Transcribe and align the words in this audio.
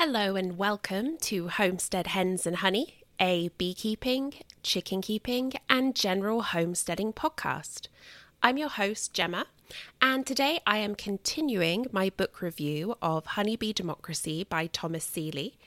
Hello 0.00 0.36
and 0.36 0.56
welcome 0.56 1.16
to 1.22 1.48
Homestead 1.48 2.06
Hens 2.06 2.46
and 2.46 2.58
Honey, 2.58 3.02
a 3.18 3.48
beekeeping, 3.58 4.32
chicken 4.62 5.02
keeping, 5.02 5.54
and 5.68 5.96
general 5.96 6.42
homesteading 6.42 7.12
podcast. 7.12 7.88
I'm 8.40 8.58
your 8.58 8.68
host, 8.68 9.12
Gemma, 9.12 9.46
and 10.00 10.24
today 10.24 10.60
I 10.64 10.76
am 10.76 10.94
continuing 10.94 11.86
my 11.90 12.10
book 12.10 12.40
review 12.40 12.94
of 13.02 13.26
Honeybee 13.26 13.72
Democracy 13.72 14.44
by 14.44 14.68
Thomas 14.68 15.02
Seeley. 15.02 15.58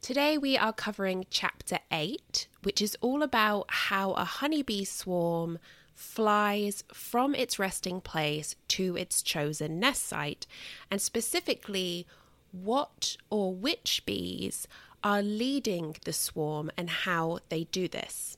Today 0.00 0.36
we 0.36 0.56
are 0.58 0.72
covering 0.72 1.24
chapter 1.30 1.78
8, 1.92 2.48
which 2.64 2.82
is 2.82 2.96
all 3.00 3.22
about 3.22 3.66
how 3.68 4.14
a 4.14 4.24
honeybee 4.24 4.82
swarm 4.82 5.60
flies 5.94 6.82
from 6.92 7.36
its 7.36 7.60
resting 7.60 8.00
place 8.00 8.56
to 8.66 8.96
its 8.96 9.22
chosen 9.22 9.78
nest 9.78 10.06
site, 10.06 10.48
and 10.90 11.00
specifically 11.00 12.04
what 12.52 13.16
or 13.30 13.54
which 13.54 14.02
bees 14.06 14.66
are 15.02 15.22
leading 15.22 15.96
the 16.04 16.12
swarm 16.12 16.70
and 16.76 16.90
how 16.90 17.38
they 17.48 17.64
do 17.64 17.88
this. 17.88 18.36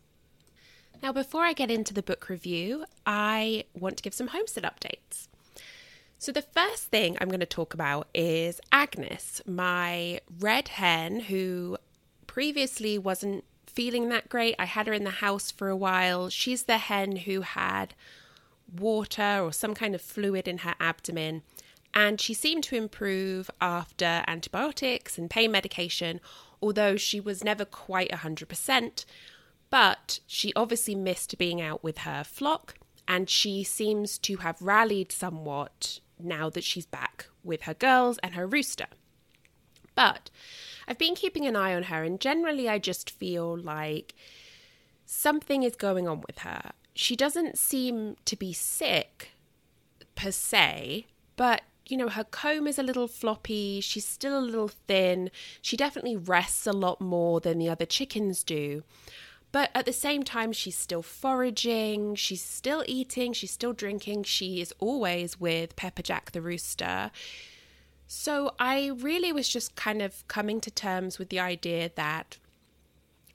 Now, 1.03 1.13
before 1.13 1.45
I 1.45 1.55
get 1.55 1.71
into 1.71 1.95
the 1.95 2.03
book 2.03 2.29
review, 2.29 2.85
I 3.07 3.65
want 3.75 3.97
to 3.97 4.03
give 4.03 4.13
some 4.13 4.29
homestead 4.29 4.65
updates. 4.65 5.29
So, 6.19 6.33
the 6.33 6.43
first 6.43 6.85
thing 6.85 7.17
I'm 7.19 7.29
going 7.29 7.41
to 7.41 7.47
talk 7.47 7.73
about 7.73 8.09
is 8.13 8.61
Agnes, 8.71 9.41
my 9.47 10.21
red 10.39 10.69
hen 10.69 11.21
who 11.21 11.79
previously 12.27 12.99
wasn't 12.99 13.45
feeling 13.67 14.11
that 14.11 14.29
great. 14.29 14.55
I 14.59 14.67
had 14.67 14.87
her 14.87 14.93
in 14.93 15.05
the 15.05 15.11
house 15.11 15.51
for 15.51 15.69
a 15.69 15.77
while. 15.77 16.29
She's 16.29 16.65
the 16.65 16.79
hen 16.79 17.17
who 17.17 17.41
had 17.41 17.95
water 18.79 19.41
or 19.41 19.53
some 19.53 19.75
kind 19.75 19.95
of 19.95 20.03
fluid 20.03 20.47
in 20.47 20.59
her 20.59 20.75
abdomen 20.79 21.43
and 21.95 22.21
she 22.21 22.35
seemed 22.35 22.65
to 22.65 22.77
improve 22.77 23.51
after 23.61 24.23
antibiotics 24.27 25.19
and 25.19 25.31
pain 25.31 25.51
medication, 25.51 26.21
although 26.63 26.97
she 26.97 27.21
was 27.21 27.45
never 27.45 27.65
quite 27.65 28.11
100%. 28.11 29.05
But 29.71 30.21
she 30.27 30.53
obviously 30.55 30.95
missed 30.95 31.39
being 31.39 31.61
out 31.61 31.83
with 31.83 31.99
her 31.99 32.25
flock, 32.25 32.75
and 33.07 33.29
she 33.29 33.65
seems 33.65 34.19
to 34.19 34.39
have 34.39 34.61
rallied 34.61 35.13
somewhat 35.13 36.01
now 36.19 36.51
that 36.51 36.65
she's 36.65 36.87
back 36.87 37.27
with 37.43 37.63
her 37.63 37.75
girls 37.75 38.19
and 38.19 38.35
her 38.35 38.47
rooster. 38.47 38.87
But 39.95 40.31
I've 40.87 40.99
been 40.99 41.15
keeping 41.15 41.47
an 41.47 41.57
eye 41.57 41.75
on 41.75 41.85
her, 41.85 42.03
and 42.05 42.21
generally, 42.21 42.69
I 42.69 42.79
just 42.79 43.11
feel 43.11 43.57
like 43.57 44.15
something 45.05 45.63
is 45.63 45.77
going 45.77 46.09
on 46.09 46.23
with 46.27 46.41
her. 46.41 46.71
She 46.95 47.17
doesn't 47.17 47.59
seem 47.59 48.17
to 48.25 48.37
be 48.37 48.53
sick 48.53 49.31
per 50.15 50.31
se, 50.31 51.07
but 51.37 51.63
you 51.91 51.97
know, 51.97 52.09
her 52.09 52.25
comb 52.25 52.67
is 52.67 52.79
a 52.79 52.83
little 52.83 53.09
floppy. 53.09 53.81
She's 53.81 54.07
still 54.07 54.39
a 54.39 54.41
little 54.41 54.69
thin. 54.69 55.31
She 55.61 55.77
definitely 55.77 56.17
rests 56.17 56.67
a 56.67 56.73
lot 56.73 57.01
more 57.01 57.41
than 57.41 57.59
the 57.59 57.69
other 57.69 57.87
chickens 57.87 58.45
do. 58.45 58.83
But 59.53 59.71
at 59.75 59.85
the 59.85 59.93
same 59.93 60.23
time, 60.23 60.53
she's 60.53 60.77
still 60.77 61.03
foraging, 61.03 62.15
she's 62.15 62.43
still 62.43 62.85
eating, 62.87 63.33
she's 63.33 63.51
still 63.51 63.73
drinking. 63.73 64.23
She 64.23 64.61
is 64.61 64.73
always 64.79 65.41
with 65.41 65.75
Pepper 65.75 66.03
Jack 66.03 66.31
the 66.31 66.41
rooster. 66.41 67.11
So 68.07 68.55
I 68.61 68.89
really 68.89 69.33
was 69.33 69.49
just 69.49 69.75
kind 69.75 70.03
of 70.03 70.27
coming 70.29 70.61
to 70.61 70.71
terms 70.71 71.19
with 71.19 71.31
the 71.31 71.41
idea 71.41 71.91
that 71.97 72.39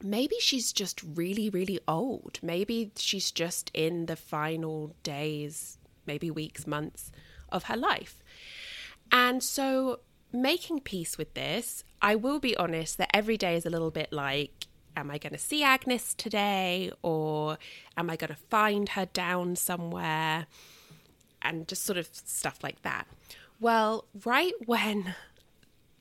maybe 0.02 0.36
she's 0.40 0.72
just 0.72 1.02
really, 1.03 1.50
really 1.50 1.80
old. 1.86 2.40
Maybe 2.42 2.92
she's 2.95 3.31
just 3.31 3.69
in 3.73 4.06
the 4.06 4.16
final 4.16 4.95
days, 5.03 5.78
maybe 6.06 6.31
weeks, 6.31 6.66
months 6.66 7.12
of 7.56 7.64
her 7.64 7.78
life. 7.78 8.17
And 9.11 9.42
so, 9.42 10.00
making 10.31 10.81
peace 10.81 11.17
with 11.17 11.34
this, 11.34 11.84
I 12.02 12.16
will 12.16 12.39
be 12.39 12.56
honest 12.58 12.97
that 12.97 13.09
every 13.14 13.38
day 13.38 13.56
is 13.56 13.66
a 13.66 13.70
little 13.70 13.92
bit 13.92 14.12
like, 14.12 14.67
am 14.95 15.09
I 15.12 15.17
going 15.17 15.34
to 15.34 15.39
see 15.39 15.64
Agnes 15.64 16.14
today? 16.14 16.92
Or 17.02 17.58
am 17.97 18.09
I 18.09 18.16
going 18.16 18.30
to 18.30 18.36
find 18.50 18.89
her 18.89 19.06
down 19.06 19.56
somewhere? 19.56 20.47
And 21.41 21.68
just 21.68 21.84
sort 21.84 21.97
of 21.97 22.09
stuff 22.12 22.59
like 22.63 22.81
that. 22.81 23.07
Well, 23.59 24.06
right 24.25 24.53
when 24.66 25.16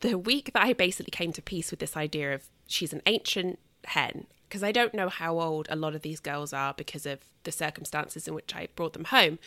the 0.00 0.18
week 0.18 0.52
that 0.52 0.62
I 0.62 0.72
basically 0.72 1.10
came 1.10 1.32
to 1.32 1.42
peace 1.42 1.70
with 1.70 1.80
this 1.80 1.96
idea 1.96 2.34
of 2.34 2.44
she's 2.66 2.92
an 2.92 3.02
ancient 3.06 3.58
hen, 3.84 4.26
because 4.48 4.62
I 4.62 4.72
don't 4.72 4.94
know 4.94 5.08
how 5.08 5.38
old 5.38 5.66
a 5.70 5.76
lot 5.76 5.94
of 5.94 6.02
these 6.02 6.20
girls 6.20 6.52
are 6.52 6.74
because 6.74 7.06
of 7.06 7.20
the 7.44 7.52
circumstances 7.52 8.26
in 8.26 8.34
which 8.34 8.54
I 8.54 8.68
brought 8.74 8.92
them 8.94 9.04
home. 9.04 9.38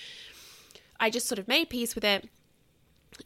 I 1.00 1.10
just 1.10 1.28
sort 1.28 1.40
of 1.40 1.48
made 1.48 1.70
peace 1.70 1.96
with 1.96 2.04
it. 2.04 2.30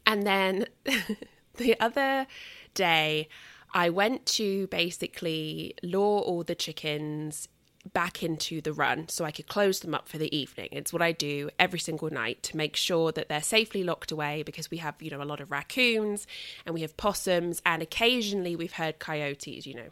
And 0.05 0.23
then 0.23 0.65
the 1.57 1.79
other 1.79 2.27
day, 2.73 3.27
I 3.73 3.89
went 3.89 4.25
to 4.27 4.67
basically 4.67 5.75
lure 5.81 6.21
all 6.21 6.43
the 6.43 6.55
chickens 6.55 7.47
back 7.93 8.21
into 8.21 8.61
the 8.61 8.73
run 8.73 9.09
so 9.09 9.25
I 9.25 9.31
could 9.31 9.47
close 9.47 9.79
them 9.79 9.95
up 9.95 10.07
for 10.07 10.17
the 10.17 10.35
evening. 10.35 10.69
It's 10.71 10.93
what 10.93 11.01
I 11.01 11.11
do 11.11 11.49
every 11.57 11.79
single 11.79 12.09
night 12.09 12.43
to 12.43 12.57
make 12.57 12.75
sure 12.75 13.11
that 13.11 13.27
they're 13.27 13.41
safely 13.41 13.83
locked 13.83 14.11
away 14.11 14.43
because 14.43 14.69
we 14.69 14.77
have, 14.77 14.95
you 15.01 15.09
know, 15.09 15.21
a 15.21 15.25
lot 15.25 15.39
of 15.39 15.51
raccoons 15.51 16.27
and 16.65 16.75
we 16.75 16.81
have 16.81 16.95
possums 16.97 17.61
and 17.65 17.81
occasionally 17.81 18.55
we've 18.55 18.73
heard 18.73 18.99
coyotes, 18.99 19.65
you 19.65 19.73
know. 19.73 19.89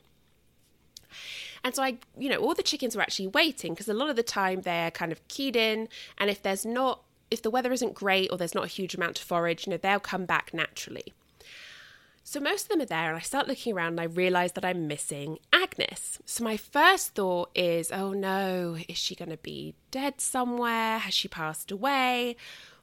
And 1.63 1.75
so 1.75 1.81
I, 1.81 1.97
you 2.17 2.29
know, 2.29 2.37
all 2.37 2.53
the 2.53 2.63
chickens 2.63 2.95
were 2.95 3.01
actually 3.01 3.27
waiting 3.27 3.73
because 3.73 3.89
a 3.89 3.93
lot 3.93 4.09
of 4.09 4.15
the 4.15 4.23
time 4.23 4.61
they're 4.61 4.91
kind 4.91 5.11
of 5.11 5.27
keyed 5.27 5.55
in 5.55 5.89
and 6.17 6.29
if 6.29 6.41
there's 6.43 6.65
not 6.65 7.01
if 7.31 7.41
the 7.41 7.49
weather 7.49 7.71
isn't 7.71 7.93
great 7.93 8.29
or 8.31 8.37
there's 8.37 8.55
not 8.55 8.65
a 8.65 8.67
huge 8.67 8.95
amount 8.95 9.17
to 9.17 9.23
forage, 9.23 9.65
you 9.65 9.71
know, 9.71 9.77
they'll 9.77 9.99
come 9.99 10.25
back 10.25 10.53
naturally. 10.53 11.13
So 12.23 12.39
most 12.39 12.63
of 12.63 12.69
them 12.69 12.81
are 12.81 12.85
there, 12.85 13.09
and 13.09 13.17
I 13.17 13.21
start 13.21 13.47
looking 13.47 13.73
around 13.73 13.93
and 13.93 14.01
I 14.01 14.03
realise 14.03 14.51
that 14.51 14.63
I'm 14.63 14.87
missing 14.87 15.39
Agnes. 15.51 16.19
So 16.25 16.43
my 16.43 16.57
first 16.57 17.15
thought 17.15 17.49
is, 17.55 17.91
oh 17.91 18.13
no, 18.13 18.77
is 18.87 18.97
she 18.97 19.15
going 19.15 19.31
to 19.31 19.37
be 19.37 19.73
dead 19.89 20.21
somewhere? 20.21 20.99
Has 20.99 21.13
she 21.15 21.27
passed 21.27 21.71
away? 21.71 22.35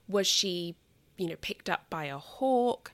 Was 0.09 0.27
she, 0.27 0.75
you 1.17 1.29
know, 1.29 1.37
picked 1.41 1.71
up 1.71 1.89
by 1.89 2.07
a 2.07 2.19
hawk? 2.19 2.93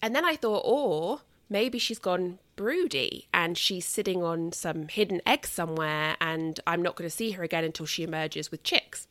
And 0.00 0.14
then 0.14 0.24
I 0.24 0.36
thought, 0.36 0.62
or 0.64 1.20
maybe 1.50 1.78
she's 1.78 1.98
gone 1.98 2.38
broody 2.54 3.26
and 3.34 3.58
she's 3.58 3.84
sitting 3.84 4.22
on 4.22 4.52
some 4.52 4.88
hidden 4.88 5.20
egg 5.26 5.46
somewhere, 5.46 6.16
and 6.22 6.58
I'm 6.66 6.80
not 6.80 6.96
going 6.96 7.08
to 7.08 7.14
see 7.14 7.32
her 7.32 7.42
again 7.42 7.64
until 7.64 7.84
she 7.84 8.02
emerges 8.02 8.50
with 8.50 8.62
chicks 8.62 9.08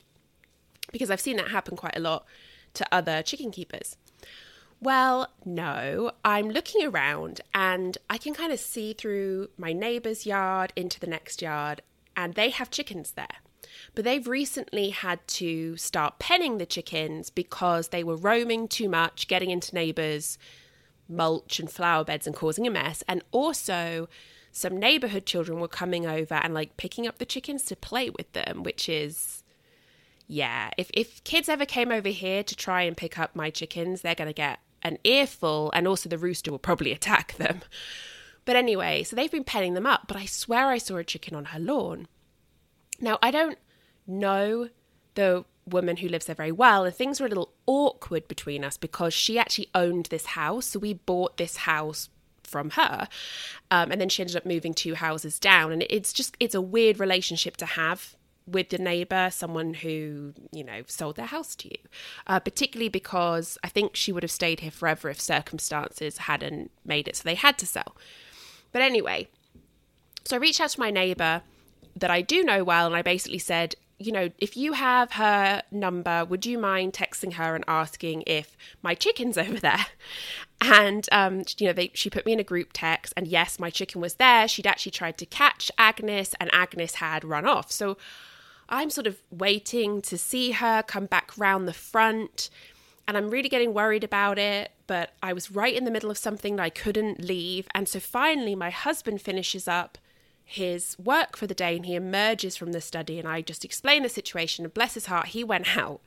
because 0.95 1.11
I've 1.11 1.19
seen 1.19 1.35
that 1.35 1.49
happen 1.49 1.75
quite 1.75 1.97
a 1.97 1.99
lot 1.99 2.23
to 2.73 2.87
other 2.89 3.21
chicken 3.21 3.51
keepers. 3.51 3.97
Well, 4.79 5.27
no, 5.43 6.13
I'm 6.23 6.49
looking 6.49 6.87
around 6.87 7.41
and 7.53 7.97
I 8.09 8.17
can 8.17 8.33
kind 8.33 8.53
of 8.53 8.61
see 8.61 8.93
through 8.93 9.49
my 9.57 9.73
neighbour's 9.73 10.25
yard 10.25 10.71
into 10.73 10.97
the 11.01 11.07
next 11.07 11.41
yard, 11.41 11.81
and 12.15 12.33
they 12.33 12.49
have 12.49 12.71
chickens 12.71 13.11
there. 13.11 13.41
But 13.93 14.05
they've 14.05 14.25
recently 14.25 14.91
had 14.91 15.19
to 15.27 15.75
start 15.75 16.17
penning 16.17 16.59
the 16.59 16.65
chickens 16.65 17.29
because 17.29 17.89
they 17.89 18.05
were 18.05 18.15
roaming 18.15 18.69
too 18.69 18.87
much, 18.87 19.27
getting 19.27 19.49
into 19.49 19.75
neighbours' 19.75 20.37
mulch 21.09 21.59
and 21.59 21.69
flower 21.69 22.05
beds 22.05 22.25
and 22.25 22.33
causing 22.33 22.65
a 22.65 22.69
mess. 22.69 23.03
And 23.05 23.21
also, 23.31 24.07
some 24.53 24.77
neighbourhood 24.77 25.25
children 25.25 25.59
were 25.59 25.67
coming 25.67 26.05
over 26.05 26.35
and 26.35 26.53
like 26.53 26.77
picking 26.77 27.05
up 27.05 27.17
the 27.17 27.25
chickens 27.25 27.65
to 27.65 27.75
play 27.75 28.09
with 28.09 28.31
them, 28.31 28.63
which 28.63 28.87
is 28.87 29.43
yeah, 30.27 30.71
if 30.77 30.89
if 30.93 31.23
kids 31.23 31.49
ever 31.49 31.65
came 31.65 31.91
over 31.91 32.09
here 32.09 32.43
to 32.43 32.55
try 32.55 32.83
and 32.83 32.97
pick 32.97 33.19
up 33.19 33.35
my 33.35 33.49
chickens, 33.49 34.01
they're 34.01 34.15
going 34.15 34.29
to 34.29 34.33
get 34.33 34.59
an 34.81 34.97
earful, 35.03 35.71
and 35.73 35.87
also 35.87 36.09
the 36.09 36.17
rooster 36.17 36.51
will 36.51 36.59
probably 36.59 36.91
attack 36.93 37.33
them. 37.37 37.61
But 38.45 38.55
anyway, 38.55 39.03
so 39.03 39.15
they've 39.15 39.31
been 39.31 39.43
penning 39.43 39.73
them 39.73 39.87
up, 39.87 40.03
but 40.07 40.17
I 40.17 40.25
swear 40.25 40.67
I 40.67 40.77
saw 40.77 40.97
a 40.97 41.03
chicken 41.03 41.35
on 41.35 41.45
her 41.45 41.59
lawn. 41.59 42.07
Now, 42.99 43.17
I 43.21 43.31
don't 43.31 43.57
know 44.05 44.69
the 45.15 45.45
woman 45.67 45.97
who 45.97 46.07
lives 46.07 46.27
there 46.27 46.35
very 46.35 46.51
well, 46.51 46.85
and 46.85 46.93
things 46.93 47.19
were 47.19 47.25
a 47.25 47.29
little 47.29 47.53
awkward 47.65 48.27
between 48.27 48.63
us 48.63 48.77
because 48.77 49.13
she 49.13 49.39
actually 49.39 49.69
owned 49.73 50.07
this 50.07 50.27
house. 50.27 50.67
So 50.67 50.79
we 50.79 50.93
bought 50.93 51.37
this 51.37 51.57
house 51.57 52.09
from 52.43 52.71
her. 52.71 53.07
Um, 53.71 53.91
and 53.91 53.99
then 53.99 54.09
she 54.09 54.21
ended 54.21 54.37
up 54.37 54.45
moving 54.45 54.73
two 54.73 54.93
houses 54.93 55.39
down. 55.39 55.71
And 55.71 55.85
it's 55.89 56.13
just, 56.13 56.37
it's 56.39 56.53
a 56.55 56.61
weird 56.61 56.99
relationship 56.99 57.57
to 57.57 57.65
have 57.65 58.15
with 58.47 58.69
the 58.69 58.77
neighbor, 58.77 59.29
someone 59.31 59.73
who, 59.73 60.33
you 60.51 60.63
know, 60.63 60.81
sold 60.87 61.15
their 61.15 61.25
house 61.25 61.55
to 61.55 61.67
you. 61.67 61.77
Uh, 62.27 62.39
particularly 62.39 62.89
because 62.89 63.57
I 63.63 63.69
think 63.69 63.95
she 63.95 64.11
would 64.11 64.23
have 64.23 64.31
stayed 64.31 64.59
here 64.59 64.71
forever 64.71 65.09
if 65.09 65.19
circumstances 65.19 66.19
hadn't 66.19 66.71
made 66.85 67.07
it 67.07 67.15
so 67.15 67.23
they 67.23 67.35
had 67.35 67.57
to 67.59 67.65
sell. 67.65 67.95
But 68.71 68.81
anyway, 68.81 69.29
so 70.25 70.35
I 70.35 70.39
reached 70.39 70.61
out 70.61 70.71
to 70.71 70.79
my 70.79 70.91
neighbor 70.91 71.41
that 71.95 72.11
I 72.11 72.21
do 72.21 72.43
know 72.43 72.63
well, 72.63 72.85
and 72.87 72.95
I 72.95 73.01
basically 73.01 73.39
said, 73.39 73.75
you 73.97 74.11
know, 74.11 74.29
if 74.39 74.57
you 74.57 74.73
have 74.73 75.13
her 75.13 75.61
number, 75.71 76.25
would 76.25 76.45
you 76.45 76.57
mind 76.57 76.93
texting 76.93 77.33
her 77.33 77.55
and 77.55 77.63
asking 77.67 78.23
if 78.27 78.57
my 78.81 78.93
chicken's 78.93 79.37
over 79.37 79.59
there? 79.59 79.85
And 80.61 81.07
um, 81.11 81.43
you 81.57 81.67
know, 81.67 81.73
they, 81.73 81.91
she 81.93 82.09
put 82.09 82.25
me 82.25 82.33
in 82.33 82.39
a 82.39 82.43
group 82.43 82.71
text, 82.73 83.13
and 83.15 83.27
yes, 83.27 83.59
my 83.59 83.69
chicken 83.69 84.01
was 84.01 84.15
there. 84.15 84.47
She'd 84.47 84.67
actually 84.67 84.91
tried 84.91 85.17
to 85.19 85.25
catch 85.25 85.71
Agnes, 85.77 86.35
and 86.39 86.49
Agnes 86.53 86.95
had 86.95 87.23
run 87.23 87.45
off. 87.45 87.71
So 87.71 87.97
I'm 88.69 88.89
sort 88.89 89.07
of 89.07 89.21
waiting 89.29 90.01
to 90.03 90.17
see 90.17 90.51
her 90.51 90.83
come 90.83 91.05
back 91.05 91.31
round 91.37 91.67
the 91.67 91.73
front. 91.73 92.49
and 93.07 93.15
I'm 93.15 93.29
really 93.29 93.49
getting 93.49 93.73
worried 93.73 94.03
about 94.03 94.39
it, 94.39 94.71
but 94.87 95.13
I 95.21 95.31
was 95.33 95.51
right 95.51 95.75
in 95.75 95.85
the 95.85 95.91
middle 95.91 96.09
of 96.09 96.17
something 96.17 96.55
that 96.55 96.63
I 96.63 96.69
couldn't 96.69 97.21
leave. 97.23 97.67
And 97.75 97.87
so 97.87 97.99
finally, 97.99 98.55
my 98.55 98.71
husband 98.71 99.21
finishes 99.21 99.67
up 99.67 99.97
his 100.43 100.95
work 100.97 101.37
for 101.37 101.47
the 101.47 101.53
day 101.53 101.75
and 101.75 101.85
he 101.85 101.95
emerges 101.95 102.55
from 102.55 102.71
the 102.71 102.81
study. 102.81 103.19
And 103.19 103.27
I 103.27 103.41
just 103.41 103.65
explain 103.65 104.03
the 104.03 104.09
situation. 104.09 104.65
And 104.65 104.73
bless 104.73 104.95
his 104.95 105.05
heart, 105.07 105.27
he 105.27 105.43
went 105.43 105.77
out. 105.77 106.01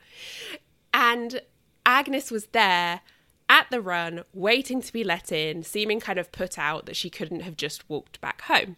And 0.93 1.41
Agnes 1.85 2.31
was 2.31 2.47
there 2.47 3.01
at 3.47 3.69
the 3.71 3.81
run, 3.81 4.23
waiting 4.33 4.81
to 4.81 4.93
be 4.93 5.03
let 5.03 5.31
in, 5.31 5.63
seeming 5.63 5.99
kind 5.99 6.19
of 6.19 6.31
put 6.31 6.59
out 6.59 6.85
that 6.85 6.95
she 6.95 7.09
couldn't 7.09 7.41
have 7.41 7.57
just 7.57 7.89
walked 7.89 8.21
back 8.21 8.41
home. 8.41 8.77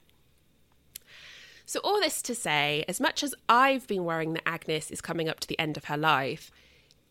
So, 1.72 1.80
all 1.86 2.02
this 2.02 2.22
to 2.24 2.36
say, 2.36 2.84
as 2.90 3.00
much 3.00 3.24
as 3.24 3.34
I've 3.48 3.88
been 3.88 4.04
worrying 4.04 4.34
that 4.34 4.46
Agnes 4.46 4.92
is 4.92 5.00
coming 5.00 5.30
up 5.30 5.40
to 5.40 5.48
the 5.48 5.58
end 5.58 5.78
of 5.78 5.86
her 5.86 5.96
life, 5.96 6.52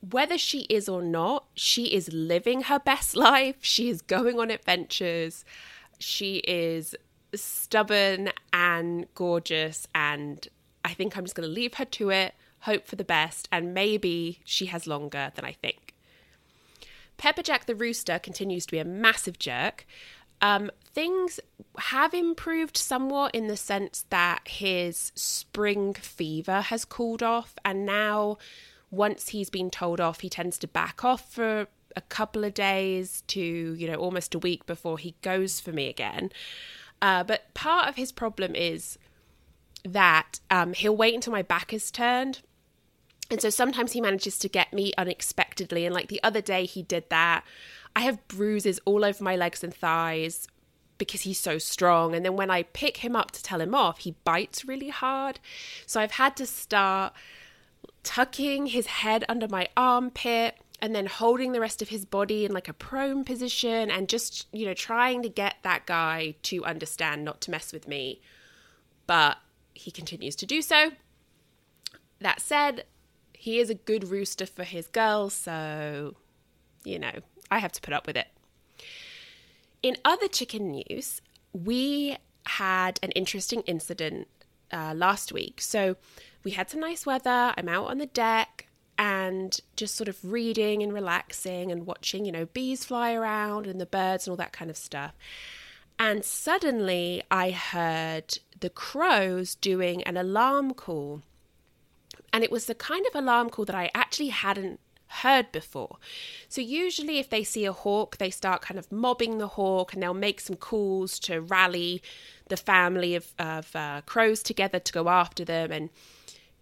whether 0.06 0.36
she 0.36 0.66
is 0.68 0.86
or 0.86 1.00
not, 1.00 1.46
she 1.54 1.86
is 1.86 2.12
living 2.12 2.64
her 2.64 2.78
best 2.78 3.16
life. 3.30 3.56
She 3.62 3.88
is 3.88 4.02
going 4.02 4.38
on 4.38 4.50
adventures. 4.50 5.46
She 5.98 6.42
is 6.46 6.94
stubborn 7.34 8.32
and 8.52 9.06
gorgeous. 9.14 9.88
And 9.94 10.46
I 10.84 10.92
think 10.92 11.16
I'm 11.16 11.24
just 11.24 11.34
going 11.34 11.48
to 11.48 11.54
leave 11.54 11.76
her 11.76 11.86
to 11.86 12.10
it, 12.10 12.34
hope 12.58 12.86
for 12.86 12.96
the 12.96 13.02
best, 13.02 13.48
and 13.50 13.72
maybe 13.72 14.40
she 14.44 14.66
has 14.66 14.86
longer 14.86 15.32
than 15.36 15.46
I 15.46 15.52
think. 15.52 15.94
Pepperjack 17.16 17.64
the 17.64 17.74
rooster 17.74 18.18
continues 18.18 18.66
to 18.66 18.72
be 18.72 18.78
a 18.78 18.84
massive 18.84 19.38
jerk. 19.38 19.86
Um, 20.42 20.70
things 20.94 21.38
have 21.78 22.14
improved 22.14 22.76
somewhat 22.76 23.34
in 23.34 23.46
the 23.46 23.56
sense 23.56 24.06
that 24.10 24.40
his 24.46 25.12
spring 25.14 25.94
fever 25.94 26.62
has 26.62 26.84
cooled 26.84 27.22
off, 27.22 27.54
and 27.64 27.84
now 27.84 28.38
once 28.90 29.28
he's 29.28 29.50
been 29.50 29.70
told 29.70 30.00
off, 30.00 30.20
he 30.20 30.28
tends 30.28 30.58
to 30.58 30.66
back 30.66 31.04
off 31.04 31.32
for 31.32 31.68
a 31.96 32.00
couple 32.02 32.44
of 32.44 32.54
days 32.54 33.22
to, 33.28 33.40
you 33.40 33.86
know, 33.86 33.96
almost 33.96 34.34
a 34.34 34.38
week 34.38 34.66
before 34.66 34.98
he 34.98 35.14
goes 35.22 35.60
for 35.60 35.72
me 35.72 35.88
again. 35.88 36.30
Uh, 37.02 37.24
but 37.24 37.52
part 37.54 37.88
of 37.88 37.96
his 37.96 38.12
problem 38.12 38.54
is 38.54 38.98
that 39.84 40.40
um, 40.50 40.72
he'll 40.72 40.96
wait 40.96 41.14
until 41.14 41.32
my 41.32 41.42
back 41.42 41.72
is 41.72 41.90
turned. 41.90 42.40
And 43.30 43.40
so 43.40 43.48
sometimes 43.48 43.92
he 43.92 44.00
manages 44.00 44.38
to 44.40 44.48
get 44.48 44.72
me 44.72 44.92
unexpectedly. 44.98 45.86
And 45.86 45.94
like 45.94 46.08
the 46.08 46.22
other 46.22 46.40
day, 46.40 46.64
he 46.64 46.82
did 46.82 47.08
that. 47.10 47.44
I 47.94 48.00
have 48.00 48.26
bruises 48.28 48.80
all 48.84 49.04
over 49.04 49.22
my 49.22 49.36
legs 49.36 49.64
and 49.64 49.74
thighs 49.74 50.46
because 50.98 51.22
he's 51.22 51.40
so 51.40 51.58
strong. 51.58 52.14
And 52.14 52.24
then 52.24 52.36
when 52.36 52.50
I 52.50 52.62
pick 52.62 52.98
him 52.98 53.16
up 53.16 53.30
to 53.32 53.42
tell 53.42 53.60
him 53.60 53.74
off, 53.74 54.00
he 54.00 54.16
bites 54.24 54.64
really 54.64 54.90
hard. 54.90 55.40
So 55.86 56.00
I've 56.00 56.12
had 56.12 56.36
to 56.36 56.46
start 56.46 57.12
tucking 58.02 58.66
his 58.66 58.86
head 58.86 59.24
under 59.28 59.48
my 59.48 59.68
armpit 59.76 60.56
and 60.80 60.94
then 60.94 61.06
holding 61.06 61.52
the 61.52 61.60
rest 61.60 61.82
of 61.82 61.88
his 61.88 62.04
body 62.04 62.44
in 62.44 62.52
like 62.52 62.68
a 62.68 62.72
prone 62.72 63.24
position 63.24 63.90
and 63.90 64.08
just, 64.08 64.46
you 64.52 64.66
know, 64.66 64.74
trying 64.74 65.22
to 65.22 65.28
get 65.28 65.56
that 65.62 65.86
guy 65.86 66.34
to 66.44 66.64
understand 66.64 67.24
not 67.24 67.40
to 67.42 67.50
mess 67.50 67.72
with 67.72 67.88
me. 67.88 68.20
But 69.06 69.38
he 69.74 69.90
continues 69.90 70.36
to 70.36 70.46
do 70.46 70.62
so. 70.62 70.92
That 72.20 72.40
said, 72.40 72.84
he 73.32 73.58
is 73.58 73.70
a 73.70 73.74
good 73.74 74.08
rooster 74.08 74.46
for 74.46 74.64
his 74.64 74.86
girl, 74.86 75.30
so, 75.30 76.14
you 76.84 76.98
know, 76.98 77.20
I 77.50 77.58
have 77.58 77.72
to 77.72 77.80
put 77.80 77.94
up 77.94 78.06
with 78.06 78.16
it. 78.16 78.28
In 79.82 79.96
other 80.04 80.28
chicken 80.28 80.70
news, 80.70 81.20
we 81.52 82.16
had 82.46 82.98
an 83.02 83.10
interesting 83.12 83.62
incident 83.62 84.28
uh, 84.72 84.94
last 84.94 85.32
week. 85.32 85.60
So, 85.60 85.96
we 86.42 86.52
had 86.52 86.70
some 86.70 86.80
nice 86.80 87.04
weather. 87.04 87.52
I'm 87.56 87.68
out 87.68 87.88
on 87.88 87.98
the 87.98 88.06
deck 88.06 88.66
and 88.98 89.58
just 89.76 89.94
sort 89.94 90.08
of 90.08 90.18
reading 90.22 90.82
and 90.82 90.92
relaxing 90.92 91.72
and 91.72 91.86
watching, 91.86 92.24
you 92.24 92.32
know, 92.32 92.46
bees 92.46 92.84
fly 92.84 93.14
around 93.14 93.66
and 93.66 93.80
the 93.80 93.86
birds 93.86 94.26
and 94.26 94.32
all 94.32 94.36
that 94.36 94.52
kind 94.52 94.70
of 94.70 94.76
stuff. 94.76 95.14
And 95.98 96.24
suddenly 96.24 97.22
I 97.30 97.50
heard 97.50 98.38
the 98.58 98.70
crows 98.70 99.54
doing 99.54 100.02
an 100.04 100.16
alarm 100.16 100.74
call. 100.74 101.22
And 102.32 102.44
it 102.44 102.50
was 102.50 102.66
the 102.66 102.74
kind 102.74 103.06
of 103.06 103.14
alarm 103.14 103.50
call 103.50 103.64
that 103.64 103.74
I 103.74 103.90
actually 103.94 104.28
hadn't 104.28 104.80
heard 105.10 105.52
before. 105.52 105.98
So, 106.48 106.60
usually, 106.60 107.18
if 107.18 107.28
they 107.28 107.44
see 107.44 107.64
a 107.64 107.72
hawk, 107.72 108.16
they 108.16 108.30
start 108.30 108.62
kind 108.62 108.78
of 108.78 108.90
mobbing 108.90 109.38
the 109.38 109.48
hawk 109.48 109.92
and 109.92 110.02
they'll 110.02 110.14
make 110.14 110.40
some 110.40 110.56
calls 110.56 111.18
to 111.20 111.40
rally 111.40 112.02
the 112.48 112.56
family 112.56 113.14
of, 113.14 113.32
of 113.38 113.74
uh, 113.74 114.02
crows 114.06 114.42
together 114.42 114.78
to 114.78 114.92
go 114.92 115.08
after 115.08 115.44
them. 115.44 115.72
And 115.72 115.90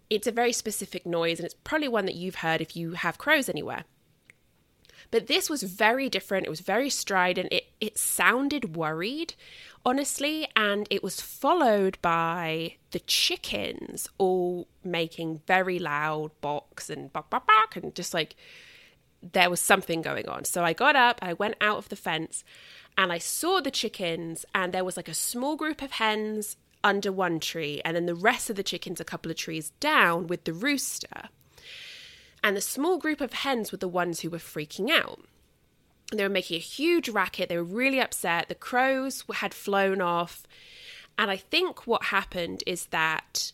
it's 0.09 0.27
a 0.27 0.31
very 0.31 0.53
specific 0.53 1.05
noise, 1.05 1.39
and 1.39 1.45
it's 1.45 1.55
probably 1.63 1.87
one 1.87 2.05
that 2.05 2.15
you've 2.15 2.35
heard 2.35 2.61
if 2.61 2.75
you 2.75 2.93
have 2.93 3.17
crows 3.17 3.49
anywhere. 3.49 3.85
But 5.11 5.27
this 5.27 5.49
was 5.49 5.63
very 5.63 6.09
different. 6.09 6.45
It 6.45 6.49
was 6.49 6.59
very 6.59 6.89
strident. 6.89 7.51
It 7.51 7.65
it 7.79 7.97
sounded 7.97 8.75
worried, 8.75 9.33
honestly, 9.85 10.47
and 10.55 10.87
it 10.89 11.03
was 11.03 11.21
followed 11.21 11.97
by 12.01 12.75
the 12.91 12.99
chickens 12.99 14.07
all 14.17 14.67
making 14.83 15.41
very 15.47 15.79
loud 15.79 16.31
barks 16.41 16.89
and 16.89 17.11
bark 17.11 17.29
bark 17.29 17.47
bark 17.47 17.75
and 17.75 17.95
just 17.95 18.13
like 18.13 18.35
there 19.21 19.49
was 19.49 19.59
something 19.59 20.01
going 20.01 20.27
on. 20.27 20.45
So 20.45 20.63
I 20.63 20.73
got 20.73 20.95
up, 20.95 21.19
I 21.21 21.33
went 21.33 21.55
out 21.59 21.77
of 21.77 21.89
the 21.89 21.95
fence, 21.95 22.43
and 22.97 23.11
I 23.11 23.17
saw 23.17 23.59
the 23.59 23.71
chickens, 23.71 24.45
and 24.55 24.73
there 24.73 24.85
was 24.85 24.97
like 24.97 25.09
a 25.09 25.13
small 25.13 25.55
group 25.55 25.81
of 25.81 25.91
hens 25.91 26.55
under 26.83 27.11
one 27.11 27.39
tree, 27.39 27.81
and 27.83 27.95
then 27.95 28.05
the 28.05 28.15
rest 28.15 28.49
of 28.49 28.55
the 28.55 28.63
chickens 28.63 28.99
a 28.99 29.05
couple 29.05 29.29
of 29.29 29.37
trees 29.37 29.71
down 29.79 30.27
with 30.27 30.45
the 30.45 30.53
rooster. 30.53 31.29
And 32.43 32.55
the 32.55 32.61
small 32.61 32.97
group 32.97 33.21
of 33.21 33.33
hens 33.33 33.71
were 33.71 33.77
the 33.77 33.87
ones 33.87 34.21
who 34.21 34.29
were 34.29 34.37
freaking 34.37 34.89
out. 34.89 35.19
They 36.11 36.23
were 36.23 36.29
making 36.29 36.57
a 36.57 36.59
huge 36.59 37.09
racket, 37.09 37.49
they 37.49 37.57
were 37.57 37.63
really 37.63 38.01
upset. 38.01 38.49
The 38.49 38.55
crows 38.55 39.23
had 39.35 39.53
flown 39.53 40.01
off. 40.01 40.43
And 41.17 41.29
I 41.29 41.37
think 41.37 41.85
what 41.85 42.05
happened 42.05 42.63
is 42.65 42.87
that 42.87 43.51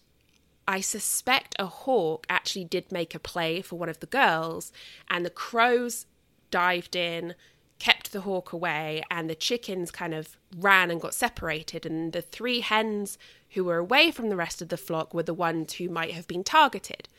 I 0.68 0.82
suspect 0.82 1.56
a 1.60 1.66
hawk 1.66 2.26
actually 2.30 2.66
did 2.66 2.92
make 2.92 3.14
a 3.14 3.20
play 3.20 3.62
for 3.62 3.78
one 3.78 3.90
of 3.90 4.00
the 4.00 4.08
girls, 4.08 4.72
and 5.10 5.26
the 5.26 5.30
crows 5.30 6.06
dived 6.50 6.96
in, 6.96 7.36
kept 7.78 8.12
the 8.12 8.22
hawk 8.22 8.54
away, 8.54 9.04
and 9.12 9.30
the 9.30 9.36
chickens 9.36 9.92
kind 9.92 10.14
of 10.14 10.38
ran 10.58 10.90
and 10.90 11.02
got 11.02 11.14
separated. 11.14 11.86
And 11.86 12.14
the 12.14 12.22
three 12.22 12.62
hens 12.62 13.18
who 13.52 13.64
were 13.64 13.78
away 13.78 14.12
from 14.12 14.30
the 14.30 14.36
rest 14.36 14.62
of 14.62 14.70
the 14.70 14.78
flock 14.78 15.14
were 15.14 15.24
the 15.24 15.34
ones 15.34 15.74
who 15.74 15.90
might 15.90 16.12
have 16.12 16.28
been 16.28 16.44
targeted. 16.44 17.10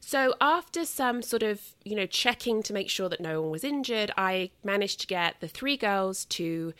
So, 0.00 0.34
after 0.40 0.86
some 0.86 1.20
sort 1.20 1.42
of, 1.42 1.60
you 1.84 1.94
know, 1.94 2.06
checking 2.06 2.62
to 2.64 2.72
make 2.72 2.88
sure 2.88 3.08
that 3.10 3.20
no 3.20 3.42
one 3.42 3.50
was 3.50 3.64
injured, 3.64 4.10
I 4.16 4.50
managed 4.64 5.00
to 5.02 5.06
get 5.06 5.36
the 5.40 5.48
three 5.48 5.76
girls 5.76 6.24
to 6.26 6.72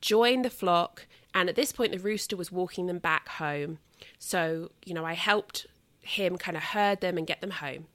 join 0.00 0.42
the 0.42 0.50
flock. 0.50 1.06
And 1.32 1.48
at 1.48 1.54
this 1.54 1.72
point, 1.72 1.92
the 1.92 1.98
rooster 1.98 2.36
was 2.36 2.50
walking 2.50 2.86
them 2.86 2.98
back 2.98 3.28
home. 3.28 3.78
So, 4.18 4.72
you 4.84 4.94
know, 4.94 5.04
I 5.04 5.14
helped 5.14 5.66
him 6.00 6.36
kind 6.36 6.56
of 6.56 6.62
herd 6.62 7.00
them 7.00 7.16
and 7.16 7.26
get 7.26 7.40
them 7.40 7.50
home. 7.50 7.86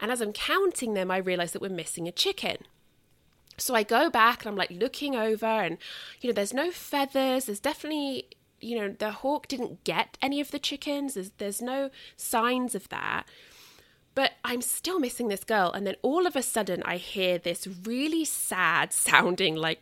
And 0.00 0.10
as 0.10 0.20
I'm 0.20 0.32
counting 0.32 0.94
them, 0.94 1.10
I 1.10 1.18
realize 1.18 1.52
that 1.52 1.62
we're 1.62 1.68
missing 1.68 2.08
a 2.08 2.12
chicken. 2.12 2.58
So 3.56 3.74
I 3.74 3.82
go 3.82 4.08
back 4.08 4.42
and 4.42 4.50
I'm 4.50 4.56
like 4.56 4.70
looking 4.70 5.16
over, 5.16 5.46
and 5.46 5.78
you 6.20 6.28
know, 6.28 6.34
there's 6.34 6.54
no 6.54 6.70
feathers. 6.70 7.46
There's 7.46 7.58
definitely, 7.60 8.28
you 8.60 8.78
know, 8.78 8.94
the 8.96 9.10
hawk 9.10 9.48
didn't 9.48 9.82
get 9.84 10.16
any 10.22 10.40
of 10.40 10.52
the 10.52 10.60
chickens. 10.60 11.14
There's, 11.14 11.30
there's 11.38 11.60
no 11.60 11.90
signs 12.16 12.74
of 12.74 12.88
that. 12.90 13.26
But 14.18 14.32
I'm 14.44 14.62
still 14.62 14.98
missing 14.98 15.28
this 15.28 15.44
girl. 15.44 15.70
And 15.70 15.86
then 15.86 15.94
all 16.02 16.26
of 16.26 16.34
a 16.34 16.42
sudden, 16.42 16.82
I 16.84 16.96
hear 16.96 17.38
this 17.38 17.68
really 17.84 18.24
sad 18.24 18.92
sounding, 18.92 19.54
like 19.54 19.80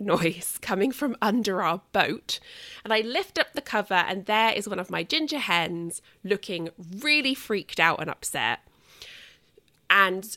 noise 0.00 0.58
coming 0.60 0.90
from 0.90 1.14
under 1.22 1.62
our 1.62 1.82
boat. 1.92 2.40
And 2.82 2.92
I 2.92 3.02
lift 3.02 3.38
up 3.38 3.52
the 3.52 3.60
cover, 3.60 3.94
and 3.94 4.26
there 4.26 4.52
is 4.52 4.68
one 4.68 4.80
of 4.80 4.90
my 4.90 5.04
ginger 5.04 5.38
hens 5.38 6.02
looking 6.24 6.70
really 6.98 7.32
freaked 7.32 7.78
out 7.78 8.00
and 8.00 8.10
upset. 8.10 8.58
And 9.88 10.36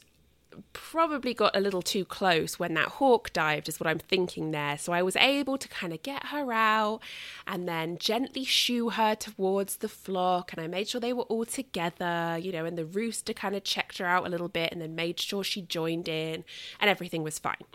probably 0.74 1.34
got 1.34 1.56
a 1.56 1.60
little 1.60 1.82
too 1.82 2.06
close 2.06 2.60
when 2.60 2.74
that 2.76 2.88
hawk 2.88 3.32
dived, 3.34 3.70
is 3.70 3.80
what 3.80 3.88
I'm 3.88 4.00
thinking 4.00 4.52
there. 4.52 4.78
So 4.78 4.94
I 4.94 5.02
was 5.02 5.16
able 5.16 5.58
to 5.58 5.68
kind 5.68 5.94
of 5.94 6.04
get 6.04 6.28
her 6.28 6.52
out 6.52 7.02
and 7.48 7.68
then 7.68 7.98
gently 7.98 8.44
shoo 8.44 8.90
her 8.90 9.16
towards 9.16 9.78
the 9.78 9.90
flock. 9.90 10.54
And 10.54 10.62
I 10.62 10.68
made 10.68 10.88
sure 10.88 11.02
they 11.02 11.14
were 11.14 11.24
all 11.24 11.46
together, 11.46 12.38
you 12.42 12.52
know, 12.52 12.66
and 12.66 12.78
the 12.78 12.86
rooster 12.86 13.34
kind 13.34 13.56
of 13.56 13.64
checked 13.64 13.98
her 13.98 14.06
out 14.06 14.26
a 14.26 14.30
little 14.30 14.50
bit 14.50 14.72
and 14.72 14.82
then 14.82 14.96
made 14.96 15.20
sure 15.20 15.44
she 15.44 15.62
joined 15.62 16.08
in 16.08 16.44
and 16.80 16.90
everything 16.90 17.24
was 17.24 17.40
fine. 17.40 17.66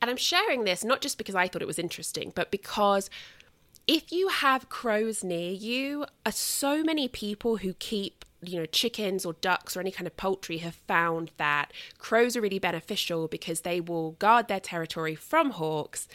And 0.00 0.10
I'm 0.10 0.16
sharing 0.16 0.64
this 0.64 0.84
not 0.84 1.00
just 1.00 1.18
because 1.18 1.34
I 1.34 1.48
thought 1.48 1.62
it 1.62 1.66
was 1.66 1.78
interesting, 1.78 2.32
but 2.34 2.50
because 2.50 3.10
if 3.88 4.12
you 4.12 4.28
have 4.28 4.68
crows 4.68 5.24
near 5.24 5.50
you, 5.50 6.04
are 6.24 6.30
so 6.30 6.84
many 6.84 7.08
people 7.08 7.56
who 7.56 7.72
keep 7.72 8.24
you 8.40 8.60
know 8.60 8.66
chickens 8.66 9.26
or 9.26 9.32
ducks 9.32 9.76
or 9.76 9.80
any 9.80 9.90
kind 9.90 10.06
of 10.06 10.16
poultry 10.16 10.58
have 10.58 10.76
found 10.86 11.32
that 11.38 11.72
crows 11.98 12.36
are 12.36 12.40
really 12.40 12.60
beneficial 12.60 13.26
because 13.26 13.62
they 13.62 13.80
will 13.80 14.12
guard 14.12 14.46
their 14.46 14.60
territory 14.60 15.16
from 15.16 15.50
hawks 15.50 16.06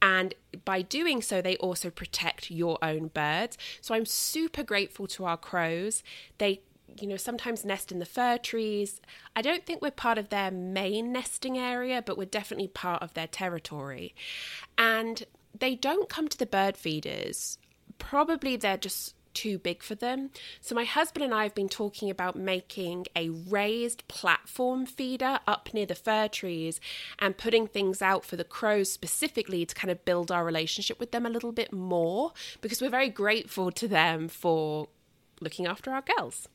and 0.00 0.34
by 0.64 0.82
doing 0.82 1.20
so 1.20 1.42
they 1.42 1.56
also 1.56 1.90
protect 1.90 2.48
your 2.48 2.78
own 2.80 3.08
birds 3.08 3.58
so 3.80 3.92
i'm 3.92 4.06
super 4.06 4.62
grateful 4.62 5.08
to 5.08 5.24
our 5.24 5.36
crows 5.36 6.04
they 6.38 6.60
you 7.00 7.08
know, 7.08 7.16
sometimes 7.16 7.64
nest 7.64 7.90
in 7.90 7.98
the 7.98 8.06
fir 8.06 8.38
trees. 8.38 9.00
I 9.34 9.42
don't 9.42 9.66
think 9.66 9.82
we're 9.82 9.90
part 9.90 10.16
of 10.16 10.28
their 10.28 10.52
main 10.52 11.12
nesting 11.12 11.58
area, 11.58 12.02
but 12.04 12.16
we're 12.16 12.24
definitely 12.24 12.68
part 12.68 13.02
of 13.02 13.14
their 13.14 13.26
territory. 13.26 14.14
And 14.78 15.24
they 15.58 15.74
don't 15.74 16.08
come 16.08 16.28
to 16.28 16.38
the 16.38 16.46
bird 16.46 16.76
feeders. 16.76 17.58
Probably 17.98 18.56
they're 18.56 18.76
just 18.76 19.14
too 19.34 19.58
big 19.58 19.82
for 19.82 19.94
them. 19.94 20.30
So, 20.60 20.74
my 20.74 20.84
husband 20.84 21.24
and 21.24 21.34
I 21.34 21.42
have 21.42 21.54
been 21.54 21.68
talking 21.68 22.08
about 22.08 22.36
making 22.36 23.06
a 23.14 23.28
raised 23.28 24.06
platform 24.08 24.86
feeder 24.86 25.40
up 25.46 25.74
near 25.74 25.86
the 25.86 25.94
fir 25.94 26.28
trees 26.28 26.80
and 27.18 27.36
putting 27.36 27.66
things 27.66 28.00
out 28.00 28.24
for 28.24 28.36
the 28.36 28.44
crows 28.44 28.90
specifically 28.90 29.66
to 29.66 29.74
kind 29.74 29.90
of 29.90 30.04
build 30.04 30.30
our 30.30 30.44
relationship 30.44 30.98
with 30.98 31.10
them 31.10 31.26
a 31.26 31.30
little 31.30 31.52
bit 31.52 31.72
more 31.72 32.32
because 32.60 32.80
we're 32.80 32.90
very 32.90 33.10
grateful 33.10 33.70
to 33.72 33.88
them 33.88 34.28
for 34.28 34.88
looking 35.40 35.66
after 35.66 35.90
our 35.90 36.02
girls. 36.02 36.48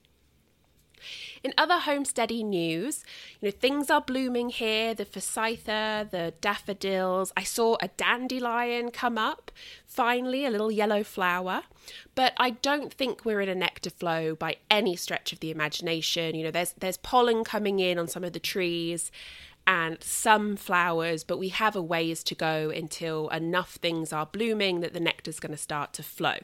In 1.44 1.54
other 1.58 1.80
homesteady 1.80 2.44
news, 2.44 3.04
you 3.40 3.48
know, 3.48 3.52
things 3.52 3.90
are 3.90 4.02
blooming 4.02 4.50
here, 4.50 4.94
the 4.94 5.06
forsythia, 5.06 6.08
the 6.10 6.34
daffodils. 6.42 7.32
I 7.36 7.44
saw 7.44 7.78
a 7.82 7.90
dandelion 7.90 8.92
come 8.92 9.18
up, 9.18 9.52
finally 9.86 10.46
a 10.46 10.50
little 10.50 10.72
yellow 10.72 11.04
flower, 11.04 11.64
but 12.16 12.34
I 12.38 12.52
don't 12.52 12.94
think 12.94 13.26
we're 13.26 13.42
in 13.42 13.50
a 13.50 13.56
nectar 13.56 13.90
flow 13.90 14.36
by 14.36 14.58
any 14.70 14.96
stretch 14.96 15.34
of 15.34 15.40
the 15.40 15.52
imagination. 15.52 16.36
You 16.36 16.46
know, 16.46 16.52
there's 16.52 16.74
there's 16.80 16.98
pollen 16.98 17.44
coming 17.44 17.80
in 17.80 17.98
on 17.98 18.08
some 18.08 18.24
of 18.24 18.34
the 18.34 18.40
trees 18.40 19.12
and 19.68 20.02
some 20.02 20.56
flowers, 20.56 21.24
but 21.24 21.38
we 21.38 21.50
have 21.50 21.76
a 21.76 21.82
ways 21.82 22.24
to 22.24 22.36
go 22.36 22.72
until 22.72 23.30
enough 23.30 23.76
things 23.76 24.12
are 24.12 24.26
blooming 24.26 24.80
that 24.80 24.94
the 24.94 25.00
nectar's 25.00 25.40
going 25.40 25.52
to 25.52 25.58
start 25.58 25.94
to 25.94 26.04
flow. 26.04 26.38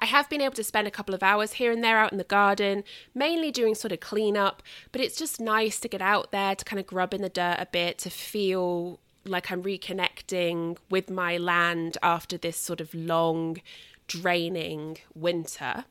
I 0.00 0.06
have 0.06 0.28
been 0.28 0.40
able 0.40 0.54
to 0.54 0.64
spend 0.64 0.86
a 0.86 0.90
couple 0.90 1.14
of 1.14 1.22
hours 1.22 1.54
here 1.54 1.72
and 1.72 1.82
there 1.82 1.98
out 1.98 2.12
in 2.12 2.18
the 2.18 2.24
garden, 2.24 2.84
mainly 3.14 3.50
doing 3.50 3.74
sort 3.74 3.92
of 3.92 4.00
cleanup, 4.00 4.62
but 4.92 5.00
it's 5.00 5.16
just 5.16 5.40
nice 5.40 5.80
to 5.80 5.88
get 5.88 6.02
out 6.02 6.32
there 6.32 6.54
to 6.54 6.64
kind 6.64 6.80
of 6.80 6.86
grub 6.86 7.14
in 7.14 7.22
the 7.22 7.28
dirt 7.28 7.56
a 7.58 7.66
bit, 7.66 7.98
to 7.98 8.10
feel 8.10 9.00
like 9.24 9.50
I'm 9.50 9.62
reconnecting 9.62 10.76
with 10.90 11.10
my 11.10 11.36
land 11.36 11.98
after 12.02 12.36
this 12.36 12.56
sort 12.56 12.80
of 12.80 12.94
long, 12.94 13.58
draining 14.06 14.98
winter. 15.14 15.84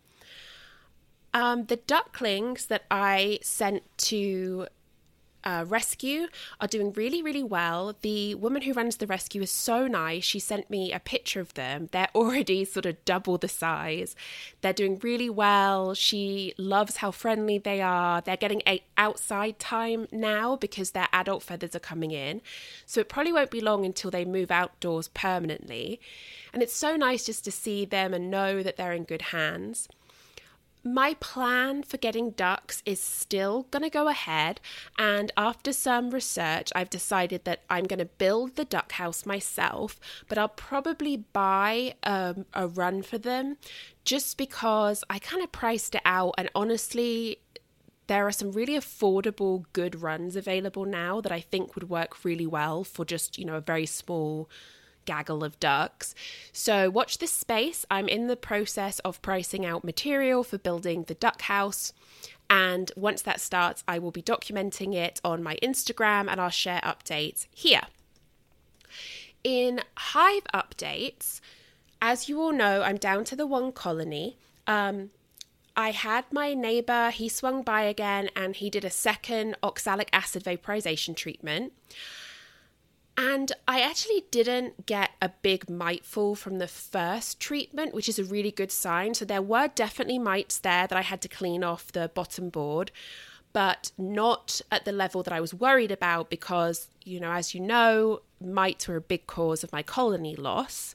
Um, 1.34 1.66
the 1.66 1.76
ducklings 1.76 2.68
that 2.68 2.84
I 2.90 3.40
sent 3.42 3.84
to 3.98 4.68
uh, 5.46 5.66
rescue 5.68 6.28
are 6.60 6.68
doing 6.68 6.92
really, 6.94 7.22
really 7.22 7.44
well. 7.44 7.96
The 8.02 8.36
woman 8.36 8.64
who 8.64 8.74
runs 8.74 8.98
the 8.98 9.08
rescue 9.08 9.42
is 9.42 9.52
so 9.52 9.88
nice. 9.88 10.24
She 10.24 10.40
sent 10.40 10.70
me 10.70 10.92
a 10.92 11.00
picture 11.00 11.40
of 11.40 11.54
them. 11.54 11.90
They're 11.92 12.10
already 12.16 12.66
sort 12.66 12.86
of 12.86 13.04
double 13.06 13.38
the 13.38 13.48
size. 13.48 14.16
They're 14.62 14.74
doing 14.74 15.00
really 15.02 15.30
well. 15.30 15.94
She 15.94 16.54
loves 16.58 16.98
how 16.98 17.12
friendly 17.12 17.58
they 17.58 17.82
are. 17.82 18.22
They're 18.22 18.38
getting 18.38 18.64
a 18.68 18.84
outside 18.98 19.60
time 19.60 20.08
now 20.12 20.56
because 20.56 20.92
their 20.92 21.08
adult 21.14 21.44
feathers 21.44 21.76
are 21.76 21.80
coming 21.80 22.12
in. 22.12 22.42
So 22.86 23.00
it 23.02 23.10
probably 23.10 23.34
won't 23.34 23.52
be 23.52 23.62
long 23.62 23.86
until 23.86 24.12
they 24.12 24.26
move 24.26 24.52
outdoors 24.52 25.10
permanently. 25.10 26.00
And 26.54 26.64
it's 26.64 26.76
so 26.76 26.96
nice 26.96 27.26
just 27.26 27.44
to 27.46 27.52
see 27.52 27.86
them 27.86 28.14
and 28.14 28.32
know 28.32 28.64
that 28.64 28.78
they're 28.78 28.94
in 28.94 29.04
good 29.04 29.22
hands 29.24 29.90
my 30.86 31.16
plan 31.16 31.82
for 31.82 31.98
getting 31.98 32.30
ducks 32.30 32.84
is 32.86 33.00
still 33.00 33.64
going 33.72 33.82
to 33.82 33.90
go 33.90 34.08
ahead. 34.08 34.62
And 35.00 35.32
after 35.36 35.74
some 35.74 36.12
research, 36.12 36.72
I've 36.76 36.92
decided 36.92 37.44
that 37.46 37.64
I'm 37.70 37.86
going 37.86 38.00
to 38.00 38.06
build 38.06 38.56
the 38.56 38.66
duck 38.66 38.92
house 38.94 39.26
myself, 39.26 40.00
but 40.30 40.38
I'll 40.38 40.48
probably 40.48 41.18
buy 41.18 41.96
um, 42.04 42.46
a 42.54 42.68
run 42.68 43.02
for 43.02 43.18
them 43.18 43.58
just 44.04 44.38
because 44.38 45.04
I 45.10 45.18
kind 45.18 45.44
of 45.44 45.52
priced 45.52 45.96
it 45.96 46.02
out. 46.06 46.36
And 46.38 46.52
honestly, 46.54 47.40
there 48.08 48.28
are 48.28 48.32
some 48.32 48.52
really 48.52 48.78
affordable, 48.78 49.66
good 49.74 50.02
runs 50.02 50.36
available 50.36 50.86
now 50.86 51.20
that 51.22 51.32
I 51.32 51.40
think 51.40 51.74
would 51.74 51.90
work 51.90 52.24
really 52.24 52.46
well 52.46 52.84
for 52.84 53.04
just, 53.04 53.40
you 53.40 53.46
know, 53.46 53.56
a 53.56 53.62
very 53.62 53.88
small 53.88 54.48
gaggle 55.06 55.44
of 55.44 55.60
ducks. 55.60 56.14
So, 56.52 56.90
watch 56.90 57.18
this 57.18 57.32
space. 57.32 57.86
I'm 57.90 58.08
in 58.08 58.28
the 58.28 58.36
process 58.36 59.00
of 59.00 59.22
pricing 59.22 59.66
out 59.66 59.84
material 59.84 60.44
for 60.44 60.58
building 60.58 61.04
the 61.04 61.14
duck 61.16 61.44
house. 61.44 61.94
And 62.50 62.92
once 62.96 63.22
that 63.24 63.42
starts, 63.42 63.84
I 63.88 64.00
will 64.00 64.12
be 64.12 64.22
documenting 64.22 64.94
it 64.94 65.20
on 65.24 65.42
my 65.42 65.58
Instagram 65.64 66.28
and 66.30 66.40
I'll 66.40 66.50
share 66.50 66.82
updates 66.82 67.48
here. 67.54 67.82
In 69.44 69.82
Hive 69.98 70.44
updates, 70.54 71.40
as 72.02 72.30
you 72.30 72.42
all 72.42 72.52
know, 72.52 72.82
I'm 72.82 72.98
down 72.98 73.24
to 73.26 73.36
the 73.36 73.48
one 73.48 73.72
colony. 73.72 74.38
Um, 74.68 75.12
I 75.76 75.92
had 75.92 76.26
my 76.32 76.54
neighbor, 76.54 77.10
he 77.10 77.28
swung 77.28 77.62
by 77.62 77.84
again 77.84 78.30
and 78.36 78.56
he 78.56 78.70
did 78.70 78.86
a 78.86 78.90
second 78.90 79.58
oxalic 79.62 80.10
acid 80.14 80.44
vaporization 80.44 81.16
treatment. 81.16 81.74
And 83.18 83.54
I 83.66 83.80
actually 83.80 84.26
didn't 84.30 84.86
get 84.86 85.12
a 85.22 85.30
big 85.30 85.70
mite 85.70 86.06
fall 86.06 86.36
from 86.36 86.58
the 86.58 86.68
first 86.68 87.40
treatment, 87.40 87.94
which 87.94 88.10
is 88.10 88.20
a 88.20 88.26
really 88.26 88.52
good 88.52 88.72
sign. 88.72 89.14
So 89.14 89.24
there 89.24 89.42
were 89.42 89.70
definitely 89.70 90.20
mites 90.20 90.58
there 90.58 90.86
that 90.86 90.98
I 90.98 91.02
had 91.02 91.22
to 91.22 91.30
clean 91.30 91.64
off 91.64 91.92
the 91.92 92.12
bottom 92.14 92.50
board, 92.50 92.92
but 93.54 93.94
not 93.98 94.60
at 94.70 94.84
the 94.84 94.92
level 94.92 95.24
that 95.24 95.34
I 95.34 95.40
was 95.40 95.54
worried 95.54 95.92
about 95.92 96.30
because, 96.30 96.90
you 97.06 97.22
know, 97.22 97.32
as 97.32 97.54
you 97.54 97.62
know, 97.62 98.22
mites 98.42 98.86
were 98.88 98.98
a 98.98 99.02
big 99.02 99.28
cause 99.28 99.64
of 99.64 99.72
my 99.72 99.82
colony 99.82 100.36
loss. 100.36 100.94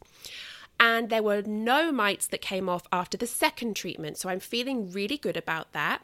And 0.78 1.08
there 1.08 1.22
were 1.22 1.42
no 1.42 1.90
mites 1.90 2.26
that 2.26 2.42
came 2.42 2.68
off 2.68 2.86
after 2.92 3.16
the 3.16 3.26
second 3.26 3.76
treatment. 3.76 4.18
So 4.18 4.28
I'm 4.28 4.40
feeling 4.40 4.90
really 4.90 5.16
good 5.16 5.36
about 5.38 5.72
that. 5.72 6.02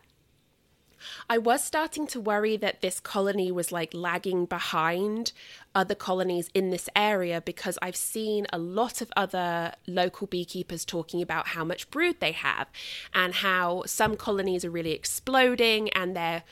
I 1.28 1.38
was 1.38 1.62
starting 1.62 2.06
to 2.08 2.20
worry 2.20 2.56
that 2.56 2.80
this 2.80 3.00
colony 3.00 3.50
was 3.50 3.72
like 3.72 3.92
lagging 3.94 4.46
behind 4.46 5.32
other 5.74 5.94
colonies 5.94 6.50
in 6.54 6.70
this 6.70 6.88
area 6.96 7.40
because 7.40 7.78
I've 7.82 7.96
seen 7.96 8.46
a 8.52 8.58
lot 8.58 9.00
of 9.00 9.12
other 9.16 9.74
local 9.86 10.26
beekeepers 10.26 10.84
talking 10.84 11.22
about 11.22 11.48
how 11.48 11.64
much 11.64 11.90
brood 11.90 12.16
they 12.20 12.32
have 12.32 12.68
and 13.14 13.34
how 13.34 13.82
some 13.86 14.16
colonies 14.16 14.64
are 14.64 14.70
really 14.70 14.92
exploding 14.92 15.90
and 15.90 16.16
they're 16.16 16.44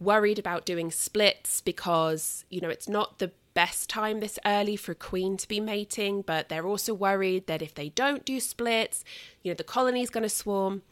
worried 0.00 0.38
about 0.38 0.64
doing 0.64 0.90
splits 0.90 1.60
because, 1.60 2.44
you 2.48 2.60
know, 2.60 2.70
it's 2.70 2.88
not 2.88 3.18
the 3.18 3.32
best 3.54 3.90
time 3.90 4.20
this 4.20 4.38
early 4.46 4.76
for 4.76 4.92
a 4.92 4.94
queen 4.94 5.36
to 5.36 5.46
be 5.46 5.60
mating, 5.60 6.22
but 6.22 6.48
they're 6.48 6.66
also 6.66 6.94
worried 6.94 7.46
that 7.46 7.62
if 7.62 7.74
they 7.74 7.90
don't 7.90 8.24
do 8.24 8.40
splits, 8.40 9.04
you 9.42 9.50
know, 9.50 9.54
the 9.54 9.64
colony's 9.64 10.10
going 10.10 10.22
to 10.22 10.28
swarm. 10.28 10.82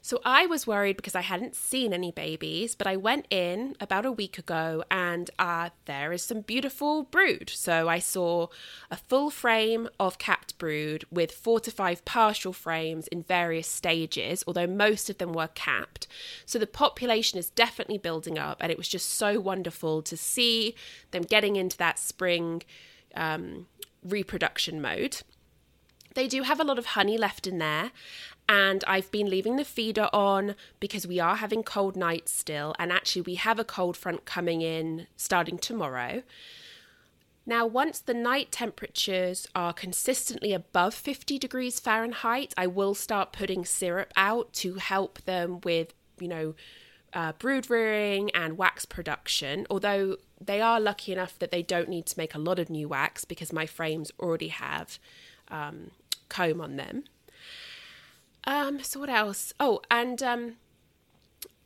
So 0.00 0.20
I 0.24 0.46
was 0.46 0.66
worried 0.66 0.96
because 0.96 1.14
I 1.14 1.20
hadn't 1.20 1.54
seen 1.54 1.92
any 1.92 2.10
babies, 2.10 2.74
but 2.74 2.86
I 2.86 2.96
went 2.96 3.26
in 3.30 3.76
about 3.80 4.06
a 4.06 4.12
week 4.12 4.38
ago 4.38 4.84
and 4.90 5.30
uh, 5.38 5.70
there 5.84 6.12
is 6.12 6.22
some 6.22 6.40
beautiful 6.40 7.02
brood. 7.02 7.50
So 7.50 7.88
I 7.88 7.98
saw 7.98 8.46
a 8.90 8.96
full 8.96 9.30
frame 9.30 9.88
of 9.98 10.18
capped 10.18 10.56
brood 10.56 11.04
with 11.10 11.32
four 11.32 11.60
to 11.60 11.70
five 11.70 12.04
partial 12.04 12.52
frames 12.52 13.06
in 13.08 13.22
various 13.22 13.68
stages, 13.68 14.44
although 14.46 14.66
most 14.66 15.10
of 15.10 15.18
them 15.18 15.32
were 15.32 15.48
capped. 15.48 16.06
So 16.46 16.58
the 16.58 16.66
population 16.66 17.38
is 17.38 17.50
definitely 17.50 17.98
building 17.98 18.38
up, 18.38 18.58
and 18.60 18.72
it 18.72 18.78
was 18.78 18.88
just 18.88 19.08
so 19.08 19.40
wonderful 19.40 20.02
to 20.02 20.16
see 20.16 20.74
them 21.10 21.22
getting 21.22 21.56
into 21.56 21.76
that 21.78 21.98
spring 21.98 22.62
um, 23.14 23.66
reproduction 24.02 24.80
mode. 24.80 25.22
They 26.14 26.26
do 26.26 26.42
have 26.42 26.58
a 26.58 26.64
lot 26.64 26.78
of 26.78 26.86
honey 26.86 27.16
left 27.16 27.46
in 27.46 27.58
there, 27.58 27.92
and 28.48 28.82
I've 28.86 29.10
been 29.10 29.28
leaving 29.28 29.56
the 29.56 29.64
feeder 29.64 30.08
on 30.12 30.54
because 30.80 31.06
we 31.06 31.20
are 31.20 31.36
having 31.36 31.62
cold 31.62 31.96
nights 31.96 32.32
still, 32.32 32.74
and 32.78 32.90
actually, 32.90 33.22
we 33.22 33.34
have 33.34 33.58
a 33.58 33.64
cold 33.64 33.96
front 33.96 34.24
coming 34.24 34.62
in 34.62 35.06
starting 35.16 35.58
tomorrow. 35.58 36.22
Now, 37.44 37.66
once 37.66 37.98
the 38.00 38.12
night 38.12 38.52
temperatures 38.52 39.46
are 39.54 39.72
consistently 39.72 40.52
above 40.52 40.92
50 40.92 41.38
degrees 41.38 41.80
Fahrenheit, 41.80 42.52
I 42.58 42.66
will 42.66 42.94
start 42.94 43.32
putting 43.32 43.64
syrup 43.64 44.12
out 44.16 44.52
to 44.54 44.74
help 44.74 45.22
them 45.22 45.60
with, 45.62 45.94
you 46.20 46.28
know, 46.28 46.54
uh, 47.14 47.32
brood 47.32 47.70
rearing 47.70 48.30
and 48.32 48.58
wax 48.58 48.84
production. 48.84 49.66
Although 49.70 50.18
they 50.38 50.60
are 50.60 50.78
lucky 50.78 51.12
enough 51.12 51.38
that 51.38 51.50
they 51.50 51.62
don't 51.62 51.88
need 51.88 52.04
to 52.06 52.18
make 52.18 52.34
a 52.34 52.38
lot 52.38 52.58
of 52.58 52.68
new 52.68 52.86
wax 52.86 53.24
because 53.24 53.50
my 53.50 53.64
frames 53.64 54.12
already 54.20 54.48
have 54.48 54.98
um, 55.48 55.90
comb 56.28 56.60
on 56.60 56.76
them. 56.76 57.04
Um, 58.44 58.82
so 58.82 59.00
what 59.00 59.10
else? 59.10 59.52
Oh, 59.60 59.80
and 59.90 60.22
um, 60.22 60.56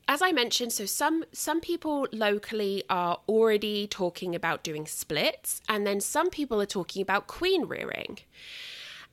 as 0.08 0.20
I 0.20 0.32
mentioned, 0.32 0.72
so 0.72 0.84
some 0.84 1.24
some 1.32 1.60
people 1.60 2.06
locally 2.12 2.82
are 2.90 3.20
already 3.28 3.86
talking 3.86 4.34
about 4.34 4.64
doing 4.64 4.86
splits, 4.86 5.60
and 5.68 5.86
then 5.86 6.00
some 6.00 6.28
people 6.30 6.60
are 6.60 6.66
talking 6.66 7.02
about 7.02 7.26
queen 7.26 7.64
rearing. 7.66 8.18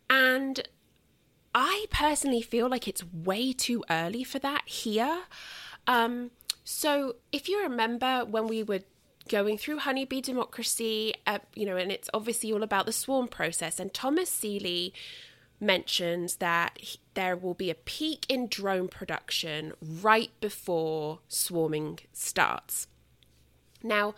And 0.09 0.67
I 1.53 1.85
personally 1.91 2.41
feel 2.41 2.67
like 2.67 2.87
it's 2.87 3.03
way 3.13 3.53
too 3.53 3.83
early 3.89 4.23
for 4.23 4.39
that 4.39 4.67
here. 4.67 5.23
Um, 5.87 6.31
so 6.63 7.15
if 7.31 7.47
you 7.47 7.61
remember 7.61 8.25
when 8.25 8.47
we 8.47 8.63
were 8.63 8.81
going 9.27 9.57
through 9.57 9.79
honeybee 9.79 10.21
democracy, 10.21 11.13
uh, 11.27 11.39
you 11.53 11.65
know, 11.65 11.77
and 11.77 11.91
it's 11.91 12.09
obviously 12.13 12.51
all 12.51 12.63
about 12.63 12.85
the 12.85 12.91
swarm 12.91 13.27
process, 13.27 13.79
and 13.79 13.93
Thomas 13.93 14.29
Seeley 14.29 14.93
mentions 15.59 16.37
that 16.37 16.79
there 17.13 17.35
will 17.35 17.53
be 17.53 17.69
a 17.69 17.75
peak 17.75 18.25
in 18.29 18.47
drone 18.47 18.87
production 18.87 19.73
right 19.81 20.31
before 20.39 21.19
swarming 21.27 21.99
starts. 22.13 22.87
Now, 23.83 24.15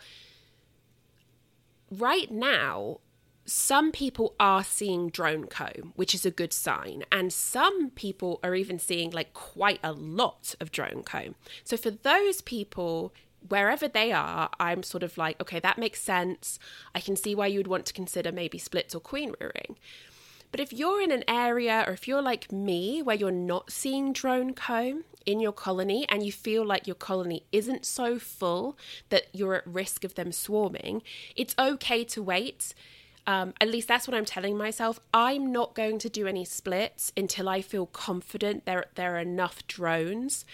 right 1.90 2.30
now, 2.30 2.98
some 3.44 3.90
people 3.90 4.34
are 4.38 4.62
seeing 4.62 5.08
drone 5.08 5.46
comb, 5.46 5.92
which 5.96 6.14
is 6.14 6.24
a 6.24 6.30
good 6.30 6.52
sign, 6.52 7.04
and 7.10 7.32
some 7.32 7.90
people 7.90 8.38
are 8.42 8.54
even 8.54 8.78
seeing 8.78 9.10
like 9.10 9.32
quite 9.34 9.80
a 9.82 9.92
lot 9.92 10.54
of 10.60 10.70
drone 10.70 11.02
comb. 11.02 11.34
So, 11.64 11.76
for 11.76 11.90
those 11.90 12.40
people, 12.40 13.12
wherever 13.48 13.88
they 13.88 14.12
are, 14.12 14.48
I'm 14.60 14.82
sort 14.82 15.02
of 15.02 15.18
like, 15.18 15.40
okay, 15.40 15.58
that 15.60 15.78
makes 15.78 16.00
sense. 16.00 16.58
I 16.94 17.00
can 17.00 17.16
see 17.16 17.34
why 17.34 17.48
you 17.48 17.58
would 17.58 17.66
want 17.66 17.86
to 17.86 17.92
consider 17.92 18.30
maybe 18.30 18.58
splits 18.58 18.94
or 18.94 19.00
queen 19.00 19.34
rearing. 19.40 19.76
But 20.52 20.60
if 20.60 20.72
you're 20.72 21.00
in 21.00 21.10
an 21.10 21.24
area, 21.26 21.82
or 21.86 21.94
if 21.94 22.06
you're 22.06 22.22
like 22.22 22.52
me, 22.52 23.02
where 23.02 23.16
you're 23.16 23.30
not 23.32 23.72
seeing 23.72 24.12
drone 24.12 24.52
comb 24.52 25.04
in 25.24 25.40
your 25.40 25.52
colony 25.52 26.06
and 26.10 26.24
you 26.24 26.30
feel 26.30 26.64
like 26.64 26.86
your 26.86 26.94
colony 26.94 27.44
isn't 27.52 27.86
so 27.86 28.18
full 28.18 28.76
that 29.08 29.24
you're 29.32 29.54
at 29.54 29.66
risk 29.66 30.04
of 30.04 30.14
them 30.14 30.30
swarming, 30.30 31.02
it's 31.34 31.54
okay 31.58 32.04
to 32.04 32.22
wait. 32.22 32.74
Um, 33.26 33.54
at 33.62 33.68
least 33.68 33.88
that's 33.88 34.06
what 34.06 34.14
I'm 34.14 34.26
telling 34.26 34.58
myself. 34.58 35.00
I'm 35.14 35.50
not 35.52 35.74
going 35.74 35.98
to 36.00 36.10
do 36.10 36.26
any 36.26 36.44
splits 36.44 37.12
until 37.16 37.48
I 37.48 37.62
feel 37.62 37.86
confident 37.86 38.66
there 38.66 38.86
there 38.94 39.16
are 39.16 39.20
enough 39.20 39.66
drones 39.66 40.44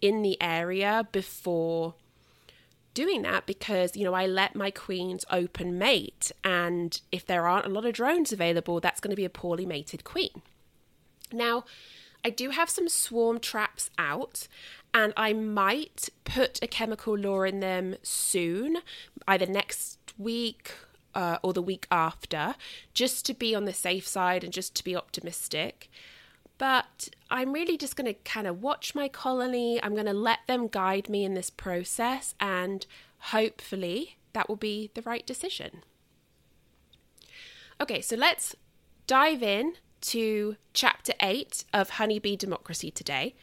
in 0.00 0.22
the 0.22 0.40
area 0.40 1.08
before 1.10 1.94
doing 2.98 3.22
that 3.22 3.46
because 3.46 3.96
you 3.96 4.02
know 4.02 4.12
I 4.12 4.26
let 4.26 4.56
my 4.56 4.72
queens 4.72 5.24
open 5.30 5.78
mate 5.78 6.32
and 6.42 7.00
if 7.12 7.24
there 7.24 7.46
aren't 7.46 7.66
a 7.66 7.68
lot 7.68 7.84
of 7.84 7.92
drones 7.92 8.32
available 8.32 8.80
that's 8.80 8.98
going 8.98 9.12
to 9.12 9.16
be 9.16 9.24
a 9.24 9.30
poorly 9.30 9.64
mated 9.64 10.02
queen. 10.02 10.42
Now, 11.32 11.64
I 12.24 12.30
do 12.30 12.50
have 12.50 12.68
some 12.68 12.88
swarm 12.88 13.38
traps 13.38 13.88
out 13.98 14.48
and 14.92 15.12
I 15.16 15.32
might 15.32 16.08
put 16.24 16.58
a 16.60 16.66
chemical 16.66 17.16
lure 17.16 17.46
in 17.46 17.60
them 17.60 17.94
soon, 18.02 18.78
either 19.28 19.46
next 19.46 19.98
week 20.18 20.72
uh, 21.14 21.38
or 21.44 21.52
the 21.52 21.62
week 21.62 21.86
after, 21.92 22.56
just 22.94 23.24
to 23.26 23.32
be 23.34 23.54
on 23.54 23.64
the 23.64 23.72
safe 23.72 24.08
side 24.08 24.42
and 24.42 24.52
just 24.52 24.74
to 24.74 24.82
be 24.82 24.96
optimistic. 24.96 25.88
But 26.58 27.08
I'm 27.30 27.52
really 27.52 27.76
just 27.76 27.94
going 27.94 28.12
to 28.12 28.20
kind 28.24 28.46
of 28.46 28.62
watch 28.62 28.94
my 28.94 29.08
colony. 29.08 29.82
I'm 29.82 29.94
going 29.94 30.06
to 30.06 30.12
let 30.12 30.40
them 30.48 30.66
guide 30.66 31.08
me 31.08 31.24
in 31.24 31.34
this 31.34 31.50
process, 31.50 32.34
and 32.40 32.84
hopefully 33.18 34.18
that 34.32 34.48
will 34.48 34.56
be 34.56 34.90
the 34.94 35.02
right 35.02 35.24
decision. 35.26 35.82
Okay, 37.80 38.00
so 38.00 38.16
let's 38.16 38.56
dive 39.06 39.42
in 39.42 39.74
to 40.00 40.56
chapter 40.74 41.12
8 41.20 41.64
of 41.72 41.90
Honeybee 41.90 42.36
Democracy 42.36 42.90
today. 42.90 43.34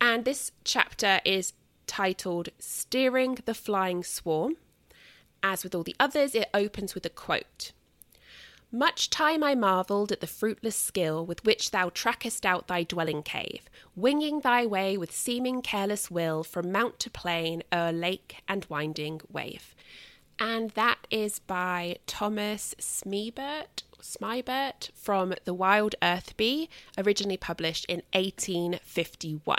And 0.00 0.24
this 0.24 0.52
chapter 0.64 1.20
is 1.24 1.54
titled 1.86 2.50
Steering 2.58 3.38
the 3.44 3.54
Flying 3.54 4.02
Swarm. 4.02 4.56
As 5.42 5.62
with 5.62 5.74
all 5.74 5.82
the 5.82 5.96
others, 6.00 6.34
it 6.34 6.48
opens 6.54 6.94
with 6.94 7.06
a 7.06 7.10
quote 7.10 7.72
much 8.74 9.08
time 9.08 9.44
I 9.44 9.54
marvelled 9.54 10.10
at 10.10 10.20
the 10.20 10.26
fruitless 10.26 10.74
skill 10.74 11.24
with 11.24 11.44
which 11.44 11.70
thou 11.70 11.90
trackest 11.90 12.44
out 12.44 12.66
thy 12.66 12.82
dwelling 12.82 13.22
cave, 13.22 13.70
winging 13.94 14.40
thy 14.40 14.66
way 14.66 14.96
with 14.96 15.14
seeming 15.14 15.62
careless 15.62 16.10
will 16.10 16.42
from 16.42 16.72
mount 16.72 16.98
to 17.00 17.10
plain, 17.10 17.62
o'er 17.72 17.92
lake 17.92 18.42
and 18.48 18.66
winding 18.68 19.20
wave. 19.30 19.76
And 20.40 20.70
that 20.70 21.06
is 21.08 21.38
by 21.38 21.98
Thomas 22.08 22.74
Smibert, 22.80 23.84
Smibert 24.02 24.90
from 24.94 25.34
The 25.44 25.54
Wild 25.54 25.94
Earth 26.02 26.36
Bee, 26.36 26.68
originally 26.98 27.36
published 27.36 27.84
in 27.86 28.02
1851. 28.12 29.58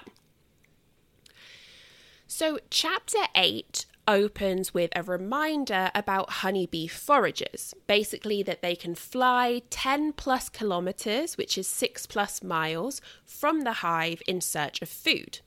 So, 2.27 2.59
chapter 2.69 3.19
8 3.33 3.85
opens 4.07 4.73
with 4.73 4.91
a 4.95 5.03
reminder 5.03 5.91
about 5.95 6.29
honeybee 6.29 6.87
foragers. 6.87 7.73
Basically, 7.87 8.43
that 8.43 8.61
they 8.61 8.75
can 8.75 8.95
fly 8.95 9.61
10 9.69 10.13
plus 10.13 10.49
kilometers, 10.49 11.37
which 11.37 11.57
is 11.57 11.67
6 11.67 12.05
plus 12.07 12.43
miles, 12.43 13.01
from 13.25 13.61
the 13.61 13.73
hive 13.73 14.21
in 14.27 14.41
search 14.41 14.81
of 14.81 14.89
food. 14.89 15.39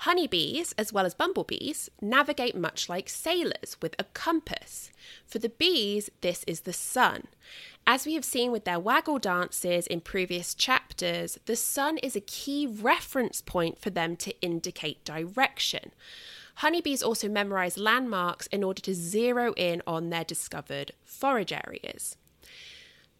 Honeybees, 0.00 0.74
as 0.76 0.92
well 0.92 1.06
as 1.06 1.14
bumblebees, 1.14 1.90
navigate 2.02 2.54
much 2.54 2.88
like 2.88 3.08
sailors 3.08 3.76
with 3.80 3.94
a 3.98 4.04
compass. 4.04 4.90
For 5.26 5.38
the 5.38 5.48
bees, 5.48 6.10
this 6.20 6.44
is 6.46 6.60
the 6.60 6.72
sun. 6.74 7.28
As 7.86 8.04
we 8.04 8.14
have 8.14 8.24
seen 8.24 8.52
with 8.52 8.64
their 8.64 8.80
waggle 8.80 9.18
dances 9.18 9.86
in 9.86 10.00
previous 10.00 10.54
chapters, 10.54 11.38
the 11.46 11.56
sun 11.56 11.98
is 11.98 12.14
a 12.14 12.20
key 12.20 12.66
reference 12.66 13.40
point 13.40 13.80
for 13.80 13.90
them 13.90 14.16
to 14.16 14.38
indicate 14.42 15.04
direction. 15.04 15.92
Honeybees 16.56 17.02
also 17.02 17.28
memorize 17.28 17.76
landmarks 17.76 18.46
in 18.48 18.64
order 18.64 18.80
to 18.82 18.94
zero 18.94 19.52
in 19.56 19.82
on 19.86 20.08
their 20.10 20.24
discovered 20.24 20.92
forage 21.04 21.52
areas. 21.52 22.16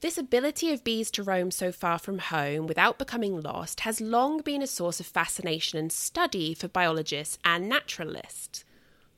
This 0.01 0.18
ability 0.18 0.72
of 0.72 0.85
bees 0.85 1.11
to 1.12 1.22
roam 1.22 1.51
so 1.51 1.72
far 1.72 1.99
from 1.99 2.18
home 2.18 2.66
without 2.66 2.99
becoming 2.99 3.40
lost 3.40 3.81
has 3.81 4.01
long 4.01 4.40
been 4.40 4.62
a 4.62 4.66
source 4.66 5.01
of 5.01 5.07
fascination 5.07 5.79
and 5.79 5.92
study 5.92 6.55
for 6.55 6.68
biologists 6.68 7.38
and 7.44 7.68
naturalists. 7.68 8.64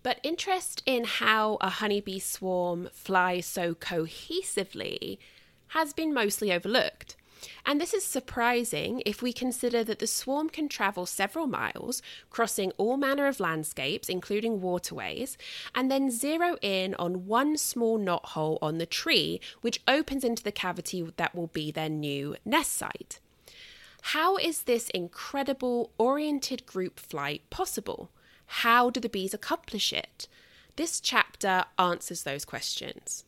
But 0.03 0.21
interest 0.23 0.83
in 0.87 1.05
how 1.05 1.59
a 1.61 1.69
honeybee 1.69 2.21
swarm 2.21 2.89
flies 2.93 3.47
so 3.47 3.75
cohesively 3.75 5.19
has 5.69 5.93
been 5.93 6.15
mostly 6.15 6.53
overlooked. 6.53 7.17
And 7.65 7.81
this 7.81 7.95
is 7.95 8.05
surprising 8.05 9.03
if 9.07 9.23
we 9.23 9.33
consider 9.33 9.85
that 9.85 9.99
the 9.99 10.07
swarm 10.07 10.49
can 10.49 10.69
travel 10.69 11.07
several 11.07 11.47
miles, 11.47 12.03
crossing 12.31 12.73
all 12.73 12.97
manner 12.97 13.27
of 13.27 13.41
landscapes, 13.41 14.09
including 14.09 14.61
waterways, 14.61 15.39
and 15.75 15.91
then 15.91 16.11
zero 16.11 16.57
in 16.63 16.95
on 16.95 17.27
one 17.27 17.57
small 17.57 17.99
knothole 17.99 18.59
on 18.63 18.79
the 18.79 18.87
tree, 18.87 19.41
which 19.61 19.83
opens 19.87 20.25
into 20.25 20.43
the 20.43 20.53
cavity 20.53 21.07
that 21.17 21.35
will 21.35 21.49
be 21.49 21.71
their 21.71 21.89
new 21.89 22.37
nest 22.45 22.73
site. 22.73 23.21
How 24.03 24.37
is 24.37 24.63
this 24.63 24.91
incredible 24.91 25.91
oriented 25.99 26.65
group 26.67 26.99
flight 26.99 27.43
possible? 27.51 28.11
How 28.47 28.91
do 28.91 29.01
the 29.01 29.09
bees 29.09 29.35
accomplish 29.35 29.93
it? 29.93 30.29
This 30.77 31.01
chapter 31.01 31.65
answers 31.79 32.23
those 32.23 32.45
questions. 32.45 33.25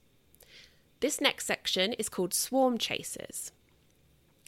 This 1.01 1.20
next 1.20 1.46
section 1.46 1.92
is 1.94 2.09
called 2.09 2.33
Swarm 2.33 2.79
Chasers. 2.79 3.53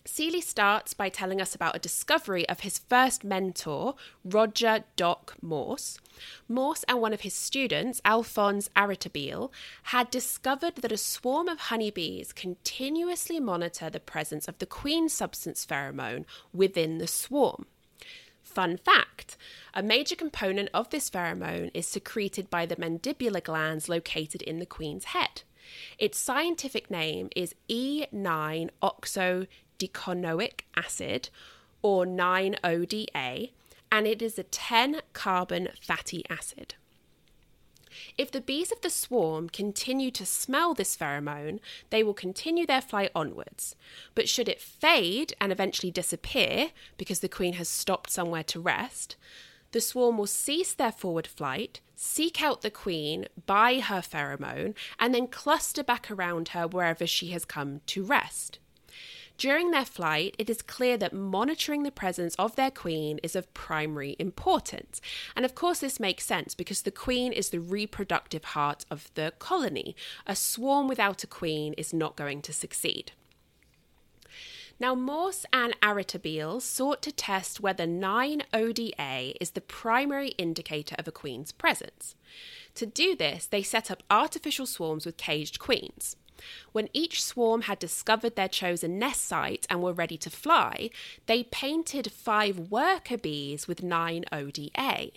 Seeley 0.05 0.41
starts 0.41 0.95
by 0.95 1.09
telling 1.09 1.41
us 1.41 1.55
about 1.55 1.77
a 1.77 1.81
discovery 1.81 2.49
of 2.49 2.61
his 2.61 2.79
first 2.79 3.23
mentor, 3.23 3.95
Roger 4.25 4.85
Doc 4.97 5.37
Morse. 5.41 5.99
Morse 6.49 6.83
and 6.89 7.01
one 7.01 7.13
of 7.13 7.21
his 7.21 7.35
students, 7.35 8.01
Alphonse 8.05 8.69
Avitabile, 8.75 9.51
had 9.85 10.11
discovered 10.11 10.77
that 10.77 10.91
a 10.93 10.97
swarm 10.97 11.49
of 11.49 11.61
honeybees 11.61 12.33
continuously 12.33 13.39
monitor 13.39 13.89
the 13.89 14.01
presence 14.01 14.49
of 14.49 14.59
the 14.59 14.67
queen 14.67 15.09
substance 15.09 15.65
pheromone 15.65 16.25
within 16.53 16.99
the 16.99 17.07
swarm. 17.07 17.67
Fun 18.43 18.77
fact 18.77 19.37
a 19.73 19.83
major 19.83 20.17
component 20.17 20.69
of 20.75 20.91
this 20.91 21.09
pheromone 21.09 21.71
is 21.73 21.87
secreted 21.87 22.51
by 22.51 22.67
the 22.67 22.77
mandibular 22.77 23.43
glands 23.43 23.89
located 23.89 24.43
in 24.43 24.59
the 24.59 24.67
queen's 24.67 25.05
head. 25.05 25.43
Its 25.97 26.19
scientific 26.19 26.91
name 26.91 27.31
is 27.37 27.55
E9 27.71 28.69
oxo 28.83 29.47
decenoic 29.89 30.61
acid, 30.77 31.29
or 31.83 32.05
9-ODA, 32.07 33.49
and 33.91 34.07
it 34.07 34.23
is 34.23 34.39
a 34.39 34.45
10 34.45 35.03
carbon 35.13 35.69
fatty 35.81 36.25
acid. 36.31 36.75
If 38.17 38.31
the 38.31 38.41
bees 38.41 38.73
of 38.73 38.81
the 38.81 38.91
swarm 38.91 39.49
continue 39.49 40.11
to 40.13 40.25
smell 40.25 40.73
this 40.73 40.97
pheromone, 40.97 41.61
they 41.91 42.03
will 42.03 42.15
continue 42.15 42.67
their 42.67 42.81
flight 42.81 43.11
onwards. 43.15 43.77
But 44.15 44.29
should 44.29 44.49
it 44.49 44.61
fade 44.61 45.35
and 45.41 45.53
eventually 45.53 45.91
disappear 45.91 46.71
because 46.97 47.21
the 47.21 47.29
queen 47.29 47.55
has 47.55 47.69
stopped 47.69 48.11
somewhere 48.11 48.45
to 48.45 48.61
rest, 48.61 49.17
the 49.73 49.81
swarm 49.81 50.19
will 50.19 50.27
cease 50.27 50.75
their 50.75 50.93
forward 50.93 51.27
flight, 51.27 51.81
seek 51.97 52.43
out 52.43 52.63
the 52.63 52.71
queen 52.71 53.27
by 53.47 53.81
her 53.81 54.01
pheromone, 54.01 54.75
and 54.99 55.15
then 55.15 55.27
cluster 55.27 55.83
back 55.83 56.11
around 56.11 56.49
her 56.49 56.67
wherever 56.67 57.07
she 57.07 57.29
has 57.29 57.45
come 57.45 57.81
to 57.87 58.05
rest. 58.05 58.59
During 59.39 59.71
their 59.71 59.85
flight, 59.85 60.37
it 60.39 60.49
is 60.49 60.63
clear 60.63 60.97
that 60.99 61.13
monitoring 61.13 61.83
the 61.83 61.91
presence 61.91 62.35
of 62.39 62.55
their 62.55 62.71
queen 62.71 63.19
is 63.23 63.35
of 63.35 63.53
primary 63.55 64.15
importance. 64.19 65.01
And 65.35 65.45
of 65.45 65.55
course, 65.55 65.81
this 65.81 65.99
makes 65.99 66.25
sense 66.25 66.55
because 66.55 66.83
the 66.83 66.91
queen 66.91 67.33
is 67.33 67.51
the 67.51 67.61
reproductive 67.61 68.45
heart 68.45 68.85
of 68.91 69.11
the 69.15 69.33
colony. 69.39 69.97
A 70.27 70.37
swarm 70.37 70.87
without 70.87 71.25
a 71.25 71.27
queen 71.27 71.73
is 71.75 71.93
not 71.93 72.17
going 72.17 72.43
to 72.43 72.53
succeed. 72.53 73.13
Now, 74.81 74.95
Morse 74.97 75.47
and 75.53 75.79
Avitabile 75.81 76.61
sought 76.61 77.03
to 77.03 77.13
test 77.13 77.61
whether 77.61 77.87
9-ODA 77.87 79.35
is 79.41 79.51
the 79.51 79.61
primary 79.61 80.31
indicator 80.31 80.97
of 80.99 81.07
a 81.07 81.13
queen's 81.13 81.53
presence. 81.53 82.17
To 82.75 82.87
do 82.87 83.15
this, 83.15 83.47
they 83.47 83.63
set 83.63 83.91
up 83.91 84.03
artificial 84.11 84.67
swarms 84.67 85.07
with 85.07 85.17
caged 85.17 85.61
queens. 85.61 86.17
When 86.73 86.89
each 86.93 87.23
swarm 87.23 87.63
had 87.63 87.79
discovered 87.79 88.37
their 88.37 88.49
chosen 88.49 88.99
nest 88.99 89.25
site 89.25 89.67
and 89.71 89.83
were 89.83 89.93
ready 89.93 90.17
to 90.19 90.31
fly, 90.31 90.91
they 91.27 91.45
painted 91.45 92.13
five 92.13 92.71
worker 92.71 93.17
bees 93.17 93.69
with 93.69 93.83
9 93.83 94.25
ODA. 94.33 95.11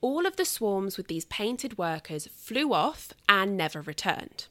All 0.00 0.26
of 0.26 0.36
the 0.36 0.44
swarms 0.44 0.96
with 0.96 1.08
these 1.08 1.24
painted 1.24 1.78
workers 1.78 2.28
flew 2.34 2.72
off 2.72 3.12
and 3.28 3.56
never 3.56 3.80
returned. 3.80 4.48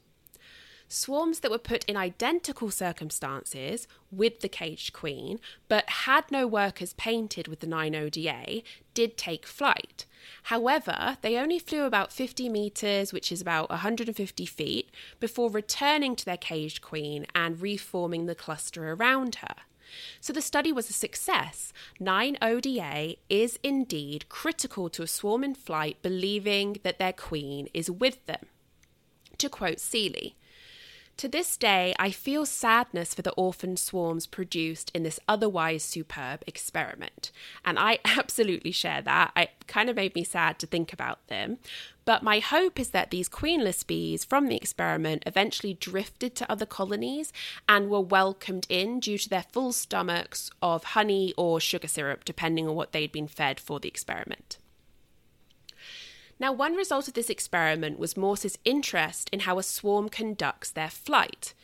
Swarms 0.94 1.40
that 1.40 1.50
were 1.50 1.58
put 1.58 1.84
in 1.86 1.96
identical 1.96 2.70
circumstances 2.70 3.88
with 4.12 4.40
the 4.40 4.48
caged 4.48 4.92
queen, 4.92 5.40
but 5.66 5.88
had 5.88 6.30
no 6.30 6.46
workers 6.46 6.92
painted 6.92 7.48
with 7.48 7.58
the 7.58 7.66
9 7.66 7.96
ODA, 7.96 8.62
did 8.94 9.16
take 9.16 9.44
flight. 9.44 10.06
However, 10.44 11.18
they 11.20 11.36
only 11.36 11.58
flew 11.58 11.82
about 11.82 12.12
50 12.12 12.48
metres, 12.48 13.12
which 13.12 13.32
is 13.32 13.40
about 13.40 13.70
150 13.70 14.46
feet, 14.46 14.88
before 15.18 15.50
returning 15.50 16.14
to 16.14 16.24
their 16.24 16.36
caged 16.36 16.80
queen 16.80 17.26
and 17.34 17.60
reforming 17.60 18.26
the 18.26 18.36
cluster 18.36 18.92
around 18.92 19.36
her. 19.36 19.56
So 20.20 20.32
the 20.32 20.40
study 20.40 20.70
was 20.70 20.88
a 20.88 20.92
success. 20.92 21.72
9 21.98 22.38
ODA 22.40 23.16
is 23.28 23.58
indeed 23.64 24.28
critical 24.28 24.88
to 24.90 25.02
a 25.02 25.08
swarm 25.08 25.42
in 25.42 25.56
flight 25.56 26.00
believing 26.02 26.76
that 26.84 27.00
their 27.00 27.12
queen 27.12 27.66
is 27.74 27.90
with 27.90 28.24
them. 28.26 28.46
To 29.38 29.48
quote 29.48 29.80
Seeley, 29.80 30.36
to 31.16 31.28
this 31.28 31.56
day, 31.56 31.94
I 31.98 32.10
feel 32.10 32.44
sadness 32.44 33.14
for 33.14 33.22
the 33.22 33.32
orphan 33.32 33.76
swarms 33.76 34.26
produced 34.26 34.90
in 34.94 35.02
this 35.02 35.20
otherwise 35.28 35.82
superb 35.82 36.42
experiment. 36.46 37.30
And 37.64 37.78
I 37.78 37.98
absolutely 38.04 38.72
share 38.72 39.02
that. 39.02 39.32
It 39.36 39.50
kind 39.66 39.88
of 39.88 39.96
made 39.96 40.14
me 40.14 40.24
sad 40.24 40.58
to 40.58 40.66
think 40.66 40.92
about 40.92 41.26
them. 41.28 41.58
But 42.04 42.22
my 42.22 42.38
hope 42.40 42.78
is 42.78 42.90
that 42.90 43.10
these 43.10 43.28
queenless 43.28 43.86
bees 43.86 44.24
from 44.24 44.48
the 44.48 44.56
experiment 44.56 45.22
eventually 45.26 45.74
drifted 45.74 46.34
to 46.36 46.50
other 46.50 46.66
colonies 46.66 47.32
and 47.68 47.88
were 47.88 48.00
welcomed 48.00 48.66
in 48.68 49.00
due 49.00 49.18
to 49.18 49.28
their 49.28 49.44
full 49.52 49.72
stomachs 49.72 50.50
of 50.60 50.84
honey 50.84 51.32
or 51.36 51.60
sugar 51.60 51.88
syrup, 51.88 52.24
depending 52.24 52.68
on 52.68 52.74
what 52.74 52.92
they'd 52.92 53.12
been 53.12 53.28
fed 53.28 53.58
for 53.58 53.80
the 53.80 53.88
experiment. 53.88 54.58
Now, 56.40 56.52
one 56.52 56.74
result 56.74 57.06
of 57.06 57.14
this 57.14 57.30
experiment 57.30 57.98
was 57.98 58.16
Morse's 58.16 58.58
interest 58.64 59.28
in 59.32 59.40
how 59.40 59.58
a 59.58 59.62
swarm 59.62 60.08
conducts 60.08 60.70
their 60.70 60.90
flight. 60.90 61.54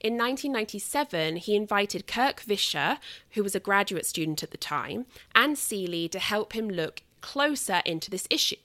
In 0.00 0.14
1997, 0.14 1.36
he 1.36 1.56
invited 1.56 2.06
Kirk 2.06 2.42
Visscher, 2.42 2.98
who 3.32 3.42
was 3.42 3.54
a 3.54 3.60
graduate 3.60 4.06
student 4.06 4.42
at 4.42 4.50
the 4.50 4.56
time, 4.56 5.06
and 5.34 5.58
Seeley 5.58 6.08
to 6.08 6.18
help 6.18 6.52
him 6.54 6.68
look 6.68 7.02
closer 7.20 7.82
into 7.84 8.10
this 8.10 8.26
issue. 8.30 8.56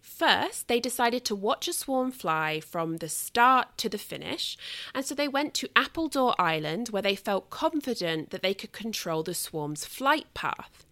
First, 0.00 0.68
they 0.68 0.80
decided 0.80 1.24
to 1.26 1.34
watch 1.34 1.68
a 1.68 1.72
swarm 1.72 2.10
fly 2.10 2.60
from 2.60 2.98
the 2.98 3.08
start 3.08 3.76
to 3.78 3.88
the 3.88 3.98
finish, 3.98 4.56
and 4.94 5.04
so 5.04 5.14
they 5.14 5.28
went 5.28 5.54
to 5.54 5.68
Appledore 5.76 6.34
Island 6.38 6.88
where 6.88 7.02
they 7.02 7.16
felt 7.16 7.50
confident 7.50 8.30
that 8.30 8.42
they 8.42 8.54
could 8.54 8.72
control 8.72 9.22
the 9.22 9.34
swarm's 9.34 9.84
flight 9.84 10.32
path 10.34 10.86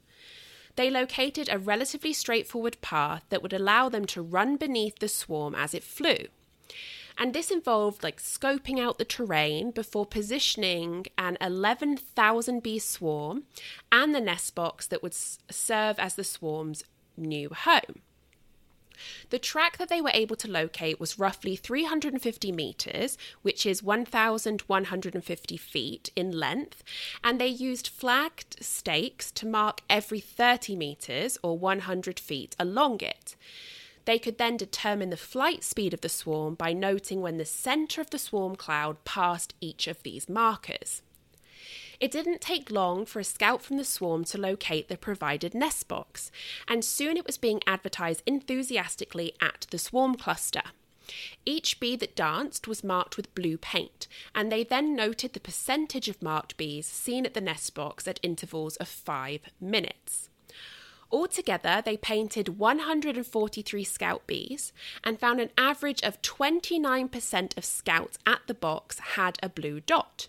they 0.78 0.90
located 0.90 1.48
a 1.50 1.58
relatively 1.58 2.12
straightforward 2.12 2.80
path 2.80 3.24
that 3.30 3.42
would 3.42 3.52
allow 3.52 3.88
them 3.88 4.04
to 4.04 4.22
run 4.22 4.56
beneath 4.56 5.00
the 5.00 5.08
swarm 5.08 5.52
as 5.56 5.74
it 5.74 5.82
flew. 5.82 6.28
And 7.18 7.34
this 7.34 7.50
involved 7.50 8.04
like 8.04 8.22
scoping 8.22 8.78
out 8.78 8.96
the 8.96 9.04
terrain 9.04 9.72
before 9.72 10.06
positioning 10.06 11.06
an 11.18 11.36
11,000 11.40 12.62
bee 12.62 12.78
swarm 12.78 13.42
and 13.90 14.14
the 14.14 14.20
nest 14.20 14.54
box 14.54 14.86
that 14.86 15.02
would 15.02 15.14
serve 15.14 15.98
as 15.98 16.14
the 16.14 16.22
swarm's 16.22 16.84
new 17.16 17.50
home. 17.50 18.02
The 19.30 19.38
track 19.38 19.78
that 19.78 19.88
they 19.88 20.00
were 20.00 20.10
able 20.14 20.36
to 20.36 20.50
locate 20.50 21.00
was 21.00 21.18
roughly 21.18 21.56
350 21.56 22.52
metres, 22.52 23.18
which 23.42 23.66
is 23.66 23.82
1,150 23.82 25.56
feet 25.56 26.10
in 26.16 26.32
length, 26.32 26.82
and 27.22 27.40
they 27.40 27.46
used 27.46 27.88
flagged 27.88 28.62
stakes 28.62 29.30
to 29.32 29.46
mark 29.46 29.80
every 29.88 30.20
30 30.20 30.76
metres 30.76 31.38
or 31.42 31.58
100 31.58 32.18
feet 32.18 32.56
along 32.58 33.00
it. 33.00 33.36
They 34.04 34.18
could 34.18 34.38
then 34.38 34.56
determine 34.56 35.10
the 35.10 35.18
flight 35.18 35.62
speed 35.62 35.92
of 35.92 36.00
the 36.00 36.08
swarm 36.08 36.54
by 36.54 36.72
noting 36.72 37.20
when 37.20 37.36
the 37.36 37.44
centre 37.44 38.00
of 38.00 38.08
the 38.08 38.18
swarm 38.18 38.56
cloud 38.56 39.04
passed 39.04 39.54
each 39.60 39.86
of 39.86 40.02
these 40.02 40.30
markers. 40.30 41.02
It 42.00 42.12
didn't 42.12 42.40
take 42.40 42.70
long 42.70 43.06
for 43.06 43.18
a 43.18 43.24
scout 43.24 43.60
from 43.62 43.76
the 43.76 43.84
swarm 43.84 44.24
to 44.26 44.38
locate 44.38 44.88
the 44.88 44.96
provided 44.96 45.52
nest 45.52 45.88
box, 45.88 46.30
and 46.68 46.84
soon 46.84 47.16
it 47.16 47.26
was 47.26 47.38
being 47.38 47.60
advertised 47.66 48.22
enthusiastically 48.24 49.32
at 49.40 49.66
the 49.70 49.78
swarm 49.78 50.14
cluster. 50.14 50.62
Each 51.44 51.80
bee 51.80 51.96
that 51.96 52.14
danced 52.14 52.68
was 52.68 52.84
marked 52.84 53.16
with 53.16 53.34
blue 53.34 53.58
paint, 53.58 54.06
and 54.34 54.52
they 54.52 54.62
then 54.62 54.94
noted 54.94 55.32
the 55.32 55.40
percentage 55.40 56.08
of 56.08 56.22
marked 56.22 56.56
bees 56.56 56.86
seen 56.86 57.26
at 57.26 57.34
the 57.34 57.40
nest 57.40 57.74
box 57.74 58.06
at 58.06 58.20
intervals 58.22 58.76
of 58.76 58.88
five 58.88 59.40
minutes. 59.60 60.28
Altogether, 61.10 61.82
they 61.84 61.96
painted 61.96 62.58
143 62.58 63.84
scout 63.84 64.26
bees 64.26 64.72
and 65.02 65.18
found 65.18 65.40
an 65.40 65.50
average 65.56 66.02
of 66.02 66.20
29% 66.20 67.56
of 67.56 67.64
scouts 67.64 68.18
at 68.26 68.42
the 68.46 68.54
box 68.54 68.98
had 68.98 69.38
a 69.42 69.48
blue 69.48 69.80
dot. 69.80 70.28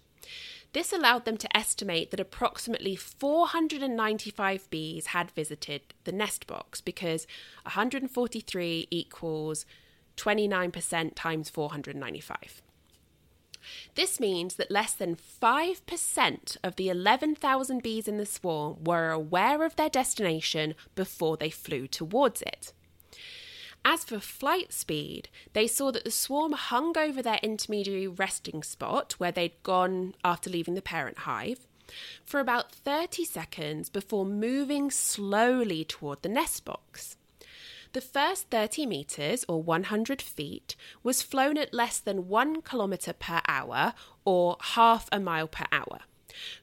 This 0.71 0.93
allowed 0.93 1.25
them 1.25 1.37
to 1.37 1.57
estimate 1.57 2.11
that 2.11 2.19
approximately 2.19 2.95
495 2.95 4.69
bees 4.69 5.07
had 5.07 5.31
visited 5.31 5.81
the 6.03 6.11
nest 6.11 6.45
box 6.45 6.79
because 6.79 7.25
143 7.63 8.87
equals 8.91 9.65
29% 10.17 11.11
times 11.15 11.49
495. 11.49 12.61
This 13.95 14.19
means 14.19 14.55
that 14.55 14.71
less 14.71 14.93
than 14.93 15.15
5% 15.15 16.57
of 16.63 16.75
the 16.75 16.89
11,000 16.89 17.83
bees 17.83 18.07
in 18.07 18.17
the 18.17 18.25
swarm 18.25 18.83
were 18.83 19.09
aware 19.09 19.63
of 19.63 19.75
their 19.75 19.89
destination 19.89 20.75
before 20.95 21.35
they 21.35 21.49
flew 21.49 21.87
towards 21.87 22.41
it. 22.43 22.73
As 23.85 24.03
for 24.03 24.19
flight 24.19 24.73
speed, 24.73 25.29
they 25.53 25.67
saw 25.67 25.91
that 25.91 26.03
the 26.03 26.11
swarm 26.11 26.51
hung 26.51 26.97
over 26.97 27.21
their 27.21 27.39
intermediary 27.41 28.07
resting 28.07 28.61
spot 28.63 29.13
where 29.17 29.31
they'd 29.31 29.61
gone 29.63 30.15
after 30.23 30.49
leaving 30.49 30.75
the 30.75 30.81
parent 30.81 31.19
hive 31.19 31.65
for 32.23 32.39
about 32.39 32.71
30 32.71 33.25
seconds 33.25 33.89
before 33.89 34.25
moving 34.25 34.91
slowly 34.91 35.83
toward 35.83 36.21
the 36.21 36.29
nest 36.29 36.65
box. 36.65 37.17
The 37.93 38.01
first 38.01 38.51
30 38.51 38.85
metres, 38.85 39.43
or 39.47 39.63
100 39.63 40.21
feet, 40.21 40.75
was 41.01 41.23
flown 41.23 41.57
at 41.57 41.73
less 41.73 41.99
than 41.99 42.27
1 42.27 42.61
kilometre 42.61 43.13
per 43.13 43.41
hour, 43.47 43.95
or 44.25 44.57
half 44.59 45.09
a 45.11 45.19
mile 45.19 45.47
per 45.47 45.65
hour. 45.71 46.01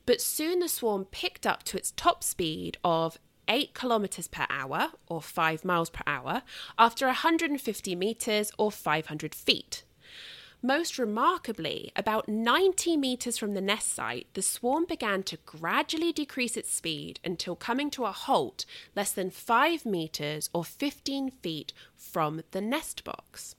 But 0.06 0.20
soon 0.20 0.60
the 0.60 0.68
swarm 0.68 1.04
picked 1.06 1.44
up 1.44 1.64
to 1.64 1.76
its 1.76 1.92
top 1.96 2.22
speed 2.22 2.78
of 2.84 3.18
8 3.48 3.74
kilometers 3.74 4.28
per 4.28 4.46
hour 4.50 4.90
or 5.08 5.22
5 5.22 5.64
miles 5.64 5.90
per 5.90 6.02
hour 6.06 6.42
after 6.78 7.06
150 7.06 7.94
meters 7.94 8.52
or 8.58 8.70
500 8.70 9.34
feet. 9.34 9.84
Most 10.62 10.98
remarkably, 10.98 11.92
about 11.94 12.28
90 12.28 12.96
metres 12.96 13.38
from 13.38 13.54
the 13.54 13.60
nest 13.60 13.92
site, 13.92 14.26
the 14.34 14.42
swarm 14.42 14.84
began 14.86 15.22
to 15.24 15.36
gradually 15.46 16.12
decrease 16.12 16.56
its 16.56 16.72
speed 16.74 17.20
until 17.24 17.54
coming 17.54 17.90
to 17.90 18.04
a 18.04 18.12
halt 18.12 18.64
less 18.96 19.12
than 19.12 19.30
5 19.30 19.84
metres 19.86 20.48
or 20.52 20.64
15 20.64 21.30
feet 21.30 21.72
from 21.94 22.42
the 22.50 22.60
nest 22.60 23.04
box. 23.04 23.54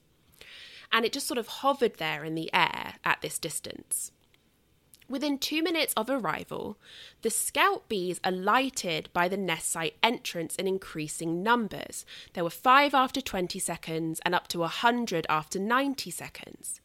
And 0.92 1.04
it 1.04 1.12
just 1.12 1.26
sort 1.26 1.38
of 1.38 1.48
hovered 1.48 1.96
there 1.96 2.24
in 2.24 2.34
the 2.34 2.52
air 2.52 2.94
at 3.04 3.22
this 3.22 3.38
distance. 3.38 4.10
Within 5.08 5.38
two 5.38 5.62
minutes 5.62 5.94
of 5.96 6.10
arrival, 6.10 6.76
the 7.22 7.30
scout 7.30 7.88
bees 7.88 8.20
alighted 8.22 9.08
by 9.14 9.26
the 9.26 9.38
nest 9.38 9.70
site 9.70 9.96
entrance 10.02 10.54
in 10.56 10.66
increasing 10.66 11.42
numbers. 11.42 12.04
There 12.34 12.44
were 12.44 12.50
five 12.50 12.92
after 12.92 13.22
20 13.22 13.58
seconds 13.58 14.20
and 14.24 14.34
up 14.34 14.48
to 14.48 14.58
100 14.58 15.26
after 15.30 15.58
90 15.58 16.10
seconds. 16.10 16.80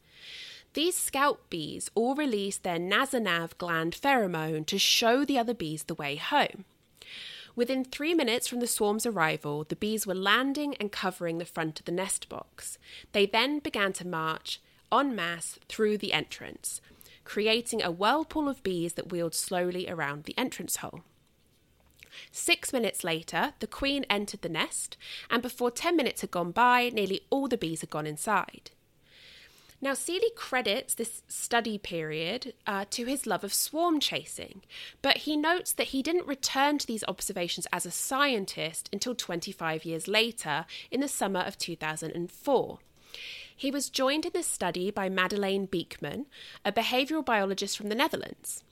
These 0.73 0.95
scout 0.95 1.49
bees 1.49 1.91
all 1.95 2.15
released 2.15 2.63
their 2.63 2.79
Nasonov 2.79 3.57
gland 3.57 3.93
pheromone 3.93 4.65
to 4.67 4.79
show 4.79 5.25
the 5.25 5.37
other 5.37 5.53
bees 5.53 5.83
the 5.83 5.93
way 5.93 6.15
home. 6.15 6.63
Within 7.57 7.83
three 7.83 8.15
minutes 8.15 8.47
from 8.47 8.61
the 8.61 8.67
swarm's 8.67 9.05
arrival, 9.05 9.65
the 9.65 9.75
bees 9.75 10.07
were 10.07 10.15
landing 10.15 10.75
and 10.79 10.91
covering 10.91 11.37
the 11.37 11.45
front 11.45 11.79
of 11.79 11.85
the 11.85 11.91
nest 11.91 12.29
box. 12.29 12.79
They 13.11 13.25
then 13.25 13.59
began 13.59 13.93
to 13.93 14.07
march 14.07 14.61
en 14.91 15.15
masse 15.15 15.59
through 15.67 15.97
the 15.97 16.13
entrance, 16.13 16.81
creating 17.23 17.81
a 17.81 17.91
whirlpool 17.91 18.49
of 18.49 18.63
bees 18.63 18.93
that 18.93 19.11
wheeled 19.11 19.35
slowly 19.35 19.89
around 19.89 20.23
the 20.23 20.37
entrance 20.37 20.77
hole. 20.77 21.01
Six 22.31 22.71
minutes 22.71 23.03
later, 23.03 23.53
the 23.59 23.67
queen 23.67 24.05
entered 24.09 24.41
the 24.41 24.49
nest, 24.49 24.97
and 25.29 25.41
before 25.41 25.71
ten 25.71 25.95
minutes 25.95 26.21
had 26.21 26.31
gone 26.31 26.51
by, 26.51 26.89
nearly 26.89 27.21
all 27.29 27.47
the 27.47 27.57
bees 27.57 27.81
had 27.81 27.89
gone 27.89 28.07
inside. 28.07 28.71
Now, 29.83 29.93
Seeley 29.93 30.31
credits 30.33 30.93
this 30.93 31.23
study 31.27 31.77
period 31.77 32.53
uh, 32.65 32.85
to 32.91 33.03
his 33.03 33.27
love 33.27 33.43
of 33.43 33.53
swarm 33.53 33.99
chasing, 33.99 34.61
but 35.01 35.17
he 35.17 35.35
notes 35.35 35.73
that 35.73 35.87
he 35.87 36.01
didn't 36.01 36.25
return 36.25 36.77
to 36.77 36.87
these 36.87 37.03
observations 37.05 37.67
as 37.73 37.85
a 37.85 37.91
scientist 37.91 38.89
until 38.93 39.13
25 39.13 39.83
years 39.83 40.07
later 40.07 40.65
in 40.89 41.01
the 41.01 41.09
summer 41.09 41.41
of 41.41 41.57
2004. 41.57 42.79
He 43.55 43.71
was 43.71 43.89
joined 43.89 44.25
in 44.25 44.31
this 44.33 44.47
study 44.47 44.91
by 44.91 45.09
Madeleine 45.09 45.65
Beekman, 45.65 46.25
a 46.65 46.71
behavioural 46.71 47.25
biologist 47.25 47.77
from 47.77 47.89
the 47.89 47.95
Netherlands. 47.95 48.63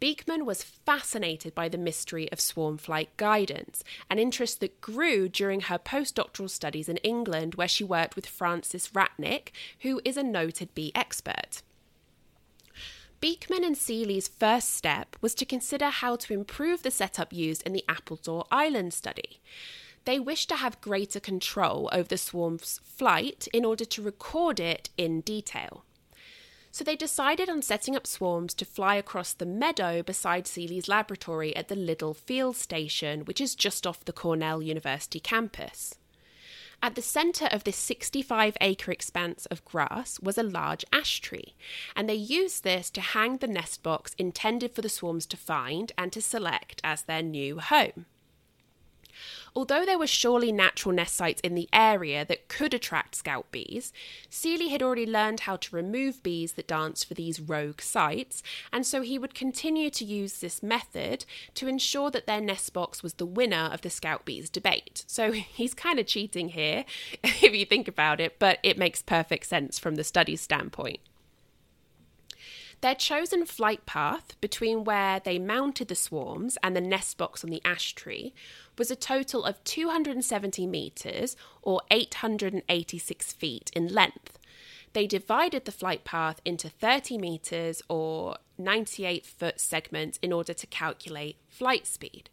Beekman 0.00 0.44
was 0.44 0.62
fascinated 0.62 1.54
by 1.54 1.68
the 1.68 1.78
mystery 1.78 2.30
of 2.32 2.40
swarm 2.40 2.76
flight 2.78 3.16
guidance, 3.16 3.84
an 4.10 4.18
interest 4.18 4.60
that 4.60 4.80
grew 4.80 5.28
during 5.28 5.62
her 5.62 5.78
postdoctoral 5.78 6.50
studies 6.50 6.88
in 6.88 6.96
England, 6.98 7.54
where 7.54 7.68
she 7.68 7.84
worked 7.84 8.16
with 8.16 8.26
Francis 8.26 8.88
Ratnick, 8.88 9.48
who 9.80 10.00
is 10.04 10.16
a 10.16 10.22
noted 10.22 10.74
bee 10.74 10.92
expert. 10.94 11.62
Beekman 13.20 13.64
and 13.64 13.78
Seeley's 13.78 14.28
first 14.28 14.74
step 14.74 15.16
was 15.22 15.34
to 15.36 15.46
consider 15.46 15.88
how 15.88 16.16
to 16.16 16.34
improve 16.34 16.82
the 16.82 16.90
setup 16.90 17.32
used 17.32 17.62
in 17.62 17.72
the 17.72 17.84
Appledore 17.88 18.44
Island 18.50 18.92
study. 18.92 19.40
They 20.04 20.20
wished 20.20 20.48
to 20.50 20.56
have 20.56 20.80
greater 20.80 21.20
control 21.20 21.88
over 21.92 22.08
the 22.08 22.18
swarm's 22.18 22.80
flight 22.84 23.48
in 23.52 23.64
order 23.64 23.84
to 23.86 24.02
record 24.02 24.60
it 24.60 24.90
in 24.98 25.22
detail. 25.22 25.84
So 26.70 26.82
they 26.82 26.96
decided 26.96 27.48
on 27.48 27.62
setting 27.62 27.94
up 27.94 28.06
swarms 28.06 28.52
to 28.54 28.64
fly 28.64 28.96
across 28.96 29.32
the 29.32 29.46
meadow 29.46 30.02
beside 30.02 30.46
Seeley's 30.46 30.88
laboratory 30.88 31.54
at 31.54 31.68
the 31.68 31.76
Liddell 31.76 32.14
Field 32.14 32.56
Station, 32.56 33.24
which 33.24 33.40
is 33.40 33.54
just 33.54 33.86
off 33.86 34.04
the 34.04 34.12
Cornell 34.12 34.60
University 34.60 35.20
campus. 35.20 35.94
At 36.82 36.96
the 36.96 37.00
centre 37.00 37.46
of 37.46 37.64
this 37.64 37.76
65 37.76 38.56
acre 38.60 38.90
expanse 38.90 39.46
of 39.46 39.64
grass 39.64 40.18
was 40.20 40.36
a 40.36 40.42
large 40.42 40.84
ash 40.92 41.20
tree, 41.20 41.54
and 41.94 42.08
they 42.08 42.14
used 42.14 42.64
this 42.64 42.90
to 42.90 43.00
hang 43.00 43.38
the 43.38 43.46
nest 43.46 43.82
box 43.82 44.14
intended 44.18 44.72
for 44.72 44.82
the 44.82 44.88
swarms 44.88 45.26
to 45.26 45.36
find 45.36 45.92
and 45.96 46.12
to 46.12 46.20
select 46.20 46.80
as 46.82 47.02
their 47.02 47.22
new 47.22 47.60
home. 47.60 48.06
Although 49.56 49.84
there 49.84 49.98
were 49.98 50.06
surely 50.06 50.50
natural 50.50 50.94
nest 50.94 51.14
sites 51.14 51.40
in 51.42 51.54
the 51.54 51.68
area 51.72 52.24
that 52.24 52.48
could 52.48 52.74
attract 52.74 53.14
scout 53.14 53.50
bees, 53.50 53.92
Seeley 54.28 54.68
had 54.68 54.82
already 54.82 55.06
learned 55.06 55.40
how 55.40 55.56
to 55.56 55.76
remove 55.76 56.22
bees 56.22 56.54
that 56.54 56.66
danced 56.66 57.06
for 57.06 57.14
these 57.14 57.40
rogue 57.40 57.80
sites, 57.80 58.42
and 58.72 58.86
so 58.86 59.02
he 59.02 59.18
would 59.18 59.34
continue 59.34 59.90
to 59.90 60.04
use 60.04 60.40
this 60.40 60.62
method 60.62 61.24
to 61.54 61.68
ensure 61.68 62.10
that 62.10 62.26
their 62.26 62.40
nest 62.40 62.72
box 62.72 63.02
was 63.02 63.14
the 63.14 63.26
winner 63.26 63.70
of 63.72 63.82
the 63.82 63.90
scout 63.90 64.24
bees 64.24 64.50
debate. 64.50 65.04
So 65.06 65.32
he's 65.32 65.74
kind 65.74 65.98
of 65.98 66.06
cheating 66.06 66.50
here, 66.50 66.84
if 67.22 67.54
you 67.54 67.64
think 67.64 67.88
about 67.88 68.20
it, 68.20 68.38
but 68.38 68.58
it 68.62 68.78
makes 68.78 69.02
perfect 69.02 69.46
sense 69.46 69.78
from 69.78 69.94
the 69.94 70.04
study's 70.04 70.40
standpoint. 70.40 71.00
Their 72.84 72.94
chosen 72.94 73.46
flight 73.46 73.86
path 73.86 74.38
between 74.42 74.84
where 74.84 75.18
they 75.18 75.38
mounted 75.38 75.88
the 75.88 75.94
swarms 75.94 76.58
and 76.62 76.76
the 76.76 76.82
nest 76.82 77.16
box 77.16 77.42
on 77.42 77.48
the 77.48 77.62
ash 77.64 77.94
tree 77.94 78.34
was 78.78 78.90
a 78.90 78.96
total 78.96 79.44
of 79.44 79.62
270 79.64 80.66
metres 80.66 81.36
or 81.62 81.82
886 81.90 83.32
feet 83.32 83.70
in 83.74 83.88
length. 83.88 84.38
They 84.92 85.06
divided 85.06 85.64
the 85.64 85.72
flight 85.72 86.04
path 86.04 86.40
into 86.44 86.68
30 86.68 87.18
metres 87.18 87.82
or 87.88 88.36
98 88.58 89.26
foot 89.26 89.60
segments 89.60 90.18
in 90.22 90.32
order 90.32 90.54
to 90.54 90.66
calculate 90.68 91.36
flight 91.48 91.86
speed. 91.86 92.30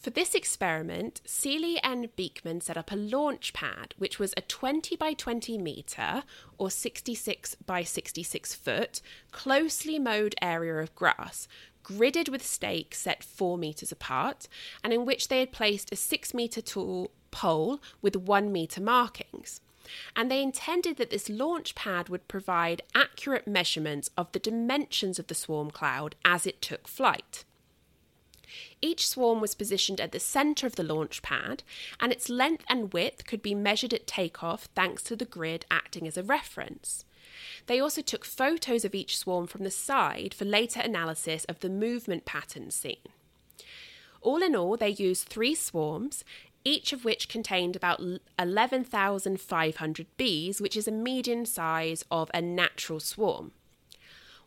For 0.00 0.08
this 0.08 0.34
experiment, 0.34 1.20
Seeley 1.26 1.78
and 1.80 2.16
Beekman 2.16 2.62
set 2.62 2.78
up 2.78 2.90
a 2.90 2.96
launch 2.96 3.52
pad, 3.52 3.94
which 3.98 4.18
was 4.18 4.32
a 4.34 4.40
20 4.40 4.96
by 4.96 5.12
20 5.12 5.58
metre 5.58 6.22
or 6.56 6.70
66 6.70 7.54
by 7.66 7.82
66 7.82 8.54
foot 8.54 9.02
closely 9.30 9.98
mowed 9.98 10.34
area 10.40 10.76
of 10.78 10.94
grass, 10.94 11.46
gridded 11.84 12.28
with 12.28 12.46
stakes 12.46 12.98
set 13.00 13.22
4 13.22 13.58
metres 13.58 13.92
apart, 13.92 14.48
and 14.82 14.92
in 14.92 15.04
which 15.04 15.28
they 15.28 15.40
had 15.40 15.52
placed 15.52 15.92
a 15.92 15.96
6 15.96 16.34
metre 16.34 16.62
tall 16.62 17.10
pole 17.30 17.80
with 18.02 18.16
1 18.16 18.52
metre 18.52 18.80
markings. 18.80 19.60
And 20.14 20.30
they 20.30 20.42
intended 20.42 20.98
that 20.98 21.10
this 21.10 21.28
launch 21.28 21.74
pad 21.74 22.08
would 22.08 22.28
provide 22.28 22.82
accurate 22.94 23.48
measurements 23.48 24.10
of 24.16 24.30
the 24.32 24.38
dimensions 24.38 25.18
of 25.18 25.26
the 25.26 25.34
swarm 25.34 25.70
cloud 25.70 26.14
as 26.24 26.46
it 26.46 26.62
took 26.62 26.86
flight. 26.86 27.44
Each 28.82 29.06
swarm 29.08 29.40
was 29.40 29.54
positioned 29.54 30.00
at 30.00 30.12
the 30.12 30.20
centre 30.20 30.66
of 30.66 30.76
the 30.76 30.82
launch 30.82 31.22
pad, 31.22 31.62
and 32.00 32.12
its 32.12 32.28
length 32.28 32.64
and 32.68 32.92
width 32.92 33.26
could 33.26 33.42
be 33.42 33.54
measured 33.54 33.94
at 33.94 34.06
takeoff 34.06 34.64
thanks 34.74 35.02
to 35.04 35.16
the 35.16 35.24
grid 35.24 35.66
acting 35.70 36.06
as 36.06 36.16
a 36.16 36.22
reference. 36.22 37.04
They 37.70 37.78
also 37.78 38.02
took 38.02 38.24
photos 38.24 38.84
of 38.84 38.96
each 38.96 39.16
swarm 39.16 39.46
from 39.46 39.62
the 39.62 39.70
side 39.70 40.34
for 40.34 40.44
later 40.44 40.80
analysis 40.80 41.44
of 41.44 41.60
the 41.60 41.68
movement 41.68 42.24
patterns 42.24 42.74
seen. 42.74 42.96
All 44.20 44.42
in 44.42 44.56
all, 44.56 44.76
they 44.76 44.88
used 44.88 45.28
three 45.28 45.54
swarms, 45.54 46.24
each 46.64 46.92
of 46.92 47.04
which 47.04 47.28
contained 47.28 47.76
about 47.76 48.02
11,500 48.40 50.06
bees, 50.16 50.60
which 50.60 50.76
is 50.76 50.88
a 50.88 50.90
median 50.90 51.46
size 51.46 52.04
of 52.10 52.28
a 52.34 52.42
natural 52.42 52.98
swarm. 52.98 53.52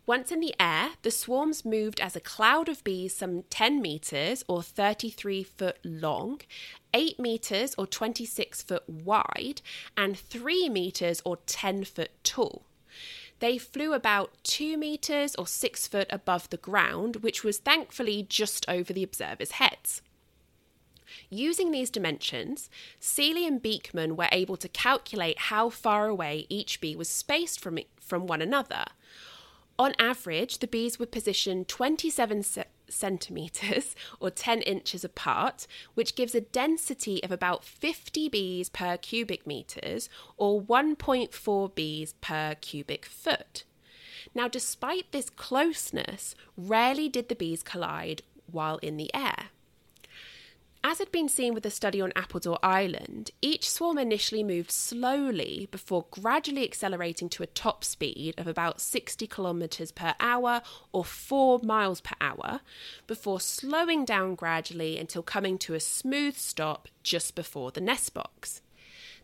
Once 0.06 0.30
in 0.30 0.42
the 0.42 0.54
air, 0.60 0.90
the 1.04 1.10
swarms 1.10 1.64
moved 1.64 2.02
as 2.02 2.18
a 2.18 2.20
cloud 2.20 2.68
of 2.68 2.84
bees 2.84 3.16
some 3.16 3.44
10 3.44 3.82
metres 3.82 4.44
or 4.50 4.62
33 4.62 5.44
foot 5.44 5.78
long, 5.86 6.42
8 6.94 7.18
metres 7.22 7.74
or 7.78 7.88
26 7.88 8.64
foot 8.64 8.90
wide, 8.90 9.62
and 9.96 10.18
3 10.18 10.68
metres 10.68 11.22
or 11.24 11.38
10 11.46 11.86
foot 11.86 12.12
tall. 12.26 12.66
They 13.44 13.58
flew 13.58 13.92
about 13.92 14.32
2 14.46 14.78
metres 14.78 15.36
or 15.36 15.46
6 15.46 15.88
foot 15.88 16.08
above 16.10 16.50
the 16.50 16.56
ground, 16.56 17.18
which 17.18 17.44
was 17.44 17.58
thankfully 17.58 18.26
just 18.30 18.64
over 18.70 18.94
the 18.94 19.04
observers' 19.04 19.60
heads. 19.60 20.02
Using 21.30 21.72
these 21.72 21.90
dimensions, 21.90 22.70
Seeley 23.02 23.46
and 23.46 23.62
Beekman 23.62 24.16
were 24.16 24.30
able 24.32 24.56
to 24.56 24.70
calculate 24.70 25.52
how 25.52 25.70
far 25.70 26.08
away 26.08 26.46
each 26.48 26.80
bee 26.80 26.96
was 26.96 27.10
spaced 27.10 27.60
from, 27.60 27.80
from 28.00 28.28
one 28.28 28.42
another. 28.42 28.86
On 29.78 29.94
average, 30.00 30.60
the 30.60 30.66
bees 30.68 30.98
were 30.98 31.06
positioned 31.06 31.68
27 31.68 32.44
ce- 32.44 32.60
centimetres 32.94 33.96
or 34.20 34.30
10 34.30 34.62
inches 34.62 35.04
apart, 35.04 35.68
which 35.94 36.16
gives 36.16 36.36
a 36.36 36.42
density 36.42 37.24
of 37.24 37.32
about 37.32 37.64
50 37.64 38.30
bees 38.30 38.70
per 38.70 38.98
cubic 38.98 39.46
metres 39.46 40.10
or 40.38 40.62
1.4 40.62 41.76
bees 41.76 42.14
per 42.22 42.56
cubic 42.56 43.06
foot. 43.06 43.64
Now, 44.34 44.48
despite 44.48 45.12
this 45.12 45.30
closeness, 45.30 46.36
rarely 46.56 47.10
did 47.10 47.30
the 47.30 47.36
bees 47.36 47.64
collide 47.64 48.22
while 48.52 48.78
in 48.78 48.98
the 48.98 49.14
air. 49.14 49.50
As 50.86 51.00
had 51.00 51.14
been 51.14 51.30
seen 51.30 51.54
with 51.54 51.64
the 51.64 51.72
study 51.72 52.02
on 52.02 52.12
Appledore 52.14 52.60
Island, 52.62 53.32
each 53.42 53.70
swarm 53.70 53.98
initially 53.98 54.44
moved 54.44 54.70
slowly 54.70 55.70
before 55.72 56.08
gradually 56.12 56.66
accelerating 56.66 57.30
to 57.30 57.44
a 57.44 57.48
top 57.48 57.86
speed 57.86 58.34
of 58.38 58.48
about 58.48 58.82
60 58.82 59.26
kilometres 59.28 59.94
per 59.94 60.14
hour 60.20 60.62
or 60.92 61.06
4 61.06 61.62
miles 61.64 62.02
per 62.02 62.16
hour, 62.20 62.60
before 63.08 63.40
slowing 63.40 64.04
down 64.04 64.36
gradually 64.36 64.98
until 64.98 65.24
coming 65.24 65.58
to 65.60 65.74
a 65.74 65.80
smooth 65.80 66.36
stop 66.36 66.90
just 67.02 67.34
before 67.34 67.72
the 67.72 67.80
nest 67.80 68.14
box. 68.14 68.62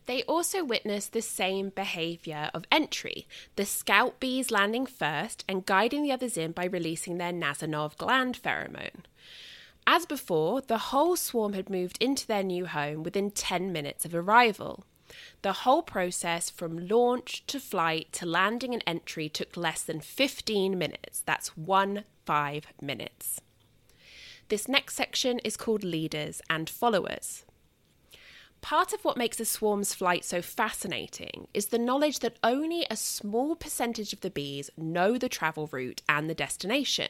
They 0.05 0.23
also 0.23 0.63
witnessed 0.63 1.11
the 1.11 1.21
same 1.21 1.69
behaviour 1.69 2.51
of 2.53 2.63
entry, 2.71 3.27
the 3.57 3.65
scout 3.65 4.21
bees 4.21 4.49
landing 4.49 4.85
first 4.85 5.43
and 5.47 5.65
guiding 5.65 6.03
the 6.03 6.13
others 6.13 6.37
in 6.37 6.53
by 6.53 6.65
releasing 6.65 7.17
their 7.17 7.33
Nasonov 7.33 7.97
gland 7.97 8.41
pheromone. 8.41 9.03
As 9.91 10.05
before, 10.05 10.61
the 10.61 10.77
whole 10.77 11.15
swarm 11.15 11.53
had 11.53 11.67
moved 11.67 11.97
into 11.99 12.27
their 12.27 12.43
new 12.43 12.67
home 12.67 13.01
within 13.01 13.31
10 13.31 13.71
minutes 13.71 14.05
of 14.05 14.13
arrival. 14.13 14.85
The 15.41 15.63
whole 15.63 15.81
process 15.81 16.47
from 16.47 16.87
launch 16.87 17.43
to 17.47 17.59
flight 17.59 18.13
to 18.13 18.27
landing 18.27 18.75
and 18.75 18.83
entry 18.85 19.29
took 19.29 19.57
less 19.57 19.81
than 19.81 19.99
15 19.99 20.77
minutes. 20.77 21.23
That's 21.25 21.57
one 21.57 22.03
five 22.23 22.67
minutes. 22.79 23.41
This 24.49 24.67
next 24.67 24.95
section 24.95 25.39
is 25.39 25.57
called 25.57 25.83
leaders 25.83 26.39
and 26.51 26.69
followers. 26.69 27.43
Part 28.61 28.93
of 28.93 29.03
what 29.03 29.17
makes 29.17 29.39
a 29.39 29.45
swarm's 29.45 29.95
flight 29.95 30.23
so 30.23 30.43
fascinating 30.43 31.47
is 31.51 31.67
the 31.67 31.79
knowledge 31.79 32.19
that 32.19 32.37
only 32.43 32.85
a 32.91 32.95
small 32.95 33.55
percentage 33.55 34.13
of 34.13 34.21
the 34.21 34.29
bees 34.29 34.69
know 34.77 35.17
the 35.17 35.29
travel 35.29 35.67
route 35.71 36.03
and 36.07 36.29
the 36.29 36.35
destination. 36.35 37.09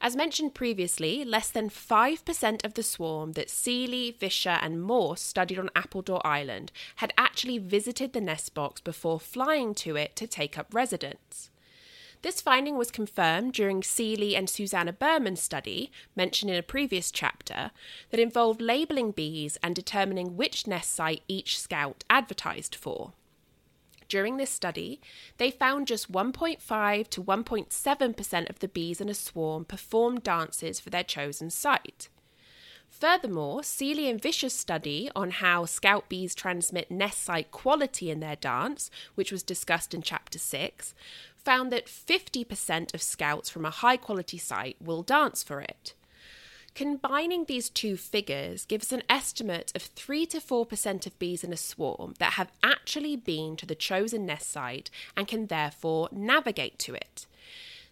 As 0.00 0.14
mentioned 0.14 0.54
previously, 0.54 1.24
less 1.24 1.48
than 1.50 1.70
5% 1.70 2.64
of 2.64 2.74
the 2.74 2.82
swarm 2.82 3.32
that 3.32 3.50
Seeley, 3.50 4.16
Visscher, 4.20 4.58
and 4.60 4.82
Morse 4.82 5.22
studied 5.22 5.58
on 5.58 5.70
Appledore 5.74 6.24
Island 6.26 6.70
had 6.96 7.14
actually 7.16 7.58
visited 7.58 8.12
the 8.12 8.20
nest 8.20 8.54
box 8.54 8.80
before 8.80 9.18
flying 9.18 9.74
to 9.76 9.96
it 9.96 10.14
to 10.16 10.26
take 10.26 10.58
up 10.58 10.74
residence. 10.74 11.50
This 12.22 12.40
finding 12.40 12.76
was 12.76 12.90
confirmed 12.90 13.52
during 13.52 13.82
Seeley 13.82 14.34
and 14.34 14.50
Susannah 14.50 14.92
Buhrman's 14.92 15.42
study, 15.42 15.92
mentioned 16.14 16.50
in 16.50 16.56
a 16.56 16.62
previous 16.62 17.10
chapter, 17.10 17.70
that 18.10 18.20
involved 18.20 18.60
labelling 18.60 19.12
bees 19.12 19.58
and 19.62 19.74
determining 19.74 20.36
which 20.36 20.66
nest 20.66 20.92
site 20.92 21.22
each 21.28 21.60
scout 21.60 22.04
advertised 22.10 22.74
for. 22.74 23.12
During 24.08 24.36
this 24.36 24.50
study, 24.50 25.00
they 25.38 25.50
found 25.50 25.88
just 25.88 26.12
1.5 26.12 27.08
to 27.08 27.22
1.7% 27.22 28.50
of 28.50 28.58
the 28.60 28.68
bees 28.68 29.00
in 29.00 29.08
a 29.08 29.14
swarm 29.14 29.64
performed 29.64 30.22
dances 30.22 30.78
for 30.78 30.90
their 30.90 31.04
chosen 31.04 31.50
site. 31.50 32.08
Furthermore, 32.88 33.62
Seeley 33.62 34.08
and 34.08 34.22
Visscher's 34.22 34.54
study 34.54 35.10
on 35.14 35.30
how 35.30 35.66
scout 35.66 36.08
bees 36.08 36.34
transmit 36.34 36.90
nest 36.90 37.22
site 37.22 37.50
quality 37.50 38.10
in 38.10 38.20
their 38.20 38.36
dance, 38.36 38.90
which 39.16 39.32
was 39.32 39.42
discussed 39.42 39.92
in 39.92 40.02
chapter 40.02 40.38
6, 40.38 40.94
found 41.36 41.70
that 41.72 41.86
50% 41.86 42.94
of 42.94 43.02
scouts 43.02 43.50
from 43.50 43.66
a 43.66 43.70
high 43.70 43.96
quality 43.96 44.38
site 44.38 44.76
will 44.80 45.02
dance 45.02 45.42
for 45.42 45.60
it. 45.60 45.94
Combining 46.76 47.46
these 47.46 47.70
two 47.70 47.96
figures 47.96 48.66
gives 48.66 48.92
an 48.92 49.02
estimate 49.08 49.72
of 49.74 49.80
3 49.80 50.26
to 50.26 50.40
4% 50.40 51.06
of 51.06 51.18
bees 51.18 51.42
in 51.42 51.50
a 51.50 51.56
swarm 51.56 52.12
that 52.18 52.34
have 52.34 52.52
actually 52.62 53.16
been 53.16 53.56
to 53.56 53.64
the 53.64 53.74
chosen 53.74 54.26
nest 54.26 54.50
site 54.50 54.90
and 55.16 55.26
can 55.26 55.46
therefore 55.46 56.10
navigate 56.12 56.78
to 56.80 56.92
it. 56.92 57.24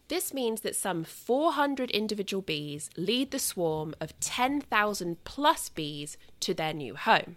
This 0.08 0.34
means 0.34 0.60
that 0.60 0.76
some 0.76 1.02
400 1.02 1.90
individual 1.92 2.42
bees 2.42 2.90
lead 2.94 3.30
the 3.30 3.38
swarm 3.38 3.94
of 4.02 4.20
10,000 4.20 5.24
plus 5.24 5.70
bees 5.70 6.18
to 6.40 6.52
their 6.52 6.74
new 6.74 6.94
home. 6.94 7.36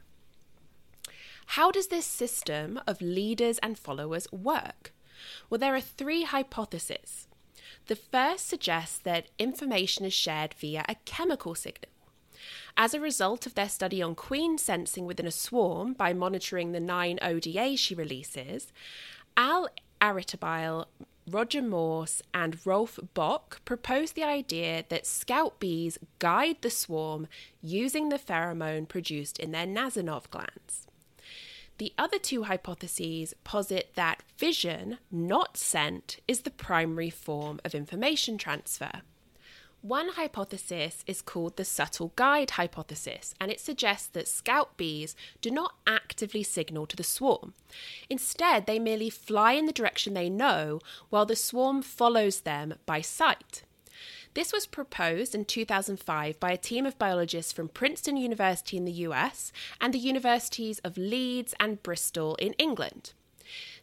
How 1.56 1.72
does 1.72 1.88
this 1.88 2.06
system 2.06 2.78
of 2.86 3.00
leaders 3.00 3.58
and 3.60 3.80
followers 3.80 4.30
work? 4.34 4.92
Well, 5.50 5.60
there 5.60 5.76
are 5.76 5.80
three 5.80 6.24
hypotheses. 6.24 7.27
The 7.88 7.96
first 7.96 8.48
suggests 8.48 9.00
that 9.00 9.28
information 9.40 10.06
is 10.06 10.14
shared 10.14 10.54
via 10.54 10.84
a 10.90 10.96
chemical 11.06 11.56
signal. 11.56 11.90
As 12.76 12.94
a 12.94 13.00
result 13.00 13.46
of 13.46 13.56
their 13.56 13.70
study 13.70 14.02
on 14.02 14.14
queen 14.14 14.58
sensing 14.58 15.06
within 15.06 15.26
a 15.26 15.32
swarm 15.32 15.94
by 15.94 16.14
monitoring 16.14 16.72
the 16.72 16.80
nine 16.80 17.18
ODA 17.22 17.78
she 17.78 17.96
releases, 17.96 18.72
Al 19.36 19.70
Avitabile 20.02 20.86
Roger 21.30 21.62
Morse 21.62 22.22
and 22.34 22.66
Rolf 22.66 23.00
Boch 23.14 23.58
proposed 23.66 24.16
the 24.16 24.24
idea 24.24 24.86
that 24.90 25.06
scout 25.06 25.60
bees 25.60 25.98
guide 26.20 26.58
the 26.62 26.70
swarm 26.70 27.28
using 27.62 28.10
the 28.10 28.20
pheromone 28.20 28.88
produced 28.88 29.40
in 29.40 29.52
their 29.52 29.66
Nasonov 29.66 30.30
glands. 30.30 30.87
The 31.78 31.94
other 31.98 32.18
two 32.18 32.44
hypotheses 32.44 33.36
posit 33.44 33.92
that 33.96 34.24
vision, 34.38 34.98
not 35.12 35.58
scent, 35.58 36.20
is 36.28 36.42
the 36.42 36.50
primary 36.50 37.12
form 37.12 37.60
of 37.64 37.76
information 37.76 38.38
transfer. 38.38 39.02
One 39.84 40.10
hypothesis 40.10 41.04
is 41.06 41.22
called 41.22 41.56
the 41.56 41.64
subtle 41.64 42.14
guide 42.16 42.52
hypothesis, 42.52 43.36
and 43.40 43.52
it 43.52 43.60
suggests 43.60 44.08
that 44.08 44.28
scout 44.28 44.76
bees 44.76 45.16
do 45.40 45.52
not 45.52 45.76
actively 45.86 46.42
signal 46.42 46.88
to 46.88 46.96
the 46.96 47.04
swarm. 47.04 47.54
Instead, 48.10 48.66
they 48.66 48.80
merely 48.80 49.12
fly 49.12 49.54
in 49.54 49.68
the 49.68 49.72
direction 49.72 50.16
they 50.16 50.32
know, 50.32 50.80
while 51.10 51.28
the 51.28 51.36
swarm 51.36 51.84
follows 51.84 52.42
them 52.42 52.74
by 52.88 53.02
sight. 53.02 53.62
This 54.34 54.54
was 54.54 54.68
proposed 54.68 55.34
in 55.34 55.46
2005 55.46 56.40
by 56.40 56.52
a 56.52 56.58
team 56.58 56.86
of 56.86 57.00
biologists 57.00 57.52
from 57.52 57.70
Princeton 57.70 58.18
University 58.18 58.78
in 58.78 58.86
the 58.86 58.92
US 58.92 59.52
and 59.82 59.94
the 59.94 60.00
universities 60.00 60.80
of 60.80 60.98
Leeds 60.98 61.54
and 61.60 61.82
Bristol 61.82 62.36
in 62.36 62.54
England. 62.54 63.14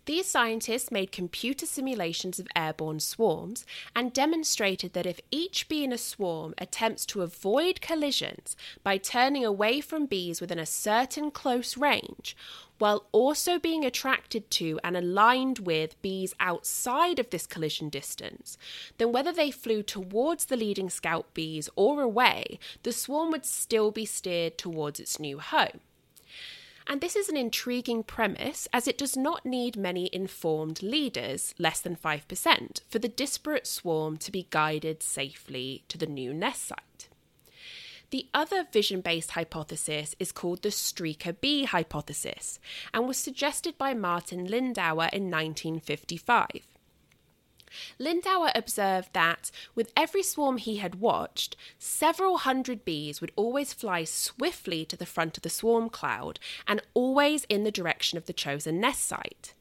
These 0.07 0.26
scientists 0.26 0.90
made 0.90 1.12
computer 1.12 1.64
simulations 1.64 2.38
of 2.38 2.46
airborne 2.54 3.00
swarms 3.00 3.64
and 3.96 4.12
demonstrated 4.12 4.92
that 4.92 5.07
if 5.07 5.18
each 5.30 5.66
bee 5.66 5.83
in 5.83 5.92
a 5.92 5.98
swarm 5.98 6.54
attempts 6.59 7.07
to 7.07 7.22
avoid 7.22 7.80
collisions 7.80 8.54
by 8.83 8.98
turning 8.98 9.46
away 9.46 9.80
from 9.80 10.04
bees 10.04 10.42
within 10.42 10.59
a 10.59 10.66
certain 10.66 11.30
close 11.30 11.78
range, 11.78 12.37
while 12.85 13.07
also 13.12 13.59
being 13.59 13.83
attracted 13.83 14.51
to 14.51 14.79
and 14.85 14.94
aligned 14.94 15.61
with 15.61 16.03
bees 16.03 16.35
outside 16.38 17.18
of 17.18 17.31
this 17.31 17.47
collision 17.47 17.88
distance, 17.88 18.59
then 18.99 19.11
whether 19.11 19.33
they 19.33 19.51
flew 19.51 19.83
towards 19.83 20.44
the 20.44 20.57
leading 20.59 20.90
scout 20.90 21.33
bees 21.33 21.70
or 21.77 22.03
away, 22.03 22.59
the 22.83 22.92
swarm 22.92 23.31
would 23.31 23.47
still 23.47 23.90
be 23.90 24.05
steered 24.05 24.59
towards 24.59 25.01
its 25.01 25.18
new 25.18 25.38
home. 25.38 25.81
And 26.87 27.01
this 27.01 27.16
is 27.16 27.31
an 27.31 27.38
intriguing 27.38 28.03
premise 28.03 28.68
as 28.70 28.87
it 28.87 28.99
does 28.99 29.16
not 29.16 29.47
need 29.47 29.79
many 29.79 30.11
informed 30.12 30.83
leaders, 30.83 31.55
less 31.59 31.81
than 31.81 31.97
5%, 31.97 32.83
for 32.87 32.99
the 32.99 33.09
disparate 33.09 33.66
swarm 33.66 34.18
to 34.18 34.31
be 34.31 34.47
guided 34.51 35.03
safely 35.03 35.85
to 35.88 35.97
the 35.97 36.05
new 36.05 36.35
nest 36.35 36.66
site. 36.66 36.93
The 38.14 38.29
other 38.33 38.64
vision 38.72 39.00
based 39.00 39.33
hypothesis 39.33 40.14
is 40.20 40.31
called 40.31 40.62
the 40.62 40.68
streaker 40.68 41.35
bee 41.40 41.64
hypothesis 41.64 42.61
and 42.92 43.09
was 43.09 43.16
suggested 43.16 43.77
by 43.77 43.92
Martin 43.92 44.46
Lindauer 44.46 45.12
in 45.12 45.33
1955. 45.33 46.61
Lindauer 47.98 48.53
observed 48.55 49.09
that, 49.14 49.50
with 49.74 49.92
every 49.96 50.22
swarm 50.22 50.59
he 50.59 50.77
had 50.77 51.00
watched, 51.00 51.57
several 51.77 52.38
hundred 52.38 52.85
bees 52.85 53.20
would 53.20 53.33
always 53.35 53.72
fly 53.72 54.05
swiftly 54.05 54.85
to 54.85 54.96
the 54.96 55.07
front 55.07 55.37
of 55.37 55.42
the 55.42 55.50
swarm 55.50 55.90
cloud 55.90 56.38
and 56.68 56.83
always 56.94 57.42
in 57.48 57.64
the 57.64 57.72
direction 57.72 58.16
of 58.16 58.27
the 58.27 58.33
chosen 58.33 58.81
nest 58.81 59.05
site. 59.05 59.55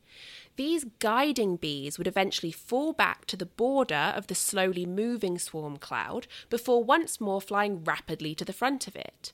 These 0.55 0.85
guiding 0.99 1.55
bees 1.55 1.97
would 1.97 2.07
eventually 2.07 2.51
fall 2.51 2.93
back 2.93 3.25
to 3.25 3.35
the 3.35 3.45
border 3.45 4.13
of 4.15 4.27
the 4.27 4.35
slowly 4.35 4.85
moving 4.85 5.39
swarm 5.39 5.77
cloud 5.77 6.27
before 6.49 6.83
once 6.83 7.19
more 7.19 7.41
flying 7.41 7.83
rapidly 7.83 8.35
to 8.35 8.45
the 8.45 8.53
front 8.53 8.87
of 8.87 8.95
it. 8.95 9.33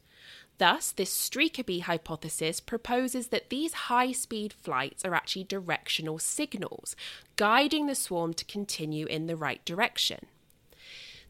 Thus, 0.59 0.91
this 0.91 1.11
streaker 1.11 1.65
bee 1.65 1.79
hypothesis 1.79 2.59
proposes 2.59 3.27
that 3.27 3.49
these 3.49 3.73
high 3.73 4.11
speed 4.11 4.53
flights 4.53 5.05
are 5.05 5.15
actually 5.15 5.45
directional 5.45 6.19
signals, 6.19 6.95
guiding 7.37 7.87
the 7.87 7.95
swarm 7.95 8.33
to 8.33 8.45
continue 8.45 9.05
in 9.05 9.27
the 9.27 9.37
right 9.37 9.63
direction. 9.63 10.25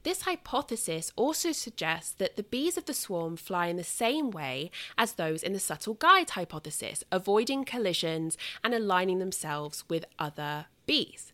This 0.03 0.21
hypothesis 0.21 1.11
also 1.15 1.51
suggests 1.51 2.11
that 2.13 2.37
the 2.37 2.43
bees 2.43 2.77
of 2.77 2.85
the 2.85 2.93
swarm 2.93 3.35
fly 3.35 3.67
in 3.67 3.75
the 3.75 3.83
same 3.83 4.31
way 4.31 4.71
as 4.97 5.13
those 5.13 5.43
in 5.43 5.53
the 5.53 5.59
subtle 5.59 5.95
guide 5.95 6.31
hypothesis, 6.31 7.03
avoiding 7.11 7.65
collisions 7.65 8.37
and 8.63 8.73
aligning 8.73 9.19
themselves 9.19 9.83
with 9.89 10.05
other 10.17 10.67
bees. 10.85 11.33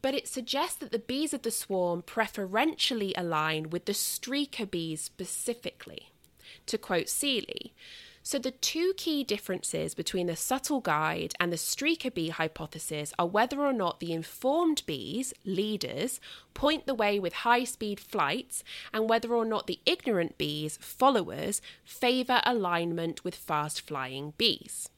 But 0.00 0.14
it 0.14 0.28
suggests 0.28 0.76
that 0.76 0.92
the 0.92 1.00
bees 1.00 1.34
of 1.34 1.42
the 1.42 1.50
swarm 1.50 2.02
preferentially 2.02 3.14
align 3.16 3.70
with 3.70 3.86
the 3.86 3.92
streaker 3.92 4.70
bees 4.70 5.00
specifically 5.00 6.10
to 6.66 6.78
quote 6.78 7.08
Seeley. 7.08 7.74
So, 8.30 8.38
the 8.38 8.50
two 8.50 8.92
key 8.98 9.24
differences 9.24 9.94
between 9.94 10.26
the 10.26 10.36
subtle 10.36 10.80
guide 10.80 11.32
and 11.40 11.50
the 11.50 11.56
streaker 11.56 12.12
bee 12.12 12.28
hypothesis 12.28 13.14
are 13.18 13.26
whether 13.26 13.64
or 13.64 13.72
not 13.72 14.00
the 14.00 14.12
informed 14.12 14.82
bees, 14.84 15.32
leaders, 15.46 16.20
point 16.52 16.84
the 16.84 16.92
way 16.92 17.18
with 17.18 17.32
high 17.32 17.64
speed 17.64 17.98
flights, 17.98 18.62
and 18.92 19.08
whether 19.08 19.34
or 19.34 19.46
not 19.46 19.66
the 19.66 19.80
ignorant 19.86 20.36
bees, 20.36 20.76
followers, 20.82 21.62
favour 21.86 22.42
alignment 22.44 23.24
with 23.24 23.34
fast 23.34 23.80
flying 23.80 24.34
bees. 24.36 24.90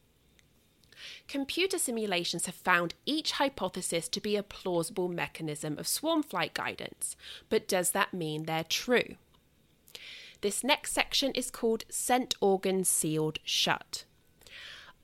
Computer 1.29 1.79
simulations 1.79 2.47
have 2.47 2.57
found 2.57 2.95
each 3.07 3.31
hypothesis 3.31 4.09
to 4.09 4.21
be 4.21 4.35
a 4.35 4.43
plausible 4.43 5.07
mechanism 5.07 5.79
of 5.79 5.87
swarm 5.87 6.25
flight 6.25 6.53
guidance, 6.53 7.15
but 7.49 7.69
does 7.69 7.93
that 7.93 8.13
mean 8.13 8.47
they're 8.47 8.65
true? 8.65 9.15
This 10.43 10.65
next 10.65 10.93
section 10.93 11.33
is 11.33 11.51
called 11.51 11.85
Scent 11.91 12.35
Organ 12.41 12.83
Sealed 12.85 13.41
Shut. 13.45 14.05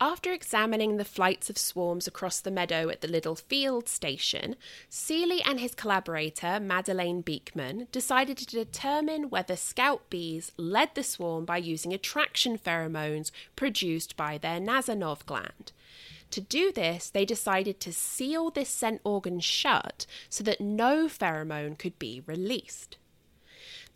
After 0.01 0.33
examining 0.33 0.97
the 0.97 1.05
flights 1.05 1.51
of 1.51 1.59
swarms 1.59 2.07
across 2.07 2.41
the 2.41 2.51
meadow 2.51 2.89
at 2.89 3.03
the 3.03 3.09
Liddell 3.09 3.35
Field 3.35 3.87
station, 3.87 4.57
Seeley 4.89 5.43
and 5.43 5.61
his 5.61 5.75
collaborator, 5.75 6.59
Madeleine 6.59 7.21
Beekman, 7.21 7.89
decided 7.93 8.39
to 8.39 8.47
determine 8.47 9.29
whether 9.29 9.57
scout 9.57 10.09
bees 10.09 10.53
led 10.57 10.95
the 10.95 11.03
swarm 11.03 11.45
by 11.45 11.59
using 11.59 11.93
attraction 11.93 12.59
pheromones 12.59 13.31
produced 13.57 14.17
by 14.17 14.39
their 14.39 14.59
Nasonov 14.59 15.25
gland. 15.27 15.73
To 16.31 16.41
do 16.41 16.73
this, 16.73 17.11
they 17.11 17.27
decided 17.27 17.79
to 17.81 17.93
seal 17.93 18.51
this 18.51 18.71
scent 18.71 19.03
organ 19.05 19.41
shut 19.41 20.07
so 20.31 20.43
that 20.45 20.63
no 20.63 21.09
pheromone 21.09 21.79
could 21.79 21.99
be 21.99 22.23
released. 22.27 22.97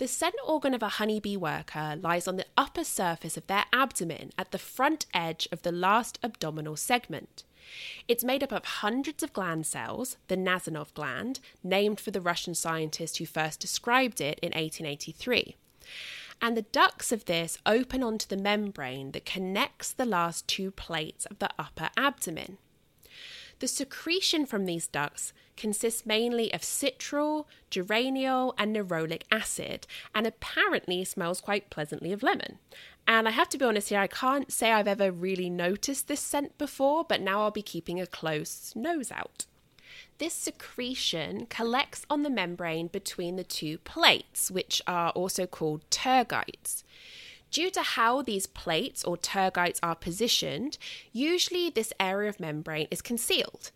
The 0.00 0.08
scent 0.08 0.36
organ 0.46 0.72
of 0.72 0.82
a 0.82 0.88
honeybee 0.88 1.36
worker 1.36 1.94
lies 2.00 2.26
on 2.26 2.36
the 2.36 2.46
upper 2.56 2.84
surface 2.84 3.36
of 3.36 3.46
their 3.48 3.66
abdomen 3.70 4.32
at 4.38 4.50
the 4.50 4.56
front 4.56 5.04
edge 5.12 5.46
of 5.52 5.60
the 5.60 5.70
last 5.70 6.18
abdominal 6.22 6.76
segment. 6.76 7.44
It's 8.08 8.24
made 8.24 8.42
up 8.42 8.50
of 8.50 8.64
hundreds 8.64 9.22
of 9.22 9.34
gland 9.34 9.66
cells, 9.66 10.16
the 10.28 10.38
Nasonov 10.38 10.94
gland, 10.94 11.40
named 11.62 12.00
for 12.00 12.12
the 12.12 12.20
Russian 12.22 12.54
scientist 12.54 13.18
who 13.18 13.26
first 13.26 13.60
described 13.60 14.22
it 14.22 14.38
in 14.40 14.52
1883. 14.52 15.56
And 16.40 16.56
the 16.56 16.62
ducts 16.62 17.12
of 17.12 17.26
this 17.26 17.58
open 17.66 18.02
onto 18.02 18.26
the 18.26 18.42
membrane 18.42 19.12
that 19.12 19.26
connects 19.26 19.92
the 19.92 20.06
last 20.06 20.48
two 20.48 20.70
plates 20.70 21.26
of 21.26 21.40
the 21.40 21.50
upper 21.58 21.90
abdomen. 21.98 22.56
The 23.60 23.68
secretion 23.68 24.46
from 24.46 24.64
these 24.64 24.86
ducts 24.86 25.34
consists 25.56 26.06
mainly 26.06 26.52
of 26.54 26.62
citral, 26.62 27.44
geraniol, 27.70 28.54
and 28.56 28.74
nerolic 28.74 29.24
acid, 29.30 29.86
and 30.14 30.26
apparently 30.26 31.04
smells 31.04 31.42
quite 31.42 31.68
pleasantly 31.68 32.10
of 32.10 32.22
lemon. 32.22 32.58
And 33.06 33.28
I 33.28 33.32
have 33.32 33.50
to 33.50 33.58
be 33.58 33.66
honest 33.66 33.90
here, 33.90 34.00
I 34.00 34.06
can't 34.06 34.50
say 34.50 34.72
I've 34.72 34.88
ever 34.88 35.12
really 35.12 35.50
noticed 35.50 36.08
this 36.08 36.20
scent 36.20 36.56
before, 36.56 37.04
but 37.04 37.20
now 37.20 37.42
I'll 37.42 37.50
be 37.50 37.60
keeping 37.60 38.00
a 38.00 38.06
close 38.06 38.72
nose 38.74 39.12
out. 39.12 39.44
This 40.16 40.32
secretion 40.32 41.44
collects 41.46 42.06
on 42.08 42.22
the 42.22 42.30
membrane 42.30 42.86
between 42.86 43.36
the 43.36 43.44
two 43.44 43.76
plates, 43.78 44.50
which 44.50 44.80
are 44.86 45.10
also 45.10 45.46
called 45.46 45.88
tergites. 45.90 46.82
Due 47.50 47.70
to 47.70 47.82
how 47.82 48.22
these 48.22 48.46
plates 48.46 49.04
or 49.04 49.16
tergites 49.16 49.78
are 49.82 49.96
positioned, 49.96 50.78
usually 51.12 51.68
this 51.68 51.92
area 51.98 52.28
of 52.28 52.38
membrane 52.38 52.86
is 52.90 53.02
concealed. 53.02 53.70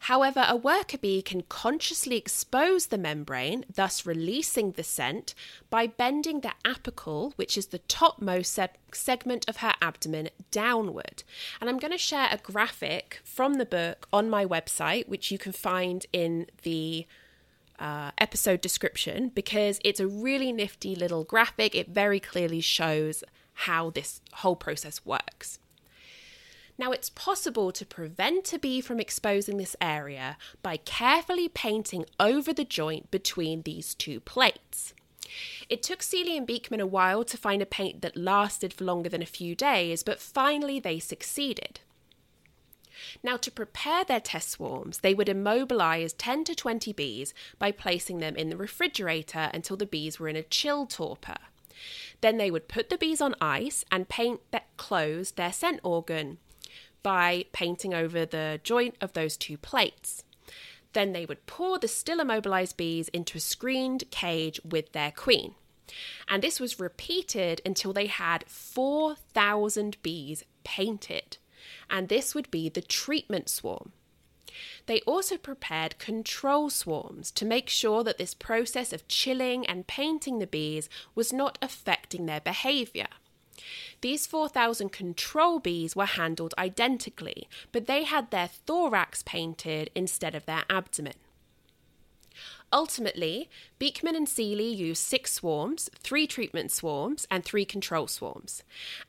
However, 0.00 0.44
a 0.46 0.56
worker 0.56 0.98
bee 0.98 1.22
can 1.22 1.42
consciously 1.42 2.16
expose 2.16 2.86
the 2.86 2.98
membrane, 2.98 3.64
thus 3.74 4.06
releasing 4.06 4.72
the 4.72 4.84
scent, 4.84 5.34
by 5.70 5.86
bending 5.86 6.40
the 6.40 6.52
apical, 6.64 7.32
which 7.36 7.56
is 7.56 7.68
the 7.68 7.78
topmost 7.78 8.52
se- 8.52 8.68
segment 8.92 9.48
of 9.48 9.58
her 9.58 9.72
abdomen, 9.80 10.28
downward. 10.50 11.22
And 11.60 11.68
I'm 11.68 11.78
going 11.78 11.92
to 11.92 11.98
share 11.98 12.28
a 12.30 12.38
graphic 12.38 13.20
from 13.24 13.54
the 13.54 13.66
book 13.66 14.06
on 14.12 14.30
my 14.30 14.44
website, 14.44 15.08
which 15.08 15.30
you 15.30 15.38
can 15.38 15.52
find 15.52 16.06
in 16.12 16.46
the 16.62 17.06
uh, 17.78 18.10
episode 18.18 18.60
description 18.60 19.30
because 19.34 19.80
it's 19.84 20.00
a 20.00 20.06
really 20.06 20.52
nifty 20.52 20.94
little 20.94 21.24
graphic. 21.24 21.74
It 21.74 21.88
very 21.88 22.20
clearly 22.20 22.60
shows 22.60 23.22
how 23.52 23.90
this 23.90 24.20
whole 24.34 24.56
process 24.56 25.04
works. 25.04 25.58
Now, 26.78 26.92
it's 26.92 27.08
possible 27.08 27.72
to 27.72 27.86
prevent 27.86 28.52
a 28.52 28.58
bee 28.58 28.82
from 28.82 29.00
exposing 29.00 29.56
this 29.56 29.76
area 29.80 30.36
by 30.62 30.76
carefully 30.76 31.48
painting 31.48 32.04
over 32.20 32.52
the 32.52 32.64
joint 32.64 33.10
between 33.10 33.62
these 33.62 33.94
two 33.94 34.20
plates. 34.20 34.92
It 35.68 35.82
took 35.82 36.02
Seeley 36.02 36.36
and 36.36 36.46
Beekman 36.46 36.80
a 36.80 36.86
while 36.86 37.24
to 37.24 37.36
find 37.36 37.62
a 37.62 37.66
paint 37.66 38.02
that 38.02 38.16
lasted 38.16 38.72
for 38.72 38.84
longer 38.84 39.08
than 39.08 39.22
a 39.22 39.26
few 39.26 39.54
days, 39.54 40.02
but 40.02 40.20
finally 40.20 40.78
they 40.78 40.98
succeeded. 40.98 41.80
Now, 43.22 43.36
to 43.36 43.50
prepare 43.50 44.04
their 44.04 44.20
test 44.20 44.50
swarms, 44.50 44.98
they 44.98 45.14
would 45.14 45.28
immobilize 45.28 46.12
10 46.12 46.44
to 46.44 46.54
20 46.54 46.92
bees 46.92 47.34
by 47.58 47.72
placing 47.72 48.18
them 48.18 48.36
in 48.36 48.48
the 48.48 48.56
refrigerator 48.56 49.50
until 49.52 49.76
the 49.76 49.86
bees 49.86 50.18
were 50.18 50.28
in 50.28 50.36
a 50.36 50.42
chill 50.42 50.86
torpor. 50.86 51.36
Then 52.20 52.38
they 52.38 52.50
would 52.50 52.68
put 52.68 52.88
the 52.88 52.98
bees 52.98 53.20
on 53.20 53.34
ice 53.40 53.84
and 53.90 54.08
paint 54.08 54.40
that 54.50 54.76
closed 54.76 55.36
their 55.36 55.52
scent 55.52 55.80
organ 55.82 56.38
by 57.02 57.46
painting 57.52 57.94
over 57.94 58.26
the 58.26 58.60
joint 58.64 58.96
of 59.00 59.12
those 59.12 59.36
two 59.36 59.56
plates. 59.56 60.24
Then 60.92 61.12
they 61.12 61.26
would 61.26 61.46
pour 61.46 61.78
the 61.78 61.88
still 61.88 62.20
immobilized 62.20 62.76
bees 62.76 63.08
into 63.08 63.38
a 63.38 63.40
screened 63.40 64.10
cage 64.10 64.60
with 64.64 64.92
their 64.92 65.12
queen. 65.12 65.54
And 66.26 66.42
this 66.42 66.58
was 66.58 66.80
repeated 66.80 67.60
until 67.64 67.92
they 67.92 68.06
had 68.06 68.44
4,000 68.48 70.02
bees 70.02 70.44
painted 70.64 71.36
and 71.90 72.08
this 72.08 72.34
would 72.34 72.50
be 72.50 72.68
the 72.68 72.82
treatment 72.82 73.48
swarm. 73.48 73.92
They 74.86 75.00
also 75.00 75.36
prepared 75.36 75.98
control 75.98 76.70
swarms 76.70 77.30
to 77.32 77.44
make 77.44 77.68
sure 77.68 78.02
that 78.04 78.18
this 78.18 78.34
process 78.34 78.92
of 78.92 79.08
chilling 79.08 79.66
and 79.66 79.86
painting 79.86 80.38
the 80.38 80.46
bees 80.46 80.88
was 81.14 81.32
not 81.32 81.58
affecting 81.60 82.26
their 82.26 82.40
behaviour. 82.40 83.08
These 84.00 84.26
4,000 84.26 84.90
control 84.90 85.58
bees 85.58 85.96
were 85.96 86.06
handled 86.06 86.54
identically, 86.58 87.48
but 87.72 87.86
they 87.86 88.04
had 88.04 88.30
their 88.30 88.48
thorax 88.48 89.22
painted 89.22 89.90
instead 89.94 90.34
of 90.34 90.46
their 90.46 90.64
abdomen. 90.70 91.14
Ultimately, 92.72 93.48
Beekman 93.78 94.16
and 94.16 94.28
Seeley 94.28 94.68
used 94.68 95.02
six 95.02 95.32
swarms, 95.32 95.88
three 95.98 96.26
treatment 96.26 96.70
swarms, 96.70 97.26
and 97.30 97.44
three 97.44 97.64
control 97.64 98.06
swarms. 98.06 98.62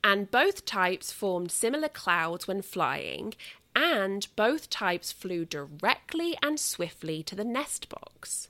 And 0.04 0.30
both 0.30 0.66
types 0.66 1.12
formed 1.12 1.52
similar 1.52 1.90
clouds 1.90 2.48
when 2.48 2.62
flying, 2.62 3.34
and 3.76 4.28
both 4.36 4.70
types 4.70 5.12
flew 5.12 5.46
directly 5.46 6.38
and 6.42 6.60
swiftly 6.60 7.24
to 7.24 7.36
the 7.36 7.44
nest 7.44 7.90
box. 7.90 8.50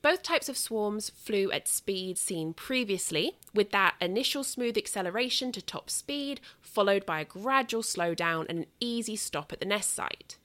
Both 0.00 0.22
types 0.22 0.48
of 0.48 0.56
swarms 0.56 1.10
flew 1.10 1.50
at 1.50 1.66
speed 1.66 2.18
seen 2.18 2.54
previously, 2.54 3.36
with 3.52 3.70
that 3.72 3.96
initial 4.00 4.44
smooth 4.44 4.78
acceleration 4.78 5.50
to 5.52 5.60
top 5.60 5.90
speed, 5.90 6.40
followed 6.60 7.04
by 7.04 7.20
a 7.20 7.24
gradual 7.24 7.82
slowdown 7.82 8.46
and 8.48 8.60
an 8.60 8.66
easy 8.78 9.16
stop 9.16 9.52
at 9.52 9.58
the 9.58 9.66
nest 9.66 9.92
site. 9.92 10.36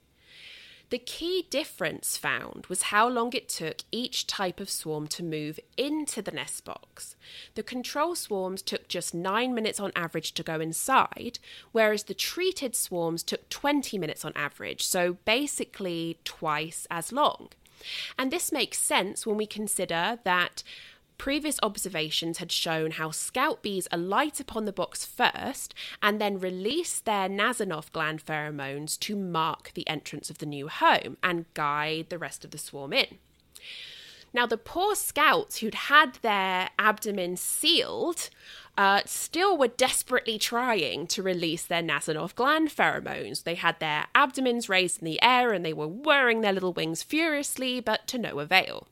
The 0.94 1.00
key 1.00 1.48
difference 1.50 2.18
found 2.18 2.68
was 2.68 2.84
how 2.94 3.10
long 3.10 3.34
it 3.34 3.50
took 3.50 3.82
each 3.92 4.28
type 4.28 4.60
of 4.60 4.70
swarm 4.70 5.08
to 5.08 5.24
move 5.24 5.60
into 5.76 6.22
the 6.22 6.30
nest 6.30 6.66
box. 6.66 7.16
The 7.56 7.64
control 7.64 8.14
swarms 8.14 8.62
took 8.62 8.88
just 8.90 9.12
9 9.12 9.56
minutes 9.56 9.80
on 9.80 9.92
average 9.96 10.34
to 10.34 10.44
go 10.44 10.60
inside, 10.60 11.40
whereas 11.72 12.04
the 12.04 12.14
treated 12.14 12.76
swarms 12.76 13.24
took 13.24 13.50
20 13.50 13.98
minutes 13.98 14.24
on 14.24 14.34
average, 14.36 14.86
so 14.86 15.14
basically 15.26 16.20
twice 16.26 16.86
as 16.92 17.12
long. 17.12 17.50
And 18.20 18.30
this 18.30 18.52
makes 18.52 18.78
sense 18.78 19.26
when 19.26 19.36
we 19.38 19.48
consider 19.48 20.20
that 20.24 20.62
Previous 21.24 21.58
observations 21.64 22.40
had 22.40 22.52
shown 22.52 22.92
how 22.92 23.10
scout 23.10 23.64
bees 23.64 23.88
alight 23.94 24.42
upon 24.42 24.66
the 24.66 24.74
box 24.74 25.06
first 25.06 25.74
and 26.02 26.20
then 26.20 26.38
release 26.38 27.00
their 27.00 27.30
Nasonov 27.30 27.90
gland 27.94 28.26
pheromones 28.26 29.00
to 29.00 29.16
mark 29.16 29.72
the 29.74 29.88
entrance 29.88 30.30
of 30.30 30.40
the 30.40 30.46
new 30.46 30.68
home 30.68 31.16
and 31.24 31.46
guide 31.54 32.08
the 32.10 32.18
rest 32.18 32.44
of 32.44 32.52
the 32.52 32.58
swarm 32.58 32.92
in. 32.92 33.20
Now, 34.34 34.46
the 34.46 34.58
poor 34.58 34.96
scouts 34.96 35.60
who'd 35.60 35.76
had 35.76 36.16
their 36.16 36.72
abdomen 36.78 37.38
sealed 37.38 38.30
uh, 38.78 39.04
still 39.06 39.58
were 39.58 39.70
desperately 39.70 40.38
trying 40.38 41.08
to 41.08 41.24
release 41.24 41.64
their 41.66 41.82
Nasonov 41.82 42.36
gland 42.36 42.68
pheromones. 42.68 43.44
They 43.44 43.56
had 43.56 43.80
their 43.80 44.08
abdomens 44.14 44.68
raised 44.68 45.00
in 45.00 45.06
the 45.06 45.24
air 45.24 45.54
and 45.54 45.64
they 45.64 45.72
were 45.72 45.88
whirring 45.88 46.42
their 46.42 46.52
little 46.52 46.74
wings 46.74 47.02
furiously, 47.02 47.80
but 47.80 48.08
to 48.08 48.18
no 48.18 48.40
avail. 48.40 48.90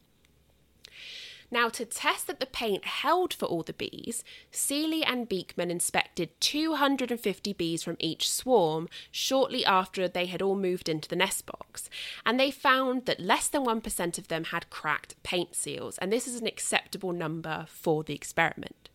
Now, 1.53 1.67
to 1.67 1.83
test 1.83 2.27
that 2.27 2.39
the 2.39 2.45
paint 2.45 2.85
held 2.85 3.33
for 3.33 3.45
all 3.45 3.61
the 3.61 3.73
bees, 3.73 4.23
Seeley 4.51 5.03
and 5.03 5.27
Beekman 5.27 5.69
inspected 5.69 6.29
250 6.39 7.51
bees 7.51 7.83
from 7.83 7.97
each 7.99 8.31
swarm 8.31 8.87
shortly 9.11 9.65
after 9.65 10.07
they 10.07 10.27
had 10.27 10.41
all 10.41 10.55
moved 10.55 10.87
into 10.87 11.09
the 11.09 11.15
nest 11.17 11.45
box, 11.45 11.89
and 12.25 12.39
they 12.39 12.51
found 12.51 13.05
that 13.05 13.19
less 13.19 13.49
than 13.49 13.65
1% 13.65 14.17
of 14.17 14.29
them 14.29 14.45
had 14.45 14.69
cracked 14.69 15.21
paint 15.23 15.53
seals, 15.53 15.97
and 15.97 16.11
this 16.11 16.25
is 16.25 16.39
an 16.39 16.47
acceptable 16.47 17.11
number 17.11 17.65
for 17.67 18.01
the 18.01 18.15
experiment. 18.15 18.87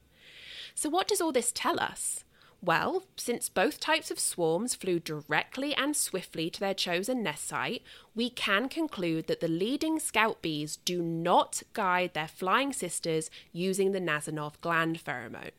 So, 0.74 0.88
what 0.88 1.08
does 1.08 1.20
all 1.20 1.32
this 1.32 1.52
tell 1.52 1.78
us? 1.78 2.24
Well, 2.66 3.04
since 3.16 3.48
both 3.48 3.78
types 3.78 4.10
of 4.10 4.18
swarms 4.18 4.74
flew 4.74 4.98
directly 4.98 5.72
and 5.76 5.96
swiftly 5.96 6.50
to 6.50 6.58
their 6.58 6.74
chosen 6.74 7.22
nest 7.22 7.46
site, 7.46 7.82
we 8.12 8.28
can 8.28 8.68
conclude 8.68 9.28
that 9.28 9.38
the 9.38 9.46
leading 9.46 10.00
scout 10.00 10.42
bees 10.42 10.76
do 10.78 11.00
not 11.00 11.62
guide 11.74 12.12
their 12.12 12.26
flying 12.26 12.72
sisters 12.72 13.30
using 13.52 13.92
the 13.92 14.00
Nasonov 14.00 14.60
gland 14.60 14.98
pheromone. 15.04 15.52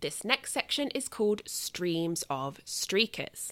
This 0.00 0.22
next 0.24 0.52
section 0.52 0.88
is 0.94 1.08
called 1.08 1.42
Streams 1.46 2.22
of 2.30 2.64
Streakers. 2.64 3.50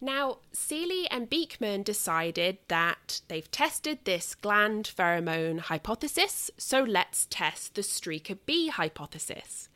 Now, 0.00 0.38
Seeley 0.52 1.08
and 1.10 1.28
Beekman 1.28 1.82
decided 1.82 2.58
that 2.68 3.22
they've 3.26 3.50
tested 3.50 4.04
this 4.04 4.36
gland 4.36 4.88
pheromone 4.96 5.58
hypothesis, 5.58 6.48
so 6.56 6.84
let's 6.84 7.26
test 7.28 7.74
the 7.74 7.82
streaker 7.82 8.38
bee 8.46 8.68
hypothesis. 8.68 9.68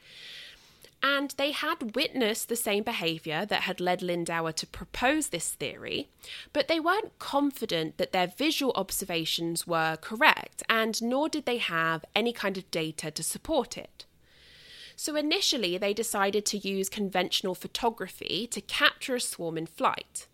And 1.02 1.30
they 1.38 1.52
had 1.52 1.94
witnessed 1.96 2.48
the 2.48 2.56
same 2.56 2.82
behaviour 2.82 3.46
that 3.46 3.62
had 3.62 3.80
led 3.80 4.00
Lindauer 4.00 4.54
to 4.56 4.66
propose 4.66 5.28
this 5.28 5.50
theory, 5.50 6.10
but 6.52 6.68
they 6.68 6.78
weren't 6.78 7.18
confident 7.18 7.96
that 7.96 8.12
their 8.12 8.26
visual 8.26 8.72
observations 8.76 9.66
were 9.66 9.96
correct, 10.00 10.62
and 10.68 11.00
nor 11.00 11.28
did 11.30 11.46
they 11.46 11.56
have 11.56 12.04
any 12.14 12.34
kind 12.34 12.58
of 12.58 12.70
data 12.70 13.10
to 13.10 13.22
support 13.22 13.78
it. 13.78 14.04
So 14.94 15.16
initially, 15.16 15.78
they 15.78 15.94
decided 15.94 16.44
to 16.46 16.58
use 16.58 16.90
conventional 16.90 17.54
photography 17.54 18.46
to 18.48 18.60
capture 18.60 19.14
a 19.14 19.20
swarm 19.20 19.56
in 19.56 19.64
flight. 19.64 20.26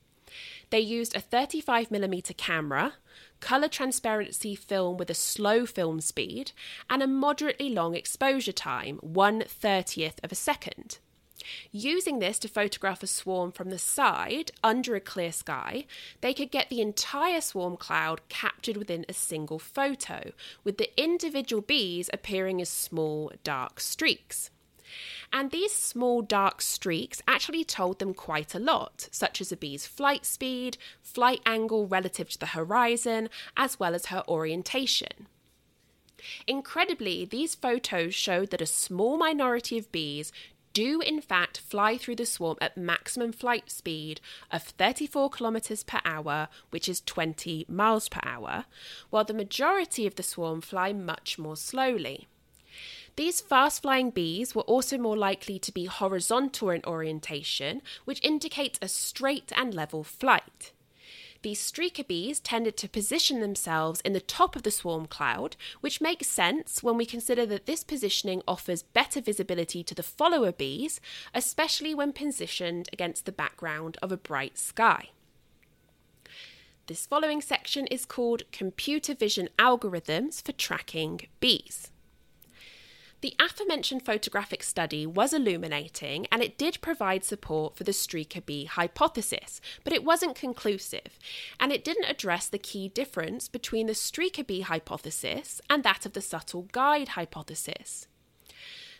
They 0.70 0.80
used 0.80 1.14
a 1.14 1.20
35mm 1.20 2.36
camera, 2.36 2.94
colour 3.40 3.68
transparency 3.68 4.54
film 4.54 4.96
with 4.96 5.10
a 5.10 5.14
slow 5.14 5.66
film 5.66 6.00
speed, 6.00 6.52
and 6.88 7.02
a 7.02 7.06
moderately 7.06 7.70
long 7.70 7.94
exposure 7.94 8.52
time, 8.52 8.98
1 8.98 9.42
30th 9.42 10.22
of 10.22 10.32
a 10.32 10.36
second. 10.36 10.98
Using 11.70 12.18
this 12.18 12.38
to 12.40 12.48
photograph 12.48 13.02
a 13.02 13.06
swarm 13.06 13.52
from 13.52 13.70
the 13.70 13.78
side 13.78 14.50
under 14.64 14.94
a 14.94 15.00
clear 15.00 15.32
sky, 15.32 15.86
they 16.20 16.34
could 16.34 16.50
get 16.50 16.68
the 16.70 16.80
entire 16.80 17.40
swarm 17.40 17.76
cloud 17.76 18.20
captured 18.28 18.76
within 18.76 19.04
a 19.08 19.12
single 19.12 19.58
photo, 19.58 20.32
with 20.64 20.78
the 20.78 20.90
individual 21.00 21.62
bees 21.62 22.10
appearing 22.12 22.60
as 22.60 22.68
small 22.68 23.32
dark 23.44 23.80
streaks. 23.80 24.50
And 25.32 25.50
these 25.50 25.72
small 25.72 26.22
dark 26.22 26.62
streaks 26.62 27.22
actually 27.26 27.64
told 27.64 27.98
them 27.98 28.14
quite 28.14 28.54
a 28.54 28.58
lot, 28.58 29.08
such 29.10 29.40
as 29.40 29.52
a 29.52 29.56
bee's 29.56 29.86
flight 29.86 30.24
speed, 30.24 30.78
flight 31.02 31.40
angle 31.46 31.86
relative 31.86 32.30
to 32.30 32.38
the 32.38 32.46
horizon, 32.46 33.28
as 33.56 33.78
well 33.78 33.94
as 33.94 34.06
her 34.06 34.22
orientation. 34.28 35.28
Incredibly, 36.46 37.24
these 37.24 37.54
photos 37.54 38.14
showed 38.14 38.50
that 38.50 38.62
a 38.62 38.66
small 38.66 39.16
minority 39.16 39.78
of 39.78 39.92
bees 39.92 40.32
do 40.72 41.00
in 41.00 41.22
fact 41.22 41.58
fly 41.58 41.96
through 41.96 42.16
the 42.16 42.26
swarm 42.26 42.58
at 42.60 42.76
maximum 42.76 43.32
flight 43.32 43.70
speed 43.70 44.20
of 44.50 44.62
34 44.62 45.30
kilometers 45.30 45.82
per 45.82 46.00
hour, 46.04 46.48
which 46.68 46.86
is 46.86 47.00
20 47.00 47.64
miles 47.66 48.10
per 48.10 48.20
hour, 48.22 48.66
while 49.08 49.24
the 49.24 49.32
majority 49.32 50.06
of 50.06 50.16
the 50.16 50.22
swarm 50.22 50.60
fly 50.60 50.92
much 50.92 51.38
more 51.38 51.56
slowly. 51.56 52.28
These 53.16 53.40
fast 53.40 53.80
flying 53.80 54.10
bees 54.10 54.54
were 54.54 54.62
also 54.62 54.98
more 54.98 55.16
likely 55.16 55.58
to 55.60 55.72
be 55.72 55.86
horizontal 55.86 56.68
in 56.68 56.84
orientation, 56.86 57.80
which 58.04 58.22
indicates 58.22 58.78
a 58.82 58.88
straight 58.88 59.50
and 59.56 59.72
level 59.72 60.04
flight. 60.04 60.72
These 61.40 61.60
streaker 61.60 62.06
bees 62.06 62.40
tended 62.40 62.76
to 62.76 62.88
position 62.88 63.40
themselves 63.40 64.02
in 64.02 64.12
the 64.12 64.20
top 64.20 64.54
of 64.54 64.64
the 64.64 64.70
swarm 64.70 65.06
cloud, 65.06 65.56
which 65.80 66.00
makes 66.00 66.26
sense 66.26 66.82
when 66.82 66.98
we 66.98 67.06
consider 67.06 67.46
that 67.46 67.64
this 67.64 67.84
positioning 67.84 68.42
offers 68.46 68.82
better 68.82 69.22
visibility 69.22 69.82
to 69.84 69.94
the 69.94 70.02
follower 70.02 70.52
bees, 70.52 71.00
especially 71.34 71.94
when 71.94 72.12
positioned 72.12 72.90
against 72.92 73.24
the 73.24 73.32
background 73.32 73.96
of 74.02 74.12
a 74.12 74.16
bright 74.18 74.58
sky. 74.58 75.10
This 76.86 77.06
following 77.06 77.40
section 77.40 77.86
is 77.86 78.04
called 78.04 78.42
Computer 78.52 79.14
Vision 79.14 79.48
Algorithms 79.58 80.44
for 80.44 80.52
Tracking 80.52 81.28
Bees. 81.40 81.90
The 83.22 83.34
aforementioned 83.40 84.04
photographic 84.04 84.62
study 84.62 85.06
was 85.06 85.32
illuminating 85.32 86.26
and 86.30 86.42
it 86.42 86.58
did 86.58 86.80
provide 86.82 87.24
support 87.24 87.74
for 87.74 87.84
the 87.84 87.92
streaker 87.92 88.44
bee 88.44 88.66
hypothesis, 88.66 89.60
but 89.84 89.94
it 89.94 90.04
wasn't 90.04 90.36
conclusive, 90.36 91.18
and 91.58 91.72
it 91.72 91.82
didn't 91.82 92.10
address 92.10 92.46
the 92.46 92.58
key 92.58 92.88
difference 92.88 93.48
between 93.48 93.86
the 93.86 93.94
streaker 93.94 94.46
bee 94.46 94.60
hypothesis 94.60 95.62
and 95.70 95.82
that 95.82 96.04
of 96.04 96.12
the 96.12 96.20
subtle 96.20 96.68
guide 96.72 97.08
hypothesis. 97.08 98.06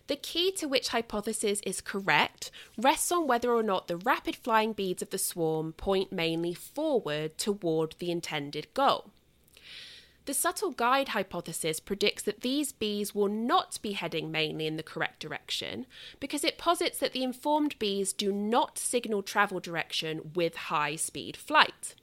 The 0.07 0.17
key 0.17 0.53
to 0.53 0.67
which 0.67 0.89
hypothesis 0.89 1.61
is 1.67 1.81
correct 1.81 2.51
rests 2.79 3.11
on 3.11 3.27
whether 3.27 3.53
or 3.53 3.63
not 3.63 3.89
the 3.89 3.97
rapid 3.97 4.37
flying 4.37 4.73
beads 4.73 5.03
of 5.03 5.11
the 5.11 5.19
swarm 5.19 5.73
point 5.73 6.13
mainly 6.13 6.55
forward 6.55 7.37
toward 7.37 7.97
the 7.99 8.11
intended 8.11 8.73
goal. 8.73 9.11
The 10.27 10.35
subtle 10.35 10.73
guide 10.73 11.11
hypothesis 11.11 11.79
predicts 11.79 12.25
that 12.25 12.41
these 12.41 12.73
bees 12.73 13.15
will 13.15 13.29
not 13.29 13.81
be 13.81 13.93
heading 13.93 14.33
mainly 14.33 14.67
in 14.67 14.77
the 14.77 14.83
correct 14.83 15.21
direction 15.21 15.87
because 16.19 16.43
it 16.43 16.59
posits 16.59 16.99
that 16.99 17.13
the 17.13 17.23
informed 17.23 17.79
bees 17.79 18.13
do 18.13 18.33
not 18.33 18.77
signal 18.77 19.23
travel 19.23 19.61
direction 19.61 20.33
with 20.35 20.57
high 20.57 20.97
speed 20.97 21.37
flight. 21.37 21.95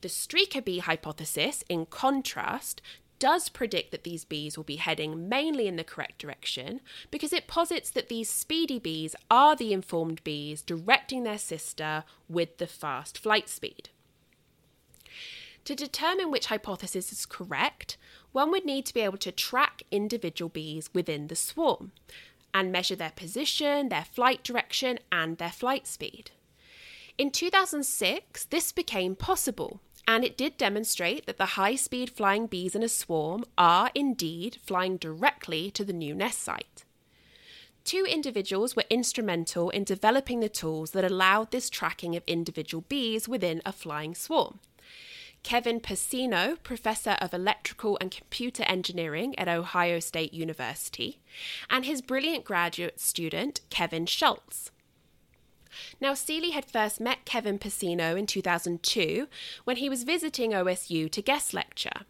The 0.00 0.08
streaker 0.08 0.62
bee 0.62 0.80
hypothesis, 0.80 1.62
in 1.68 1.86
contrast, 1.86 2.82
does 3.20 3.48
predict 3.48 3.92
that 3.92 4.02
these 4.02 4.24
bees 4.24 4.56
will 4.56 4.64
be 4.64 4.76
heading 4.76 5.28
mainly 5.28 5.68
in 5.68 5.76
the 5.76 5.84
correct 5.84 6.18
direction 6.18 6.80
because 7.12 7.32
it 7.32 7.46
posits 7.46 7.90
that 7.90 8.08
these 8.08 8.28
speedy 8.28 8.80
bees 8.80 9.14
are 9.30 9.54
the 9.54 9.72
informed 9.72 10.22
bees 10.24 10.62
directing 10.62 11.22
their 11.22 11.38
sister 11.38 12.02
with 12.28 12.58
the 12.58 12.66
fast 12.66 13.16
flight 13.16 13.48
speed. 13.48 13.90
To 15.66 15.74
determine 15.74 16.30
which 16.30 16.46
hypothesis 16.46 17.10
is 17.10 17.26
correct, 17.26 17.96
one 18.30 18.52
would 18.52 18.64
need 18.64 18.86
to 18.86 18.94
be 18.94 19.00
able 19.00 19.18
to 19.18 19.32
track 19.32 19.82
individual 19.90 20.48
bees 20.48 20.90
within 20.94 21.26
the 21.26 21.34
swarm 21.34 21.90
and 22.54 22.70
measure 22.70 22.94
their 22.94 23.10
position, 23.10 23.88
their 23.88 24.04
flight 24.04 24.44
direction, 24.44 25.00
and 25.10 25.38
their 25.38 25.50
flight 25.50 25.88
speed. 25.88 26.30
In 27.18 27.32
2006, 27.32 28.44
this 28.44 28.70
became 28.70 29.16
possible, 29.16 29.80
and 30.06 30.24
it 30.24 30.36
did 30.36 30.56
demonstrate 30.56 31.26
that 31.26 31.36
the 31.36 31.56
high 31.56 31.74
speed 31.74 32.10
flying 32.10 32.46
bees 32.46 32.76
in 32.76 32.84
a 32.84 32.88
swarm 32.88 33.44
are 33.58 33.90
indeed 33.92 34.58
flying 34.64 34.96
directly 34.96 35.72
to 35.72 35.84
the 35.84 35.92
new 35.92 36.14
nest 36.14 36.42
site. 36.42 36.84
Two 37.82 38.06
individuals 38.08 38.76
were 38.76 38.84
instrumental 38.88 39.70
in 39.70 39.82
developing 39.82 40.38
the 40.38 40.48
tools 40.48 40.92
that 40.92 41.04
allowed 41.04 41.50
this 41.50 41.68
tracking 41.68 42.14
of 42.14 42.22
individual 42.28 42.84
bees 42.88 43.28
within 43.28 43.60
a 43.66 43.72
flying 43.72 44.14
swarm. 44.14 44.60
Kevin 45.46 45.78
Passino, 45.78 46.60
Professor 46.64 47.16
of 47.20 47.32
Electrical 47.32 47.96
and 48.00 48.10
Computer 48.10 48.64
Engineering 48.64 49.38
at 49.38 49.46
Ohio 49.46 50.00
State 50.00 50.34
University, 50.34 51.20
and 51.70 51.84
his 51.84 52.02
brilliant 52.02 52.44
graduate 52.44 52.98
student, 52.98 53.60
Kevin 53.70 54.06
Schultz. 54.06 54.72
Now, 56.00 56.14
Seeley 56.14 56.50
had 56.50 56.64
first 56.64 57.00
met 57.00 57.24
Kevin 57.24 57.60
Passino 57.60 58.18
in 58.18 58.26
2002 58.26 59.28
when 59.62 59.76
he 59.76 59.88
was 59.88 60.02
visiting 60.02 60.50
OSU 60.50 61.08
to 61.12 61.22
guest 61.22 61.54
lecture. 61.54 62.00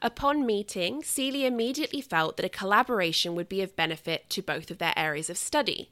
Upon 0.00 0.46
meeting, 0.46 1.02
Seeley 1.02 1.44
immediately 1.44 2.00
felt 2.00 2.36
that 2.36 2.46
a 2.46 2.48
collaboration 2.48 3.34
would 3.34 3.48
be 3.48 3.60
of 3.60 3.74
benefit 3.74 4.30
to 4.30 4.40
both 4.40 4.70
of 4.70 4.78
their 4.78 4.94
areas 4.96 5.28
of 5.28 5.36
study. 5.36 5.90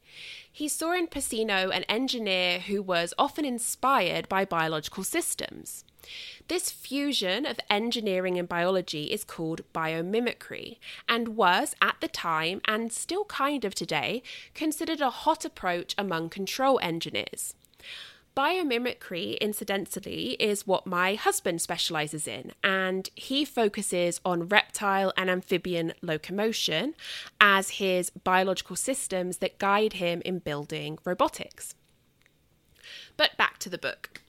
He 0.52 0.68
saw 0.68 0.92
in 0.92 1.08
Passino 1.08 1.68
an 1.68 1.82
engineer 1.88 2.60
who 2.60 2.80
was 2.80 3.12
often 3.18 3.44
inspired 3.44 4.28
by 4.28 4.44
biological 4.44 5.02
systems. 5.02 5.84
This 6.48 6.70
fusion 6.70 7.44
of 7.46 7.58
engineering 7.68 8.38
and 8.38 8.48
biology 8.48 9.04
is 9.04 9.24
called 9.24 9.62
biomimicry 9.72 10.78
and 11.08 11.36
was, 11.36 11.74
at 11.80 11.96
the 12.00 12.08
time 12.08 12.60
and 12.66 12.92
still 12.92 13.24
kind 13.24 13.64
of 13.64 13.74
today, 13.74 14.22
considered 14.54 15.00
a 15.00 15.10
hot 15.10 15.44
approach 15.44 15.94
among 15.98 16.28
control 16.28 16.78
engineers. 16.82 17.54
Biomimicry, 18.36 19.40
incidentally, 19.40 20.32
is 20.38 20.66
what 20.66 20.86
my 20.86 21.14
husband 21.14 21.62
specializes 21.62 22.28
in, 22.28 22.52
and 22.62 23.08
he 23.14 23.46
focuses 23.46 24.20
on 24.26 24.46
reptile 24.48 25.10
and 25.16 25.30
amphibian 25.30 25.94
locomotion 26.02 26.94
as 27.40 27.70
his 27.70 28.10
biological 28.10 28.76
systems 28.76 29.38
that 29.38 29.56
guide 29.56 29.94
him 29.94 30.20
in 30.26 30.40
building 30.40 30.98
robotics. 31.02 31.74
But 33.16 33.38
back 33.38 33.58
to 33.60 33.70
the 33.70 33.78
book. 33.78 34.20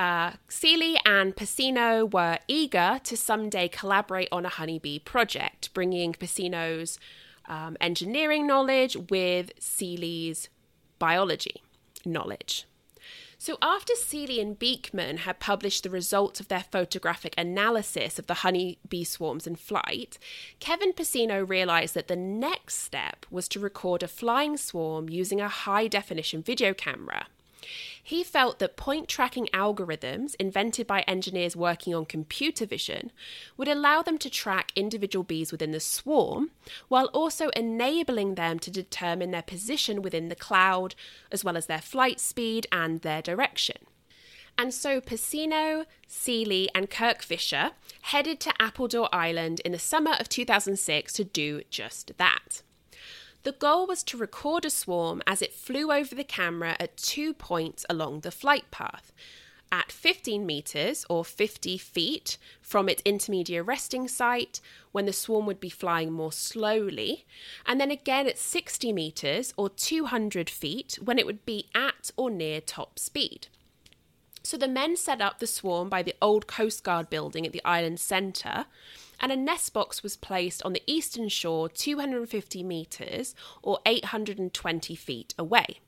Uh, 0.00 0.32
Seeley 0.48 0.96
and 1.04 1.36
Passino 1.36 2.10
were 2.10 2.38
eager 2.48 2.98
to 3.04 3.18
someday 3.18 3.68
collaborate 3.68 4.30
on 4.32 4.46
a 4.46 4.48
honeybee 4.48 4.98
project, 4.98 5.74
bringing 5.74 6.14
Passino's 6.14 6.98
um, 7.46 7.76
engineering 7.82 8.46
knowledge 8.46 8.96
with 9.10 9.52
Seeley's 9.58 10.48
biology 10.98 11.62
knowledge. 12.06 12.64
So, 13.36 13.58
after 13.60 13.94
Seeley 13.94 14.40
and 14.40 14.58
Beekman 14.58 15.18
had 15.18 15.38
published 15.38 15.82
the 15.82 15.90
results 15.90 16.40
of 16.40 16.48
their 16.48 16.64
photographic 16.72 17.34
analysis 17.36 18.18
of 18.18 18.26
the 18.26 18.40
honeybee 18.40 19.04
swarms 19.04 19.46
in 19.46 19.56
flight, 19.56 20.16
Kevin 20.60 20.94
Passino 20.94 21.46
realized 21.46 21.92
that 21.92 22.08
the 22.08 22.16
next 22.16 22.76
step 22.76 23.26
was 23.30 23.48
to 23.48 23.60
record 23.60 24.02
a 24.02 24.08
flying 24.08 24.56
swarm 24.56 25.10
using 25.10 25.42
a 25.42 25.48
high 25.48 25.88
definition 25.88 26.42
video 26.42 26.72
camera. 26.72 27.26
He 28.10 28.24
felt 28.24 28.58
that 28.58 28.76
point 28.76 29.06
tracking 29.06 29.46
algorithms 29.54 30.34
invented 30.40 30.84
by 30.84 31.02
engineers 31.02 31.54
working 31.54 31.94
on 31.94 32.06
computer 32.06 32.66
vision 32.66 33.12
would 33.56 33.68
allow 33.68 34.02
them 34.02 34.18
to 34.18 34.28
track 34.28 34.72
individual 34.74 35.22
bees 35.22 35.52
within 35.52 35.70
the 35.70 35.78
swarm, 35.78 36.50
while 36.88 37.04
also 37.14 37.50
enabling 37.50 38.34
them 38.34 38.58
to 38.58 38.68
determine 38.68 39.30
their 39.30 39.42
position 39.42 40.02
within 40.02 40.28
the 40.28 40.34
cloud, 40.34 40.96
as 41.30 41.44
well 41.44 41.56
as 41.56 41.66
their 41.66 41.80
flight 41.80 42.18
speed 42.18 42.66
and 42.72 43.02
their 43.02 43.22
direction. 43.22 43.76
And 44.58 44.74
so 44.74 45.00
Passino, 45.00 45.86
Seeley, 46.08 46.68
and 46.74 46.90
Kirk 46.90 47.22
Visscher 47.22 47.74
headed 48.02 48.40
to 48.40 48.52
Appledore 48.60 49.08
Island 49.14 49.60
in 49.60 49.70
the 49.70 49.78
summer 49.78 50.16
of 50.18 50.28
2006 50.28 51.12
to 51.12 51.22
do 51.22 51.62
just 51.70 52.18
that. 52.18 52.62
The 53.42 53.52
goal 53.52 53.86
was 53.86 54.02
to 54.04 54.18
record 54.18 54.66
a 54.66 54.70
swarm 54.70 55.22
as 55.26 55.40
it 55.40 55.54
flew 55.54 55.90
over 55.90 56.14
the 56.14 56.24
camera 56.24 56.76
at 56.78 56.98
two 56.98 57.32
points 57.32 57.86
along 57.88 58.20
the 58.20 58.30
flight 58.30 58.70
path. 58.70 59.12
At 59.72 59.92
15 59.92 60.44
metres 60.44 61.06
or 61.08 61.24
50 61.24 61.78
feet 61.78 62.36
from 62.60 62.88
its 62.88 63.02
intermediate 63.04 63.64
resting 63.64 64.08
site, 64.08 64.60
when 64.92 65.06
the 65.06 65.12
swarm 65.12 65.46
would 65.46 65.60
be 65.60 65.70
flying 65.70 66.12
more 66.12 66.32
slowly, 66.32 67.24
and 67.64 67.80
then 67.80 67.90
again 67.90 68.26
at 68.26 68.36
60 68.36 68.92
metres 68.92 69.54
or 69.56 69.70
200 69.70 70.50
feet 70.50 70.98
when 71.00 71.18
it 71.18 71.24
would 71.24 71.46
be 71.46 71.66
at 71.74 72.10
or 72.16 72.30
near 72.30 72.60
top 72.60 72.98
speed. 72.98 73.46
So 74.42 74.56
the 74.56 74.68
men 74.68 74.96
set 74.96 75.20
up 75.20 75.38
the 75.38 75.46
swarm 75.46 75.88
by 75.88 76.02
the 76.02 76.16
old 76.20 76.46
Coast 76.46 76.82
Guard 76.82 77.08
building 77.08 77.46
at 77.46 77.52
the 77.52 77.64
island 77.64 78.00
centre 78.00 78.66
and 79.20 79.30
a 79.30 79.36
nest 79.36 79.72
box 79.72 80.02
was 80.02 80.16
placed 80.16 80.62
on 80.64 80.72
the 80.72 80.82
eastern 80.86 81.28
shore 81.28 81.68
250 81.68 82.62
metres 82.62 83.34
or 83.62 83.78
820 83.86 84.94
feet 84.94 85.34
away. 85.38 85.80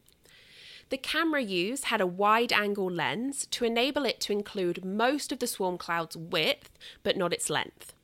The 0.90 0.98
camera 0.98 1.40
used 1.40 1.86
had 1.86 2.02
a 2.02 2.06
wide 2.06 2.52
angle 2.52 2.90
lens 2.90 3.46
to 3.52 3.64
enable 3.64 4.04
it 4.04 4.20
to 4.20 4.32
include 4.32 4.84
most 4.84 5.32
of 5.32 5.38
the 5.38 5.46
swarm 5.46 5.78
cloud's 5.78 6.16
width, 6.16 6.70
but 7.02 7.16
not 7.16 7.32
its 7.32 7.48
length. 7.48 7.94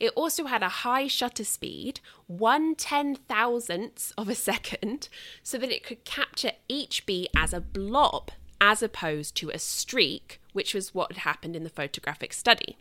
It 0.00 0.12
also 0.16 0.46
had 0.46 0.62
a 0.62 0.68
high 0.68 1.06
shutter 1.06 1.44
speed, 1.44 2.00
one 2.26 2.74
ten 2.74 3.16
thousandths 3.16 4.12
of 4.16 4.28
a 4.28 4.34
second, 4.50 5.08
so 5.42 5.58
that 5.58 5.70
it 5.70 5.84
could 5.84 6.04
capture 6.04 6.52
each 6.68 7.04
bee 7.04 7.28
as 7.36 7.52
a 7.52 7.60
blob 7.60 8.30
as 8.60 8.82
opposed 8.82 9.34
to 9.34 9.50
a 9.50 9.58
streak, 9.58 10.40
which 10.52 10.72
was 10.72 10.94
what 10.94 11.12
had 11.12 11.18
happened 11.18 11.56
in 11.56 11.64
the 11.64 11.70
photographic 11.70 12.32
study. 12.32 12.76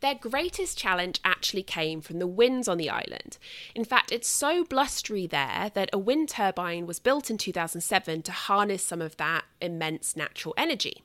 Their 0.00 0.14
greatest 0.14 0.78
challenge 0.78 1.20
actually 1.24 1.62
came 1.62 2.00
from 2.00 2.18
the 2.18 2.26
winds 2.26 2.68
on 2.68 2.78
the 2.78 2.90
island. 2.90 3.36
In 3.74 3.84
fact, 3.84 4.12
it's 4.12 4.28
so 4.28 4.64
blustery 4.64 5.26
there 5.26 5.70
that 5.74 5.90
a 5.92 5.98
wind 5.98 6.30
turbine 6.30 6.86
was 6.86 6.98
built 6.98 7.30
in 7.30 7.36
2007 7.36 8.22
to 8.22 8.32
harness 8.32 8.82
some 8.82 9.02
of 9.02 9.16
that 9.18 9.44
immense 9.60 10.16
natural 10.16 10.54
energy. 10.56 11.02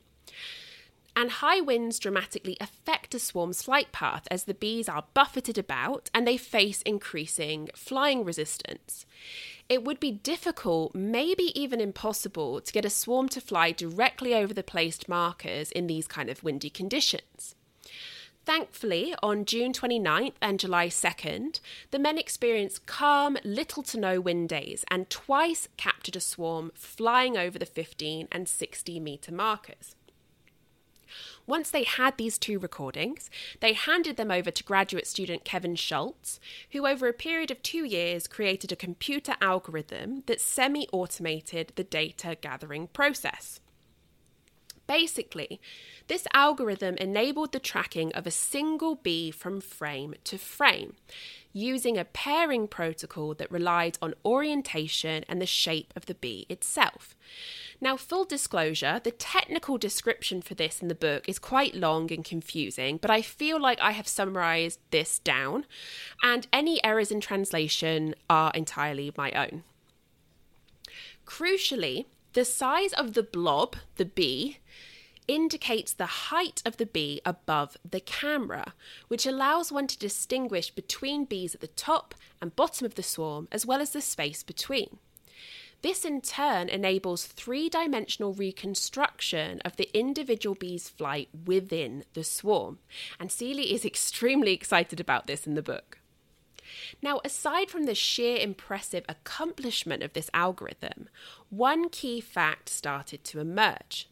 And 1.18 1.32
high 1.32 1.62
winds 1.62 1.98
dramatically 1.98 2.58
affect 2.60 3.16
a 3.16 3.20
swarm's 3.20 3.62
flight 3.62 3.93
path 3.93 4.28
as 4.30 4.43
the 4.43 4.54
bees 4.54 4.89
are 4.89 5.06
buffeted 5.14 5.58
about 5.58 6.10
and 6.14 6.28
they 6.28 6.36
face 6.36 6.82
increasing 6.82 7.70
flying 7.74 8.26
resistance. 8.26 9.06
It 9.70 9.84
would 9.84 10.00
be 10.00 10.12
difficult, 10.12 10.93
maybe 10.93 11.58
even 11.60 11.80
impossible, 11.80 12.60
to 12.60 12.74
get 12.74 12.84
a 12.86 12.89
swarm 12.89 13.30
to 13.30 13.41
fly 13.41 13.72
directly 13.72 14.34
over 14.36 14.54
the 14.54 14.62
placed 14.62 15.08
markers 15.08 15.72
in 15.72 15.88
these 15.88 16.08
kind 16.08 16.30
of 16.30 16.43
windy 16.43 16.70
conditions. 16.70 17.56
Thankfully, 18.46 19.16
on 19.24 19.46
June 19.46 19.74
29th 19.74 20.34
and 20.39 20.60
July 20.60 20.88
2nd, 20.88 21.60
the 21.89 21.98
men 21.98 22.20
experienced 22.20 22.86
calm, 22.86 23.38
little 23.43 23.82
to 23.82 24.00
no 24.00 24.22
wind 24.22 24.50
days 24.50 24.86
and 24.91 25.10
twice 25.10 25.68
captured 25.78 26.16
a 26.16 26.20
swarm 26.20 26.72
flying 26.76 27.38
over 27.38 27.58
the 27.58 27.66
15 27.66 28.28
and 28.32 28.48
60 28.48 29.00
metre 29.00 29.34
markers. 29.34 29.96
Once 31.48 31.72
they 31.72 31.84
had 31.84 32.18
these 32.18 32.38
two 32.38 32.60
recordings, 32.60 33.32
they 33.62 33.74
handed 33.74 34.16
them 34.16 34.30
over 34.30 34.52
to 34.52 34.64
graduate 34.64 35.08
student 35.08 35.43
Kevin 35.43 35.76
Schultz, 35.76 36.39
who 36.72 36.86
over 36.86 37.08
a 37.08 37.14
period 37.14 37.50
of 37.50 37.64
two 37.64 37.84
years 37.84 38.28
created 38.28 38.72
a 38.72 38.76
computer 38.76 39.36
algorithm 39.41 40.22
that 40.28 40.41
semi 40.41 40.88
automated 40.91 41.72
the 41.76 41.84
data 41.84 42.38
gathering 42.39 42.88
process. 42.88 43.60
Basically, 44.88 45.59
this 46.07 46.27
algorithm 46.33 46.95
enabled 46.97 47.51
the 47.51 47.59
tracking 47.59 48.13
of 48.13 48.27
a 48.27 48.31
single 48.31 48.95
bee 48.95 49.31
from 49.31 49.59
frame 49.59 50.13
to 50.25 50.38
frame, 50.38 50.93
using 51.51 51.97
a 51.97 52.05
pairing 52.05 52.67
protocol 52.67 53.33
that 53.33 53.51
relied 53.51 53.97
on 54.01 54.13
orientation 54.23 55.25
and 55.27 55.41
the 55.41 55.47
shape 55.47 55.91
of 55.95 56.05
the 56.05 56.13
bee 56.13 56.45
itself. 56.49 57.15
Now, 57.81 57.97
full 57.97 58.25
disclosure, 58.25 59.01
the 59.03 59.11
technical 59.11 59.77
description 59.77 60.41
for 60.41 60.53
this 60.53 60.81
in 60.81 60.88
the 60.88 60.95
book 60.95 61.27
is 61.27 61.39
quite 61.39 61.75
long 61.75 62.11
and 62.11 62.23
confusing, 62.23 62.97
but 62.97 63.09
I 63.09 63.21
feel 63.21 63.59
like 63.59 63.79
I 63.81 63.91
have 63.91 64.07
summarized 64.07 64.79
this 64.91 65.17
down, 65.19 65.65
and 66.21 66.47
any 66.53 66.83
errors 66.83 67.11
in 67.11 67.21
translation 67.21 68.15
are 68.29 68.51
entirely 68.53 69.11
my 69.17 69.31
own. 69.31 69.63
Crucially, 71.25 72.05
the 72.36 72.45
size 72.45 72.91
of 72.93 73.13
the 73.13 73.23
blob, 73.23 73.77
the 73.95 74.05
bee, 74.05 74.59
indicates 75.25 75.93
the 75.93 76.05
height 76.05 76.61
of 76.65 76.75
the 76.75 76.86
bee 76.86 77.21
above 77.25 77.77
the 77.89 78.01
camera, 78.01 78.73
which 79.07 79.25
allows 79.25 79.71
one 79.71 79.88
to 79.88 79.97
distinguish 79.97 80.69
between 80.69 81.23
bees 81.23 81.55
at 81.55 81.61
the 81.61 81.67
top 81.67 82.13
and 82.41 82.55
bottom 82.55 82.86
of 82.86 82.95
the 82.95 83.01
swarm, 83.03 83.47
as 83.53 83.65
well 83.65 83.81
as 83.81 83.91
the 83.91 84.01
space 84.01 84.43
between. 84.43 84.97
This 85.81 86.03
in 86.03 86.19
turn 86.19 86.67
enables 86.67 87.25
three 87.25 87.69
dimensional 87.69 88.33
reconstruction 88.33 89.61
of 89.63 89.77
the 89.77 89.89
individual 89.97 90.55
bee's 90.55 90.89
flight 90.89 91.29
within 91.45 92.03
the 92.15 92.23
swarm. 92.23 92.79
And 93.17 93.31
Seeley 93.31 93.73
is 93.73 93.86
extremely 93.86 94.51
excited 94.51 94.99
about 94.99 95.25
this 95.25 95.47
in 95.47 95.55
the 95.55 95.63
book. 95.63 95.99
Now, 97.01 97.21
aside 97.23 97.69
from 97.69 97.86
the 97.86 97.95
sheer 97.95 98.38
impressive 98.38 99.05
accomplishment 99.07 100.03
of 100.03 100.13
this 100.13 100.30
algorithm, 100.34 101.09
one 101.49 101.89
key 101.89 102.21
fact 102.21 102.69
started 102.69 103.23
to 103.26 103.39
emerge. 103.39 104.09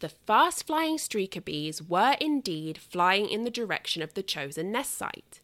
The 0.00 0.08
fast 0.08 0.66
flying 0.66 0.96
streaker 0.96 1.44
bees 1.44 1.82
were 1.82 2.16
indeed 2.20 2.78
flying 2.78 3.28
in 3.28 3.44
the 3.44 3.50
direction 3.50 4.02
of 4.02 4.14
the 4.14 4.22
chosen 4.22 4.72
nest 4.72 4.94
site. 4.94 5.40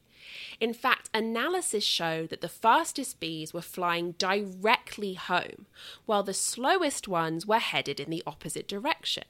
In 0.58 0.74
fact, 0.74 1.10
analysis 1.14 1.84
showed 1.84 2.30
that 2.30 2.40
the 2.40 2.48
fastest 2.48 3.20
bees 3.20 3.54
were 3.54 3.62
flying 3.62 4.12
directly 4.12 5.14
home, 5.14 5.66
while 6.04 6.22
the 6.22 6.34
slowest 6.34 7.06
ones 7.06 7.46
were 7.46 7.58
headed 7.58 8.00
in 8.00 8.10
the 8.10 8.22
opposite 8.26 8.66
direction. 8.66 9.24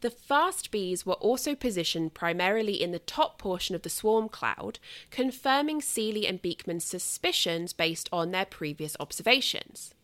The 0.00 0.10
fast 0.10 0.70
bees 0.70 1.04
were 1.04 1.14
also 1.14 1.54
positioned 1.54 2.14
primarily 2.14 2.82
in 2.82 2.92
the 2.92 2.98
top 2.98 3.38
portion 3.38 3.74
of 3.74 3.82
the 3.82 3.90
swarm 3.90 4.28
cloud, 4.28 4.78
confirming 5.10 5.80
Seeley 5.80 6.26
and 6.26 6.40
Beekman's 6.40 6.84
suspicions 6.84 7.72
based 7.72 8.08
on 8.12 8.30
their 8.30 8.46
previous 8.46 8.96
observations. 9.00 9.94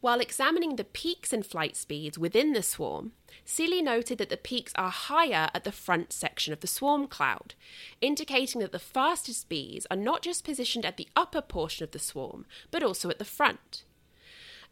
While 0.00 0.20
examining 0.20 0.76
the 0.76 0.84
peaks 0.84 1.30
in 1.30 1.42
flight 1.42 1.76
speeds 1.76 2.18
within 2.18 2.54
the 2.54 2.62
swarm, 2.62 3.12
Seeley 3.44 3.82
noted 3.82 4.16
that 4.16 4.30
the 4.30 4.38
peaks 4.38 4.72
are 4.74 4.90
higher 4.90 5.50
at 5.52 5.64
the 5.64 5.72
front 5.72 6.12
section 6.12 6.54
of 6.54 6.60
the 6.60 6.66
swarm 6.66 7.06
cloud, 7.06 7.54
indicating 8.00 8.62
that 8.62 8.72
the 8.72 8.78
fastest 8.78 9.50
bees 9.50 9.86
are 9.90 9.98
not 9.98 10.22
just 10.22 10.42
positioned 10.42 10.86
at 10.86 10.96
the 10.96 11.08
upper 11.14 11.42
portion 11.42 11.84
of 11.84 11.90
the 11.90 11.98
swarm, 11.98 12.46
but 12.70 12.82
also 12.82 13.10
at 13.10 13.18
the 13.18 13.26
front. 13.26 13.84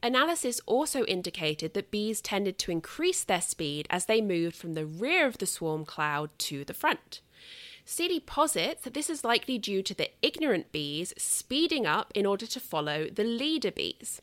Analysis 0.03 0.61
also 0.65 1.05
indicated 1.05 1.75
that 1.75 1.91
bees 1.91 2.21
tended 2.21 2.57
to 2.59 2.71
increase 2.71 3.25
their 3.25 3.41
speed 3.41 3.87
as 3.91 4.07
they 4.07 4.21
moved 4.21 4.55
from 4.55 4.75
the 4.75 4.87
rear 4.87 5.27
of 5.27 5.39
the 5.39 5.47
swarm 5.47 5.85
cloud 5.85 6.31
to 6.39 6.65
the 6.65 6.75
front. 6.75 7.21
Seeley 7.85 8.21
posits 8.21 8.85
that 8.85 8.95
this 8.95 9.11
is 9.11 9.25
likely 9.25 9.59
due 9.59 9.83
to 9.83 9.95
the 9.95 10.11
ignorant 10.23 10.71
bees 10.71 11.15
speeding 11.17 11.87
up 11.87 12.13
in 12.15 12.27
order 12.27 12.47
to 12.47 12.61
follow 12.61 13.09
the 13.09 13.25
leader 13.25 13.73
bees. 13.73 14.23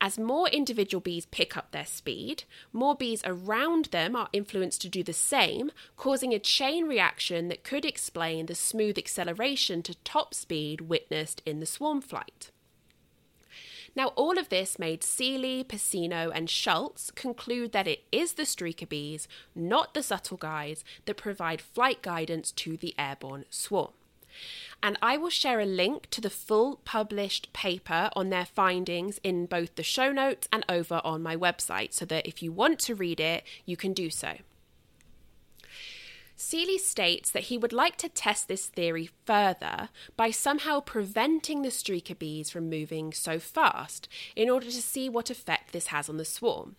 As 0.00 0.18
more 0.18 0.48
individual 0.48 1.00
bees 1.00 1.26
pick 1.26 1.56
up 1.56 1.70
their 1.70 1.86
speed, 1.86 2.44
more 2.72 2.94
bees 2.94 3.22
around 3.24 3.86
them 3.86 4.16
are 4.16 4.28
influenced 4.32 4.80
to 4.82 4.88
do 4.88 5.02
the 5.02 5.12
same, 5.12 5.70
causing 5.96 6.32
a 6.32 6.38
chain 6.38 6.86
reaction 6.86 7.48
that 7.48 7.64
could 7.64 7.84
explain 7.84 8.46
the 8.46 8.54
smooth 8.54 8.98
acceleration 8.98 9.82
to 9.82 9.94
top 10.02 10.34
speed 10.34 10.82
witnessed 10.82 11.42
in 11.46 11.60
the 11.60 11.66
swarm 11.66 12.00
flight. 12.00 12.50
Now, 13.96 14.08
all 14.08 14.38
of 14.38 14.50
this 14.50 14.78
made 14.78 15.02
Seeley, 15.02 15.64
Passino, 15.64 16.30
and 16.32 16.48
Schultz 16.48 17.10
conclude 17.10 17.72
that 17.72 17.88
it 17.88 18.04
is 18.12 18.34
the 18.34 18.42
streaker 18.42 18.88
bees, 18.88 19.26
not 19.54 19.94
the 19.94 20.02
subtle 20.02 20.36
guys, 20.36 20.84
that 21.06 21.16
provide 21.16 21.60
flight 21.62 22.02
guidance 22.02 22.52
to 22.52 22.76
the 22.76 22.94
airborne 22.98 23.46
swarm 23.50 23.92
and 24.82 24.98
I 25.02 25.16
will 25.16 25.30
share 25.30 25.60
a 25.60 25.66
link 25.66 26.08
to 26.10 26.20
the 26.20 26.30
full 26.30 26.80
published 26.84 27.52
paper 27.52 28.10
on 28.14 28.30
their 28.30 28.44
findings 28.44 29.18
in 29.22 29.46
both 29.46 29.74
the 29.74 29.82
show 29.82 30.12
notes 30.12 30.48
and 30.52 30.64
over 30.68 31.00
on 31.04 31.22
my 31.22 31.36
website 31.36 31.92
so 31.92 32.04
that 32.06 32.26
if 32.26 32.42
you 32.42 32.52
want 32.52 32.78
to 32.80 32.94
read 32.94 33.20
it, 33.20 33.44
you 33.64 33.76
can 33.76 33.92
do 33.92 34.10
so. 34.10 34.36
Seeley 36.38 36.76
states 36.76 37.30
that 37.30 37.44
he 37.44 37.56
would 37.56 37.72
like 37.72 37.96
to 37.96 38.10
test 38.10 38.46
this 38.46 38.66
theory 38.66 39.08
further 39.24 39.88
by 40.16 40.30
somehow 40.30 40.80
preventing 40.80 41.62
the 41.62 41.70
streaker 41.70 42.16
bees 42.16 42.50
from 42.50 42.68
moving 42.68 43.12
so 43.14 43.38
fast 43.38 44.06
in 44.36 44.50
order 44.50 44.66
to 44.66 44.82
see 44.82 45.08
what 45.08 45.30
effect 45.30 45.72
this 45.72 45.86
has 45.88 46.10
on 46.10 46.18
the 46.18 46.26
swarm. 46.26 46.76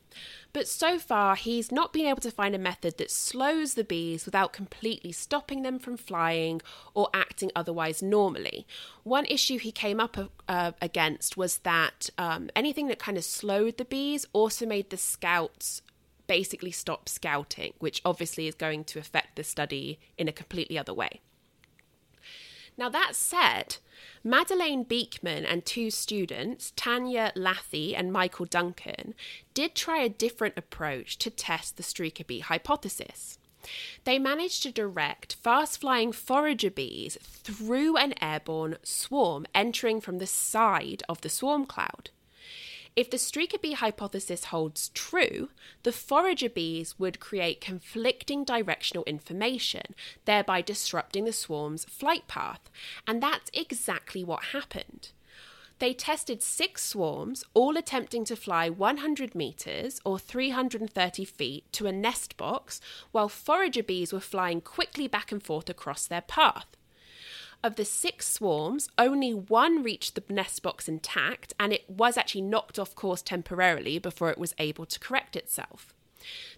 But 0.53 0.67
so 0.67 0.99
far, 0.99 1.35
he's 1.35 1.71
not 1.71 1.91
been 1.91 2.05
able 2.05 2.21
to 2.21 2.31
find 2.31 2.53
a 2.53 2.59
method 2.59 2.97
that 2.97 3.11
slows 3.11 3.73
the 3.73 3.83
bees 3.83 4.25
without 4.25 4.53
completely 4.53 5.11
stopping 5.11 5.63
them 5.63 5.79
from 5.79 5.97
flying 5.97 6.61
or 6.93 7.09
acting 7.13 7.51
otherwise 7.55 8.01
normally. 8.01 8.67
One 9.03 9.25
issue 9.25 9.57
he 9.57 9.71
came 9.71 9.99
up 9.99 10.17
uh, 10.47 10.71
against 10.81 11.35
was 11.35 11.59
that 11.59 12.09
um, 12.17 12.49
anything 12.55 12.87
that 12.87 12.99
kind 12.99 13.17
of 13.17 13.23
slowed 13.23 13.77
the 13.77 13.85
bees 13.85 14.25
also 14.33 14.65
made 14.65 14.91
the 14.91 14.97
scouts 14.97 15.81
basically 16.27 16.71
stop 16.71 17.09
scouting, 17.09 17.73
which 17.79 18.01
obviously 18.05 18.47
is 18.47 18.55
going 18.55 18.83
to 18.85 18.99
affect 18.99 19.35
the 19.35 19.43
study 19.43 19.99
in 20.17 20.27
a 20.27 20.33
completely 20.33 20.77
other 20.77 20.93
way. 20.93 21.21
Now, 22.77 22.89
that 22.89 23.15
said, 23.15 23.77
Madeleine 24.23 24.83
Beekman 24.83 25.45
and 25.45 25.65
two 25.65 25.89
students, 25.89 26.73
Tanya 26.75 27.31
Latty 27.35 27.95
and 27.95 28.13
Michael 28.13 28.45
Duncan, 28.45 29.15
did 29.55 29.73
try 29.73 30.03
a 30.03 30.09
different 30.09 30.57
approach 30.57 31.17
to 31.19 31.31
test 31.31 31.77
the 31.77 31.83
streaker 31.83 32.27
bee 32.27 32.39
hypothesis. 32.39 33.39
They 34.03 34.19
managed 34.19 34.63
to 34.63 34.71
direct 34.71 35.35
fast 35.35 35.81
flying 35.81 36.11
forager 36.11 36.69
bees 36.69 37.17
through 37.21 37.97
an 37.97 38.13
airborne 38.21 38.77
swarm 38.83 39.47
entering 39.55 39.99
from 39.99 40.19
the 40.19 40.27
side 40.27 41.03
of 41.09 41.21
the 41.21 41.29
swarm 41.29 41.65
cloud. 41.65 42.11
If 42.97 43.11
the 43.11 43.17
streaker 43.17 43.61
bee 43.61 43.73
hypothesis 43.73 44.45
holds 44.45 44.89
true, 44.89 45.49
the 45.83 45.91
forager 45.91 46.49
bees 46.49 46.97
would 46.97 47.19
create 47.19 47.61
conflicting 47.61 48.43
directional 48.43 49.03
information, 49.03 49.93
thereby 50.25 50.63
disrupting 50.63 51.25
the 51.25 51.31
swarm's 51.31 51.85
flight 51.85 52.27
path. 52.27 52.71
And 53.05 53.21
that's 53.21 53.51
exactly 53.53 54.23
what 54.23 54.45
happened. 54.45 55.09
They 55.77 55.93
tested 55.93 56.41
six 56.41 56.83
swarms, 56.85 57.43
all 57.53 57.77
attempting 57.77 58.25
to 58.25 58.35
fly 58.35 58.67
100 58.67 59.35
metres 59.35 60.01
or 60.03 60.17
330 60.17 61.23
feet 61.23 61.71
to 61.73 61.85
a 61.85 61.91
nest 61.91 62.35
box, 62.35 62.81
while 63.11 63.29
forager 63.29 63.83
bees 63.83 64.11
were 64.11 64.19
flying 64.19 64.59
quickly 64.59 65.07
back 65.07 65.31
and 65.31 65.43
forth 65.43 65.69
across 65.69 66.07
their 66.07 66.21
path. 66.21 66.76
Of 67.67 67.75
the 67.75 67.83
six 67.83 68.25
swarms, 68.25 68.87
only 68.97 69.33
one 69.33 69.83
reached 69.83 70.15
the 70.15 70.23
nest 70.33 70.63
box 70.63 70.87
intact, 70.87 71.53
and 71.59 71.73
it 71.73 71.83
was 71.89 72.15
actually 72.15 72.43
knocked 72.43 72.79
off 72.79 72.95
course 72.95 73.21
temporarily 73.21 73.99
before 73.99 74.29
it 74.29 74.37
was 74.37 74.55
able 74.57 74.85
to 74.85 74.99
correct 75.01 75.35
itself. 75.35 75.93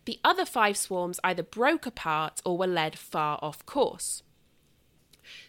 The 0.05 0.19
other 0.23 0.45
five 0.45 0.77
swarms 0.77 1.19
either 1.23 1.41
broke 1.41 1.87
apart 1.87 2.43
or 2.45 2.59
were 2.59 2.67
led 2.67 2.95
far 2.95 3.39
off 3.41 3.65
course. 3.65 4.21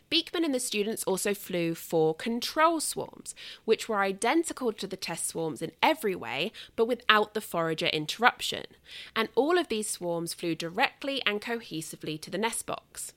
Beekman 0.08 0.46
and 0.46 0.54
the 0.54 0.60
students 0.60 1.04
also 1.04 1.34
flew 1.34 1.74
four 1.74 2.14
control 2.14 2.80
swarms, 2.80 3.34
which 3.66 3.86
were 3.86 4.00
identical 4.00 4.72
to 4.72 4.86
the 4.86 4.96
test 4.96 5.26
swarms 5.26 5.60
in 5.60 5.72
every 5.82 6.14
way, 6.14 6.52
but 6.74 6.86
without 6.86 7.34
the 7.34 7.42
forager 7.42 7.88
interruption. 7.88 8.64
And 9.14 9.28
all 9.34 9.58
of 9.58 9.68
these 9.68 9.90
swarms 9.90 10.32
flew 10.32 10.54
directly 10.54 11.20
and 11.26 11.42
cohesively 11.42 12.18
to 12.22 12.30
the 12.30 12.38
nest 12.38 12.64
box. 12.64 13.12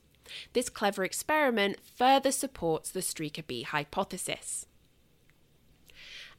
This 0.53 0.69
clever 0.69 1.03
experiment 1.03 1.77
further 1.79 2.31
supports 2.31 2.91
the 2.91 3.01
streaker 3.01 3.45
bee 3.45 3.63
hypothesis. 3.63 4.67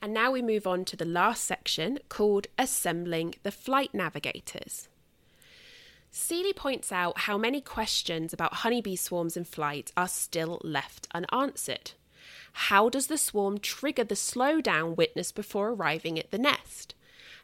And 0.02 0.12
now 0.12 0.30
we 0.30 0.42
move 0.42 0.66
on 0.66 0.84
to 0.86 0.96
the 0.96 1.04
last 1.04 1.44
section 1.44 1.98
called 2.08 2.46
Assembling 2.58 3.36
the 3.42 3.50
Flight 3.50 3.94
Navigators. 3.94 4.88
Seeley 6.10 6.52
points 6.52 6.92
out 6.92 7.20
how 7.20 7.36
many 7.36 7.60
questions 7.60 8.32
about 8.32 8.54
honeybee 8.54 8.96
swarms 8.96 9.36
in 9.36 9.44
flight 9.44 9.90
are 9.96 10.06
still 10.06 10.60
left 10.62 11.08
unanswered. 11.12 11.92
How 12.52 12.88
does 12.88 13.08
the 13.08 13.18
swarm 13.18 13.58
trigger 13.58 14.04
the 14.04 14.14
slowdown 14.14 14.94
witnessed 14.96 15.34
before 15.34 15.70
arriving 15.70 16.18
at 16.18 16.30
the 16.30 16.38
nest? 16.38 16.94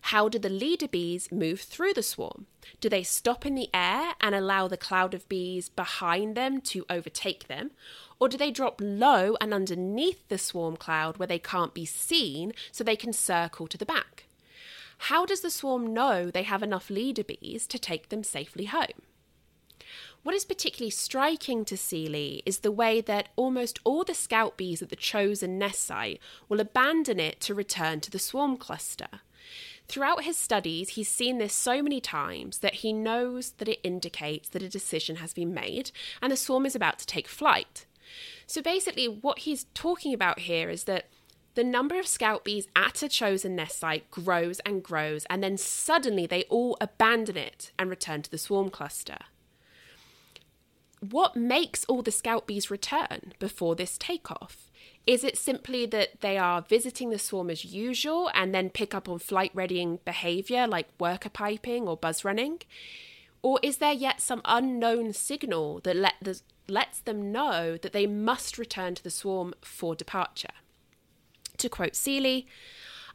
How 0.02 0.28
do 0.28 0.38
the 0.38 0.48
leader 0.48 0.88
bees 0.88 1.30
move 1.30 1.60
through 1.60 1.94
the 1.94 2.02
swarm? 2.02 2.46
Do 2.80 2.88
they 2.88 3.02
stop 3.02 3.46
in 3.46 3.54
the 3.54 3.68
air 3.72 4.14
and 4.20 4.34
allow 4.34 4.66
the 4.66 4.76
cloud 4.76 5.14
of 5.14 5.28
bees 5.28 5.68
behind 5.68 6.36
them 6.36 6.60
to 6.62 6.86
overtake 6.90 7.46
them? 7.46 7.70
Or 8.18 8.28
do 8.28 8.36
they 8.36 8.50
drop 8.50 8.80
low 8.82 9.36
and 9.40 9.54
underneath 9.54 10.26
the 10.28 10.38
swarm 10.38 10.76
cloud 10.76 11.18
where 11.18 11.28
they 11.28 11.38
can't 11.38 11.74
be 11.74 11.84
seen 11.84 12.52
so 12.72 12.82
they 12.82 12.96
can 12.96 13.12
circle 13.12 13.66
to 13.68 13.78
the 13.78 13.86
back? 13.86 14.26
How 15.04 15.24
does 15.24 15.40
the 15.40 15.50
swarm 15.50 15.94
know 15.94 16.30
they 16.30 16.42
have 16.42 16.62
enough 16.62 16.90
leader 16.90 17.24
bees 17.24 17.66
to 17.68 17.78
take 17.78 18.08
them 18.08 18.22
safely 18.22 18.66
home? 18.66 19.02
What 20.22 20.34
is 20.34 20.44
particularly 20.44 20.90
striking 20.90 21.64
to 21.64 21.76
Seeley 21.78 22.42
is 22.44 22.58
the 22.58 22.70
way 22.70 23.00
that 23.00 23.30
almost 23.36 23.78
all 23.84 24.04
the 24.04 24.12
scout 24.12 24.58
bees 24.58 24.82
at 24.82 24.90
the 24.90 24.96
chosen 24.96 25.58
nest 25.58 25.82
site 25.82 26.20
will 26.48 26.60
abandon 26.60 27.18
it 27.18 27.40
to 27.40 27.54
return 27.54 28.00
to 28.00 28.10
the 28.10 28.18
swarm 28.18 28.58
cluster. 28.58 29.08
Throughout 29.90 30.22
his 30.22 30.38
studies, 30.38 30.90
he's 30.90 31.08
seen 31.08 31.38
this 31.38 31.52
so 31.52 31.82
many 31.82 32.00
times 32.00 32.58
that 32.58 32.74
he 32.74 32.92
knows 32.92 33.54
that 33.58 33.66
it 33.66 33.80
indicates 33.82 34.48
that 34.50 34.62
a 34.62 34.68
decision 34.68 35.16
has 35.16 35.34
been 35.34 35.52
made 35.52 35.90
and 36.22 36.30
the 36.30 36.36
swarm 36.36 36.64
is 36.64 36.76
about 36.76 37.00
to 37.00 37.06
take 37.06 37.26
flight. 37.26 37.86
So 38.46 38.62
basically, 38.62 39.08
what 39.08 39.40
he's 39.40 39.66
talking 39.74 40.14
about 40.14 40.38
here 40.38 40.70
is 40.70 40.84
that 40.84 41.08
the 41.56 41.64
number 41.64 41.98
of 41.98 42.06
scout 42.06 42.44
bees 42.44 42.68
at 42.76 43.02
a 43.02 43.08
chosen 43.08 43.56
nest 43.56 43.80
site 43.80 44.08
grows 44.12 44.60
and 44.60 44.80
grows, 44.80 45.26
and 45.28 45.42
then 45.42 45.56
suddenly 45.56 46.24
they 46.24 46.44
all 46.44 46.76
abandon 46.80 47.36
it 47.36 47.72
and 47.76 47.90
return 47.90 48.22
to 48.22 48.30
the 48.30 48.38
swarm 48.38 48.70
cluster. 48.70 49.18
What 51.00 51.34
makes 51.34 51.84
all 51.86 52.02
the 52.02 52.12
scout 52.12 52.46
bees 52.46 52.70
return 52.70 53.32
before 53.40 53.74
this 53.74 53.98
takeoff? 53.98 54.69
Is 55.10 55.24
it 55.24 55.36
simply 55.36 55.86
that 55.86 56.20
they 56.20 56.38
are 56.38 56.62
visiting 56.62 57.10
the 57.10 57.18
swarm 57.18 57.50
as 57.50 57.64
usual 57.64 58.30
and 58.32 58.54
then 58.54 58.70
pick 58.70 58.94
up 58.94 59.08
on 59.08 59.18
flight 59.18 59.50
readying 59.54 59.98
behaviour 60.04 60.68
like 60.68 60.86
worker 61.00 61.28
piping 61.28 61.88
or 61.88 61.96
buzz 61.96 62.24
running? 62.24 62.60
Or 63.42 63.58
is 63.60 63.78
there 63.78 63.92
yet 63.92 64.20
some 64.20 64.40
unknown 64.44 65.12
signal 65.12 65.80
that 65.80 65.96
let 65.96 66.14
the, 66.22 66.40
lets 66.68 67.00
them 67.00 67.32
know 67.32 67.76
that 67.76 67.92
they 67.92 68.06
must 68.06 68.56
return 68.56 68.94
to 68.94 69.02
the 69.02 69.10
swarm 69.10 69.52
for 69.62 69.96
departure? 69.96 70.54
To 71.58 71.68
quote 71.68 71.96
Seeley, 71.96 72.46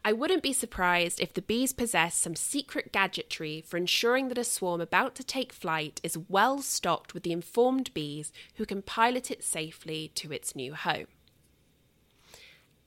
I 0.03 0.11
wouldn't 0.11 0.43
be 0.43 0.51
surprised 0.51 1.21
if 1.21 1.33
the 1.33 1.41
bees 1.41 1.71
possess 1.71 2.15
some 2.15 2.35
secret 2.35 2.91
gadgetry 2.91 3.63
for 3.65 3.77
ensuring 3.77 4.27
that 4.27 4.37
a 4.37 4.43
swarm 4.43 4.81
about 4.81 5.15
to 5.15 5.23
take 5.23 5.53
flight 5.53 6.01
is 6.03 6.17
well 6.27 6.61
stocked 6.61 7.13
with 7.13 7.23
the 7.23 7.31
informed 7.31 7.93
bees 7.93 8.33
who 8.55 8.65
can 8.65 8.81
pilot 8.81 9.31
it 9.31 9.45
safely 9.45 10.11
to 10.15 10.33
its 10.33 10.57
new 10.57 10.73
home. 10.73 11.07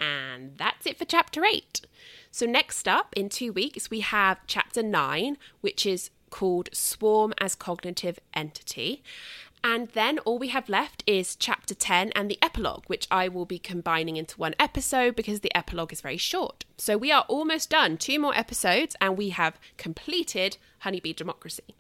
And 0.01 0.57
that's 0.57 0.87
it 0.87 0.99
for 0.99 1.05
chapter 1.05 1.45
8. 1.45 1.83
So, 2.31 2.47
next 2.47 2.87
up 2.87 3.13
in 3.17 3.29
two 3.29 3.53
weeks, 3.53 3.91
we 3.91 4.01
have 4.01 4.39
chapter 4.47 4.83
9, 4.83 5.37
which 5.61 5.87
is 5.87 6.11
called 6.31 6.69
Swarm 6.73 7.33
as 7.41 7.55
Cognitive 7.55 8.21
Entity. 8.35 9.03
And 9.65 9.89
then 9.89 10.21
all 10.21 10.39
we 10.39 10.49
have 10.49 10.69
left 10.69 11.03
is 11.07 11.35
chapter 11.35 11.75
10 11.75 12.13
and 12.13 12.31
the 12.31 12.39
epilogue, 12.41 12.85
which 12.87 13.09
I 13.11 13.29
will 13.29 13.45
be 13.45 13.59
combining 13.59 14.17
into 14.17 14.37
one 14.37 14.55
episode 14.59 15.17
because 15.17 15.41
the 15.41 15.55
epilogue 15.57 15.93
is 15.93 16.01
very 16.01 16.17
short. 16.17 16.65
So 16.77 16.97
we 16.97 17.11
are 17.11 17.25
almost 17.29 17.71
done. 17.71 17.97
Two 17.97 18.21
more 18.21 18.37
episodes, 18.37 18.95
and 19.01 19.17
we 19.17 19.31
have 19.31 19.59
completed 19.77 20.59
Honeybee 20.81 21.13
Democracy. 21.13 21.75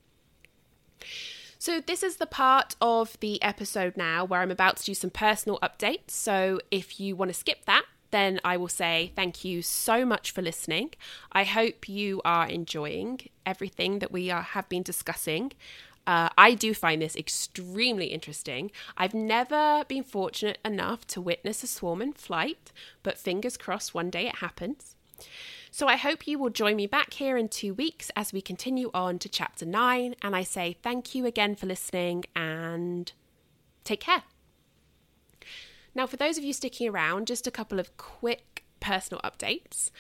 So, 1.60 1.80
this 1.80 2.04
is 2.04 2.16
the 2.16 2.26
part 2.26 2.76
of 2.80 3.18
the 3.18 3.42
episode 3.42 3.96
now 3.96 4.24
where 4.24 4.40
I'm 4.40 4.50
about 4.52 4.76
to 4.76 4.84
do 4.84 4.94
some 4.94 5.10
personal 5.10 5.58
updates. 5.58 6.12
So, 6.12 6.60
if 6.70 7.00
you 7.00 7.16
want 7.16 7.30
to 7.30 7.34
skip 7.34 7.64
that, 7.64 7.84
then 8.10 8.40
I 8.44 8.56
will 8.56 8.68
say 8.68 9.12
thank 9.14 9.44
you 9.44 9.62
so 9.62 10.04
much 10.04 10.30
for 10.30 10.42
listening. 10.42 10.90
I 11.32 11.44
hope 11.44 11.88
you 11.88 12.20
are 12.24 12.46
enjoying 12.46 13.20
everything 13.44 13.98
that 14.00 14.12
we 14.12 14.30
are, 14.30 14.42
have 14.42 14.68
been 14.68 14.82
discussing. 14.82 15.52
Uh, 16.06 16.30
I 16.38 16.54
do 16.54 16.72
find 16.72 17.02
this 17.02 17.16
extremely 17.16 18.06
interesting. 18.06 18.70
I've 18.96 19.12
never 19.12 19.84
been 19.88 20.04
fortunate 20.04 20.58
enough 20.64 21.06
to 21.08 21.20
witness 21.20 21.62
a 21.62 21.66
swarm 21.66 22.00
in 22.00 22.14
flight, 22.14 22.72
but 23.02 23.18
fingers 23.18 23.58
crossed 23.58 23.94
one 23.94 24.08
day 24.08 24.26
it 24.26 24.36
happens. 24.36 24.96
So 25.70 25.86
I 25.86 25.96
hope 25.96 26.26
you 26.26 26.38
will 26.38 26.48
join 26.48 26.76
me 26.76 26.86
back 26.86 27.12
here 27.12 27.36
in 27.36 27.48
two 27.48 27.74
weeks 27.74 28.10
as 28.16 28.32
we 28.32 28.40
continue 28.40 28.90
on 28.94 29.18
to 29.18 29.28
chapter 29.28 29.66
nine. 29.66 30.14
And 30.22 30.34
I 30.34 30.44
say 30.44 30.78
thank 30.82 31.14
you 31.14 31.26
again 31.26 31.56
for 31.56 31.66
listening 31.66 32.24
and 32.34 33.12
take 33.84 34.00
care. 34.00 34.22
Now, 35.98 36.06
for 36.06 36.16
those 36.16 36.38
of 36.38 36.44
you 36.44 36.52
sticking 36.52 36.88
around, 36.88 37.26
just 37.26 37.48
a 37.48 37.50
couple 37.50 37.80
of 37.80 37.96
quick 37.96 38.62
personal 38.78 39.20
updates. 39.22 39.90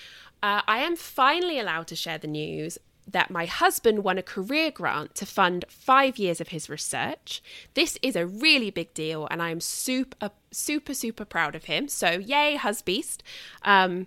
Uh, 0.40 0.62
I 0.68 0.78
am 0.78 0.94
finally 0.94 1.58
allowed 1.58 1.88
to 1.88 1.96
share 1.96 2.18
the 2.18 2.28
news 2.28 2.78
that 3.08 3.32
my 3.32 3.46
husband 3.46 4.04
won 4.04 4.16
a 4.16 4.22
career 4.22 4.70
grant 4.70 5.16
to 5.16 5.26
fund 5.26 5.64
five 5.68 6.16
years 6.16 6.40
of 6.40 6.48
his 6.48 6.70
research. 6.70 7.42
This 7.74 7.98
is 8.00 8.14
a 8.14 8.26
really 8.26 8.70
big 8.70 8.94
deal, 8.94 9.26
and 9.28 9.42
I 9.42 9.50
am 9.50 9.60
super, 9.60 10.30
super, 10.52 10.94
super 10.94 11.24
proud 11.24 11.56
of 11.56 11.64
him. 11.64 11.88
So, 11.88 12.10
yay, 12.10 12.56
husbeast. 12.56 13.22
Um, 13.62 14.06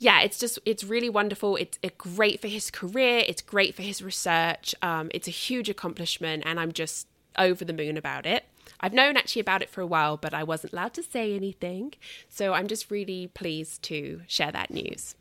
yeah, 0.00 0.22
it's 0.22 0.40
just, 0.40 0.58
it's 0.66 0.82
really 0.82 1.08
wonderful. 1.08 1.54
It's, 1.54 1.78
it's 1.82 1.94
great 1.98 2.40
for 2.40 2.48
his 2.48 2.68
career, 2.68 3.22
it's 3.28 3.42
great 3.42 3.76
for 3.76 3.82
his 3.82 4.02
research. 4.02 4.74
Um, 4.82 5.08
it's 5.14 5.28
a 5.28 5.30
huge 5.30 5.68
accomplishment, 5.68 6.42
and 6.46 6.58
I'm 6.58 6.72
just 6.72 7.06
over 7.38 7.64
the 7.64 7.72
moon 7.72 7.96
about 7.96 8.26
it. 8.26 8.44
I've 8.80 8.94
known 8.94 9.16
actually 9.16 9.40
about 9.40 9.62
it 9.62 9.70
for 9.70 9.80
a 9.80 9.86
while, 9.86 10.16
but 10.16 10.34
I 10.34 10.42
wasn't 10.42 10.72
allowed 10.72 10.94
to 10.94 11.02
say 11.02 11.34
anything. 11.34 11.94
So 12.28 12.54
I'm 12.54 12.66
just 12.66 12.90
really 12.90 13.28
pleased 13.28 13.82
to 13.84 14.22
share 14.26 14.52
that 14.52 14.70
news. 14.70 15.14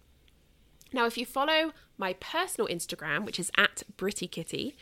Now, 0.91 1.05
if 1.05 1.17
you 1.17 1.25
follow 1.25 1.73
my 1.97 2.13
personal 2.13 2.67
Instagram, 2.67 3.25
which 3.25 3.39
is 3.39 3.51
at 3.57 3.83
BrittyKitty, 3.97 4.73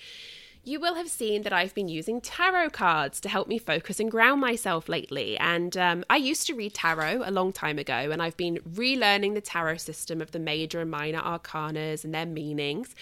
you 0.64 0.82
will 0.82 0.96
have 0.96 1.10
seen 1.10 1.44
that 1.44 1.54
I've 1.54 1.74
been 1.74 1.88
using 1.88 2.20
tarot 2.20 2.72
cards 2.72 3.22
to 3.22 3.30
help 3.30 3.48
me 3.48 3.58
focus 3.58 4.02
and 4.02 4.12
ground 4.12 4.42
myself 4.42 4.90
lately. 4.90 5.38
And 5.38 5.78
um, 5.78 6.04
I 6.10 6.18
used 6.18 6.46
to 6.48 6.54
read 6.54 6.74
tarot 6.74 7.22
a 7.24 7.32
long 7.32 7.54
time 7.54 7.80
ago, 7.80 7.94
and 7.94 8.22
I've 8.22 8.36
been 8.36 8.58
relearning 8.58 9.34
the 9.34 9.42
tarot 9.42 9.78
system 9.78 10.22
of 10.22 10.32
the 10.32 10.40
major 10.40 10.82
and 10.82 10.92
minor 10.92 11.22
arcanas 11.22 12.04
and 12.04 12.14
their 12.14 12.26
meanings. 12.26 12.96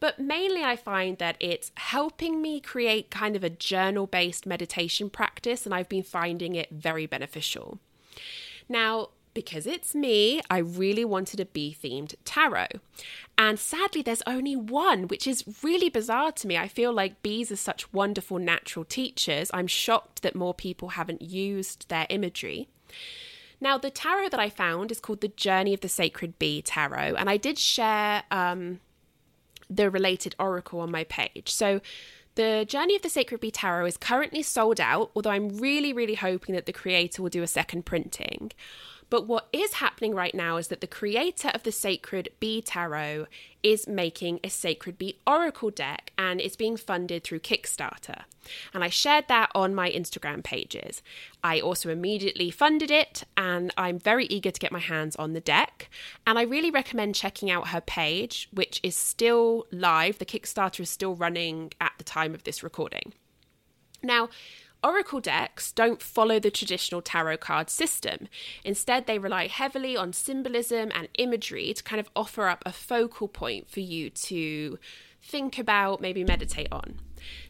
But 0.00 0.18
mainly, 0.18 0.64
I 0.64 0.76
find 0.76 1.18
that 1.18 1.36
it's 1.38 1.72
helping 1.76 2.40
me 2.40 2.58
create 2.58 3.10
kind 3.10 3.36
of 3.36 3.44
a 3.44 3.50
journal 3.50 4.06
based 4.06 4.46
meditation 4.46 5.10
practice, 5.10 5.66
and 5.66 5.74
I've 5.74 5.90
been 5.90 6.02
finding 6.02 6.54
it 6.54 6.70
very 6.70 7.06
beneficial. 7.06 7.78
Now, 8.68 9.10
because 9.34 9.66
it's 9.66 9.94
me, 9.94 10.40
I 10.50 10.58
really 10.58 11.04
wanted 11.04 11.38
a 11.38 11.44
bee 11.44 11.76
themed 11.80 12.14
tarot. 12.24 12.80
And 13.38 13.58
sadly, 13.58 14.02
there's 14.02 14.22
only 14.26 14.56
one, 14.56 15.06
which 15.06 15.26
is 15.26 15.44
really 15.62 15.88
bizarre 15.88 16.32
to 16.32 16.46
me. 16.46 16.56
I 16.56 16.66
feel 16.66 16.92
like 16.92 17.22
bees 17.22 17.52
are 17.52 17.56
such 17.56 17.92
wonderful 17.92 18.38
natural 18.38 18.84
teachers. 18.84 19.50
I'm 19.54 19.66
shocked 19.66 20.22
that 20.22 20.34
more 20.34 20.54
people 20.54 20.90
haven't 20.90 21.22
used 21.22 21.88
their 21.88 22.06
imagery. 22.08 22.68
Now, 23.60 23.76
the 23.76 23.90
tarot 23.90 24.30
that 24.30 24.40
I 24.40 24.48
found 24.48 24.90
is 24.90 25.00
called 25.00 25.20
the 25.20 25.28
Journey 25.28 25.74
of 25.74 25.80
the 25.80 25.88
Sacred 25.88 26.38
Bee 26.38 26.62
Tarot, 26.62 27.14
and 27.16 27.28
I 27.28 27.36
did 27.36 27.58
share 27.58 28.24
um, 28.30 28.80
the 29.70 29.90
related 29.90 30.34
oracle 30.38 30.80
on 30.80 30.90
my 30.90 31.04
page. 31.04 31.50
So, 31.50 31.80
the 32.36 32.64
Journey 32.66 32.96
of 32.96 33.02
the 33.02 33.10
Sacred 33.10 33.40
Bee 33.40 33.50
Tarot 33.50 33.86
is 33.86 33.96
currently 33.96 34.42
sold 34.42 34.80
out, 34.80 35.10
although 35.14 35.30
I'm 35.30 35.48
really, 35.48 35.92
really 35.92 36.14
hoping 36.14 36.54
that 36.54 36.64
the 36.64 36.72
creator 36.72 37.22
will 37.22 37.28
do 37.28 37.42
a 37.42 37.46
second 37.46 37.86
printing. 37.86 38.52
But 39.10 39.26
what 39.26 39.48
is 39.52 39.74
happening 39.74 40.14
right 40.14 40.34
now 40.34 40.56
is 40.56 40.68
that 40.68 40.80
the 40.80 40.86
creator 40.86 41.48
of 41.48 41.64
the 41.64 41.72
Sacred 41.72 42.30
Bee 42.38 42.62
Tarot 42.62 43.26
is 43.62 43.88
making 43.88 44.40
a 44.42 44.48
Sacred 44.48 44.96
Bee 44.96 45.18
Oracle 45.26 45.70
deck 45.70 46.12
and 46.16 46.40
it's 46.40 46.56
being 46.56 46.76
funded 46.76 47.24
through 47.24 47.40
Kickstarter. 47.40 48.22
And 48.72 48.84
I 48.84 48.88
shared 48.88 49.26
that 49.28 49.50
on 49.54 49.74
my 49.74 49.90
Instagram 49.90 50.42
pages. 50.44 51.02
I 51.42 51.60
also 51.60 51.90
immediately 51.90 52.50
funded 52.50 52.90
it 52.90 53.24
and 53.36 53.72
I'm 53.76 53.98
very 53.98 54.26
eager 54.26 54.52
to 54.52 54.60
get 54.60 54.72
my 54.72 54.78
hands 54.78 55.16
on 55.16 55.32
the 55.32 55.40
deck. 55.40 55.90
And 56.26 56.38
I 56.38 56.42
really 56.42 56.70
recommend 56.70 57.16
checking 57.16 57.50
out 57.50 57.68
her 57.68 57.80
page, 57.80 58.48
which 58.52 58.80
is 58.82 58.94
still 58.94 59.66
live. 59.72 60.18
The 60.18 60.24
Kickstarter 60.24 60.80
is 60.80 60.90
still 60.90 61.16
running 61.16 61.72
at 61.80 61.92
the 61.98 62.04
time 62.04 62.32
of 62.32 62.44
this 62.44 62.62
recording. 62.62 63.12
Now, 64.02 64.28
Oracle 64.82 65.20
decks 65.20 65.72
don't 65.72 66.00
follow 66.00 66.38
the 66.38 66.50
traditional 66.50 67.02
tarot 67.02 67.36
card 67.38 67.68
system. 67.68 68.28
Instead, 68.64 69.06
they 69.06 69.18
rely 69.18 69.46
heavily 69.46 69.96
on 69.96 70.12
symbolism 70.12 70.90
and 70.94 71.08
imagery 71.14 71.72
to 71.74 71.82
kind 71.82 72.00
of 72.00 72.08
offer 72.16 72.48
up 72.48 72.62
a 72.64 72.72
focal 72.72 73.28
point 73.28 73.70
for 73.70 73.80
you 73.80 74.10
to 74.10 74.78
think 75.22 75.58
about, 75.58 76.00
maybe 76.00 76.24
meditate 76.24 76.68
on. 76.72 76.98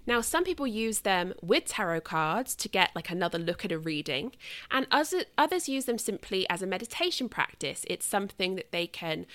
Now, 0.04 0.20
some 0.20 0.42
people 0.42 0.66
use 0.66 1.00
them 1.00 1.34
with 1.40 1.66
tarot 1.66 2.00
cards 2.00 2.56
to 2.56 2.68
get 2.68 2.90
like 2.96 3.10
another 3.10 3.38
look 3.38 3.64
at 3.64 3.70
a 3.70 3.78
reading, 3.78 4.32
and 4.70 4.88
others 4.90 5.68
use 5.68 5.84
them 5.84 5.98
simply 5.98 6.50
as 6.50 6.62
a 6.62 6.66
meditation 6.66 7.28
practice. 7.28 7.84
It's 7.88 8.04
something 8.04 8.56
that 8.56 8.72
they 8.72 8.88
can 8.88 9.26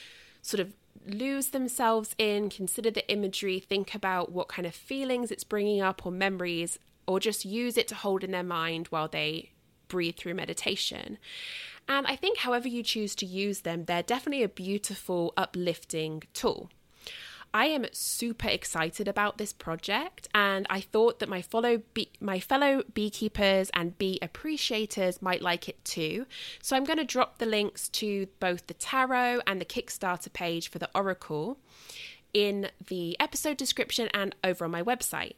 sort 0.41 0.59
of 0.59 0.73
lose 1.07 1.47
themselves 1.47 2.13
in, 2.17 2.49
consider 2.49 2.91
the 2.91 3.09
imagery, 3.09 3.59
think 3.59 3.95
about 3.95 4.33
what 4.33 4.49
kind 4.49 4.65
of 4.65 4.75
feelings 4.75 5.31
it's 5.31 5.43
bringing 5.45 5.79
up 5.79 6.05
or 6.05 6.11
memories, 6.11 6.77
or 7.07 7.19
just 7.19 7.45
use 7.45 7.77
it 7.77 7.87
to 7.89 7.95
hold 7.95 8.23
in 8.23 8.31
their 8.31 8.43
mind 8.43 8.87
while 8.87 9.07
they 9.07 9.51
breathe 9.87 10.15
through 10.15 10.33
meditation. 10.33 11.17
And 11.87 12.07
I 12.07 12.15
think, 12.15 12.39
however 12.39 12.67
you 12.67 12.81
choose 12.81 13.13
to 13.15 13.25
use 13.25 13.61
them, 13.61 13.85
they're 13.85 14.03
definitely 14.03 14.43
a 14.43 14.49
beautiful, 14.49 15.33
uplifting 15.37 16.23
tool. 16.33 16.69
I 17.53 17.67
am 17.67 17.85
super 17.93 18.49
excited 18.49 19.07
about 19.07 19.37
this 19.37 19.53
project, 19.53 20.27
and 20.35 20.67
I 20.69 20.81
thought 20.81 21.19
that 21.19 21.29
my 21.29 21.41
follow 21.41 21.83
bee- 21.93 22.11
my 22.19 22.37
fellow 22.37 22.83
beekeepers 22.93 23.69
and 23.73 23.97
bee 23.97 24.19
appreciators 24.21 25.21
might 25.21 25.41
like 25.41 25.69
it 25.69 25.85
too. 25.85 26.25
So 26.61 26.75
I'm 26.75 26.83
going 26.83 26.97
to 26.97 27.05
drop 27.05 27.37
the 27.37 27.45
links 27.45 27.87
to 27.89 28.27
both 28.41 28.67
the 28.67 28.73
tarot 28.73 29.39
and 29.47 29.61
the 29.61 29.65
Kickstarter 29.65 30.33
page 30.33 30.69
for 30.69 30.79
the 30.79 30.89
Oracle 30.93 31.57
in 32.33 32.71
the 32.87 33.15
episode 33.21 33.55
description 33.55 34.09
and 34.13 34.35
over 34.43 34.65
on 34.65 34.71
my 34.71 34.83
website. 34.83 35.35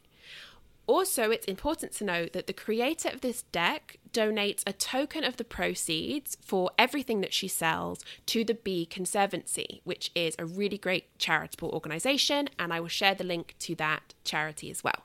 Also, 0.88 1.30
it's 1.30 1.44
important 1.44 1.92
to 1.92 2.02
note 2.02 2.32
that 2.32 2.46
the 2.46 2.52
creator 2.54 3.10
of 3.10 3.20
this 3.20 3.42
deck 3.52 3.98
donates 4.10 4.62
a 4.66 4.72
token 4.72 5.22
of 5.22 5.36
the 5.36 5.44
proceeds 5.44 6.38
for 6.40 6.70
everything 6.78 7.20
that 7.20 7.34
she 7.34 7.46
sells 7.46 8.00
to 8.24 8.42
the 8.42 8.54
Bee 8.54 8.86
Conservancy, 8.86 9.82
which 9.84 10.10
is 10.14 10.34
a 10.38 10.46
really 10.46 10.78
great 10.78 11.06
charitable 11.18 11.68
organisation, 11.68 12.48
and 12.58 12.72
I 12.72 12.80
will 12.80 12.88
share 12.88 13.14
the 13.14 13.22
link 13.22 13.54
to 13.60 13.74
that 13.74 14.14
charity 14.24 14.70
as 14.70 14.82
well. 14.82 15.04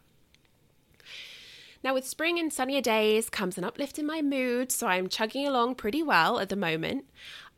Now, 1.83 1.93
with 1.93 2.07
spring 2.07 2.39
and 2.39 2.51
sunnier 2.51 2.79
days 2.79 3.29
comes 3.29 3.57
an 3.57 3.65
uplift 3.65 3.99
in 3.99 4.05
my 4.05 4.21
mood, 4.21 4.71
so 4.71 4.87
I'm 4.87 5.09
chugging 5.09 5.45
along 5.45 5.75
pretty 5.75 6.01
well 6.01 6.39
at 6.39 6.47
the 6.47 6.55
moment. 6.55 7.03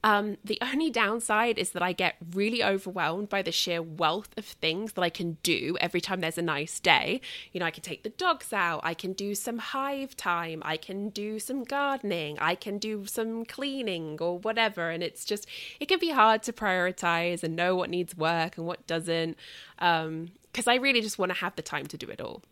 Um, 0.06 0.38
the 0.46 0.60
only 0.62 0.92
downside 0.92 1.58
is 1.58 1.72
that 1.72 1.82
I 1.82 1.92
get 1.92 2.18
really 2.32 2.64
overwhelmed 2.64 3.28
by 3.28 3.42
the 3.42 3.52
sheer 3.52 3.82
wealth 3.82 4.30
of 4.38 4.46
things 4.46 4.94
that 4.94 5.02
I 5.02 5.10
can 5.10 5.40
do 5.42 5.78
every 5.82 6.00
time 6.00 6.22
there's 6.22 6.38
a 6.38 6.44
nice 6.44 6.80
day. 6.80 7.22
You 7.52 7.60
know, 7.60 7.66
I 7.66 7.72
can 7.72 7.82
take 7.82 8.04
the 8.04 8.10
dogs 8.10 8.54
out, 8.54 8.82
I 8.84 8.94
can 8.94 9.14
do 9.14 9.34
some 9.34 9.58
hive 9.58 10.16
time, 10.16 10.62
I 10.64 10.78
can 10.78 11.10
do 11.10 11.40
some 11.40 11.64
gardening, 11.64 12.38
I 12.38 12.54
can 12.54 12.78
do 12.78 13.08
some 13.08 13.46
cleaning 13.46 14.20
or 14.22 14.38
whatever. 14.38 14.92
And 14.92 15.02
it's 15.02 15.26
just, 15.26 15.48
it 15.80 15.88
can 15.88 15.98
be 15.98 16.12
hard 16.12 16.44
to 16.44 16.54
prioritize 16.54 17.42
and 17.42 17.56
know 17.56 17.76
what 17.76 17.90
needs 17.90 18.16
work 18.16 18.60
and 18.60 18.68
what 18.68 18.86
doesn't. 18.86 19.40
Because 19.80 20.08
um, 20.08 20.30
I 20.68 20.76
really 20.76 21.02
just 21.02 21.18
want 21.18 21.32
to 21.32 21.40
have 21.40 21.56
the 21.56 21.64
time 21.64 21.88
to 21.88 21.98
do 21.98 22.10
it 22.10 22.22
all. 22.22 22.44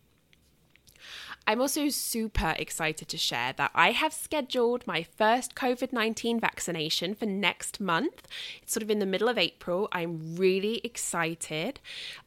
I'm 1.46 1.60
also 1.60 1.88
super 1.90 2.54
excited 2.58 3.08
to 3.08 3.18
share 3.18 3.52
that 3.54 3.70
I 3.74 3.90
have 3.90 4.12
scheduled 4.12 4.86
my 4.86 5.02
first 5.02 5.54
COVID 5.54 5.92
19 5.92 6.40
vaccination 6.40 7.14
for 7.14 7.26
next 7.26 7.80
month. 7.80 8.26
It's 8.62 8.72
sort 8.72 8.82
of 8.82 8.90
in 8.90 8.98
the 8.98 9.06
middle 9.06 9.28
of 9.28 9.36
April. 9.36 9.88
I'm 9.92 10.36
really 10.36 10.80
excited. 10.84 11.80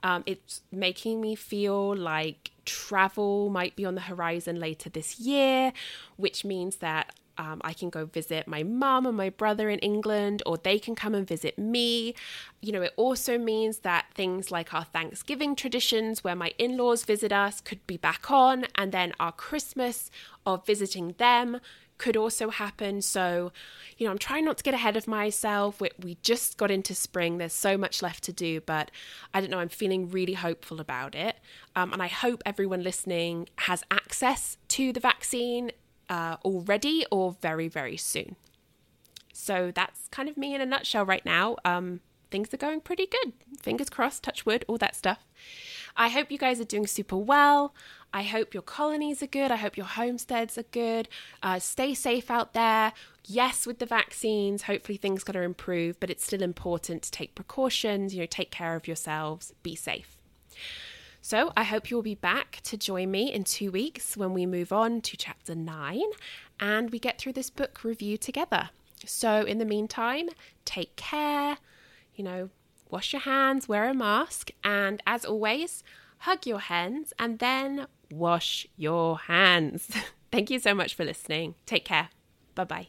Um, 0.03 0.24
it's 0.26 0.61
making 0.72 1.20
me 1.20 1.36
feel 1.36 1.95
like 1.95 2.51
travel 2.65 3.49
might 3.49 3.76
be 3.76 3.86
on 3.86 3.95
the 3.95 4.01
horizon 4.01 4.59
later 4.59 4.89
this 4.89 5.20
year, 5.20 5.74
which 6.18 6.45
means 6.45 6.78
that 6.78 7.13
um, 7.38 7.61
I 7.63 7.73
can 7.73 7.89
go 7.89 8.05
visit 8.05 8.47
my 8.47 8.63
mum 8.63 9.05
and 9.05 9.15
my 9.15 9.29
brother 9.29 9.69
in 9.69 9.79
England, 9.79 10.43
or 10.45 10.57
they 10.57 10.79
can 10.79 10.95
come 10.95 11.13
and 11.13 11.27
visit 11.27 11.57
me. 11.57 12.15
You 12.61 12.71
know, 12.71 12.81
it 12.81 12.93
also 12.97 13.38
means 13.38 13.79
that 13.79 14.07
things 14.15 14.51
like 14.51 14.73
our 14.73 14.85
Thanksgiving 14.85 15.55
traditions, 15.55 16.23
where 16.23 16.35
my 16.35 16.53
in 16.57 16.77
laws 16.77 17.03
visit 17.03 17.31
us, 17.31 17.61
could 17.61 17.85
be 17.88 17.97
back 17.97 18.31
on, 18.31 18.65
and 18.75 18.91
then 18.91 19.13
our 19.19 19.31
Christmas 19.31 20.09
of 20.45 20.65
visiting 20.65 21.15
them 21.17 21.59
could 21.97 22.15
also 22.15 22.49
happen. 22.49 23.01
So, 23.01 23.51
you 23.97 24.05
know, 24.05 24.11
I'm 24.11 24.17
trying 24.17 24.45
not 24.45 24.57
to 24.57 24.63
get 24.63 24.73
ahead 24.73 24.97
of 24.97 25.07
myself. 25.07 25.81
We, 25.81 25.89
we, 25.99 26.17
just 26.21 26.57
got 26.57 26.69
into 26.69 26.93
spring. 26.93 27.38
There's 27.38 27.53
so 27.53 27.77
much 27.77 28.01
left 28.01 28.23
to 28.25 28.33
do, 28.33 28.61
but 28.61 28.91
I 29.33 29.41
don't 29.41 29.49
know. 29.49 29.59
I'm 29.59 29.69
feeling 29.69 30.09
really 30.09 30.33
hopeful 30.33 30.79
about 30.79 31.15
it. 31.15 31.38
Um, 31.75 31.93
and 31.93 32.01
I 32.01 32.07
hope 32.07 32.43
everyone 32.45 32.83
listening 32.83 33.49
has 33.57 33.83
access 33.89 34.57
to 34.69 34.93
the 34.93 34.99
vaccine 34.99 35.71
uh, 36.10 36.38
already 36.43 37.05
or 37.12 37.36
very, 37.41 37.68
very 37.68 37.97
soon. 37.97 38.36
So 39.34 39.72
that's 39.74 40.08
kind 40.10 40.30
of 40.30 40.38
me 40.38 40.55
in 40.55 40.62
a 40.62 40.66
nutshell 40.66 41.05
right 41.05 41.26
now. 41.26 41.58
Um, 41.64 42.01
things 42.32 42.53
are 42.53 42.58
going 42.58 42.82
pretty 42.82 43.05
good. 43.05 43.34
Fingers 43.62 43.89
crossed, 43.89 44.24
touch 44.24 44.45
wood, 44.45 44.66
all 44.68 44.78
that 44.78 44.95
stuff. 44.95 45.26
I 45.95 46.10
hope 46.10 46.32
you 46.32 46.38
guys 46.38 46.60
are 46.60 46.66
doing 46.66 46.88
super 46.88 47.18
well. 47.18 47.74
I 48.14 48.24
hope 48.24 48.53
your 48.53 48.64
colonies 48.64 49.22
are 49.22 49.28
good. 49.28 49.51
I 49.51 49.58
hope 49.58 49.78
your 49.78 49.86
homesteads 49.86 50.58
are 50.58 50.64
good. 50.64 51.10
Uh, 51.43 51.60
stay 51.60 51.93
safe 51.93 52.32
out 52.32 52.53
there. 52.53 52.93
Yes, 53.26 53.68
with 53.68 53.80
the 53.80 53.86
vaccines, 53.86 54.64
hopefully 54.64 54.97
things 54.97 55.24
got 55.24 55.34
to 55.34 55.41
improve, 55.41 55.99
but 55.99 56.10
it's 56.10 56.26
still 56.26 56.41
important 56.41 57.03
to 57.03 57.12
take 57.12 57.36
precautions, 57.36 58.14
you 58.14 58.22
know, 58.22 58.26
take 58.26 58.51
care 58.51 58.76
of 58.76 58.88
yourselves, 58.88 59.53
be 59.64 59.76
safe. 59.76 60.18
So 61.28 61.51
I 61.57 61.65
hope 61.65 61.91
you'll 61.91 62.03
be 62.03 62.15
back 62.15 62.61
to 62.63 62.78
join 62.78 63.11
me 63.11 63.34
in 63.34 63.43
two 63.43 63.69
weeks 63.69 64.15
when 64.15 64.34
we 64.34 64.45
move 64.45 64.71
on 64.71 65.01
to 65.01 65.17
chapter 65.17 65.55
nine 65.55 66.09
and 66.57 66.89
we 66.89 66.99
get 66.99 67.19
through 67.19 67.34
this 67.34 67.49
book 67.49 67.84
review 67.84 68.15
together. 68.15 68.69
So 69.05 69.41
in 69.41 69.57
the 69.57 69.65
meantime, 69.65 70.30
take 70.63 70.95
care, 70.95 71.57
you 72.15 72.23
know, 72.23 72.49
wash 72.89 73.11
your 73.11 73.23
hands, 73.23 73.67
wear 73.67 73.89
a 73.89 73.93
mask, 73.93 74.51
and 74.63 75.03
as 75.05 75.25
always, 75.25 75.84
hug 76.19 76.47
your 76.47 76.61
hens 76.61 77.11
and 77.19 77.39
then 77.39 77.88
wash 78.09 78.65
your 78.78 79.17
hands. 79.17 79.89
Thank 80.32 80.49
you 80.49 80.59
so 80.59 80.73
much 80.73 80.95
for 80.95 81.03
listening. 81.03 81.55
Take 81.65 81.84
care. 81.84 82.07
Bye 82.55 82.63
bye. 82.63 82.88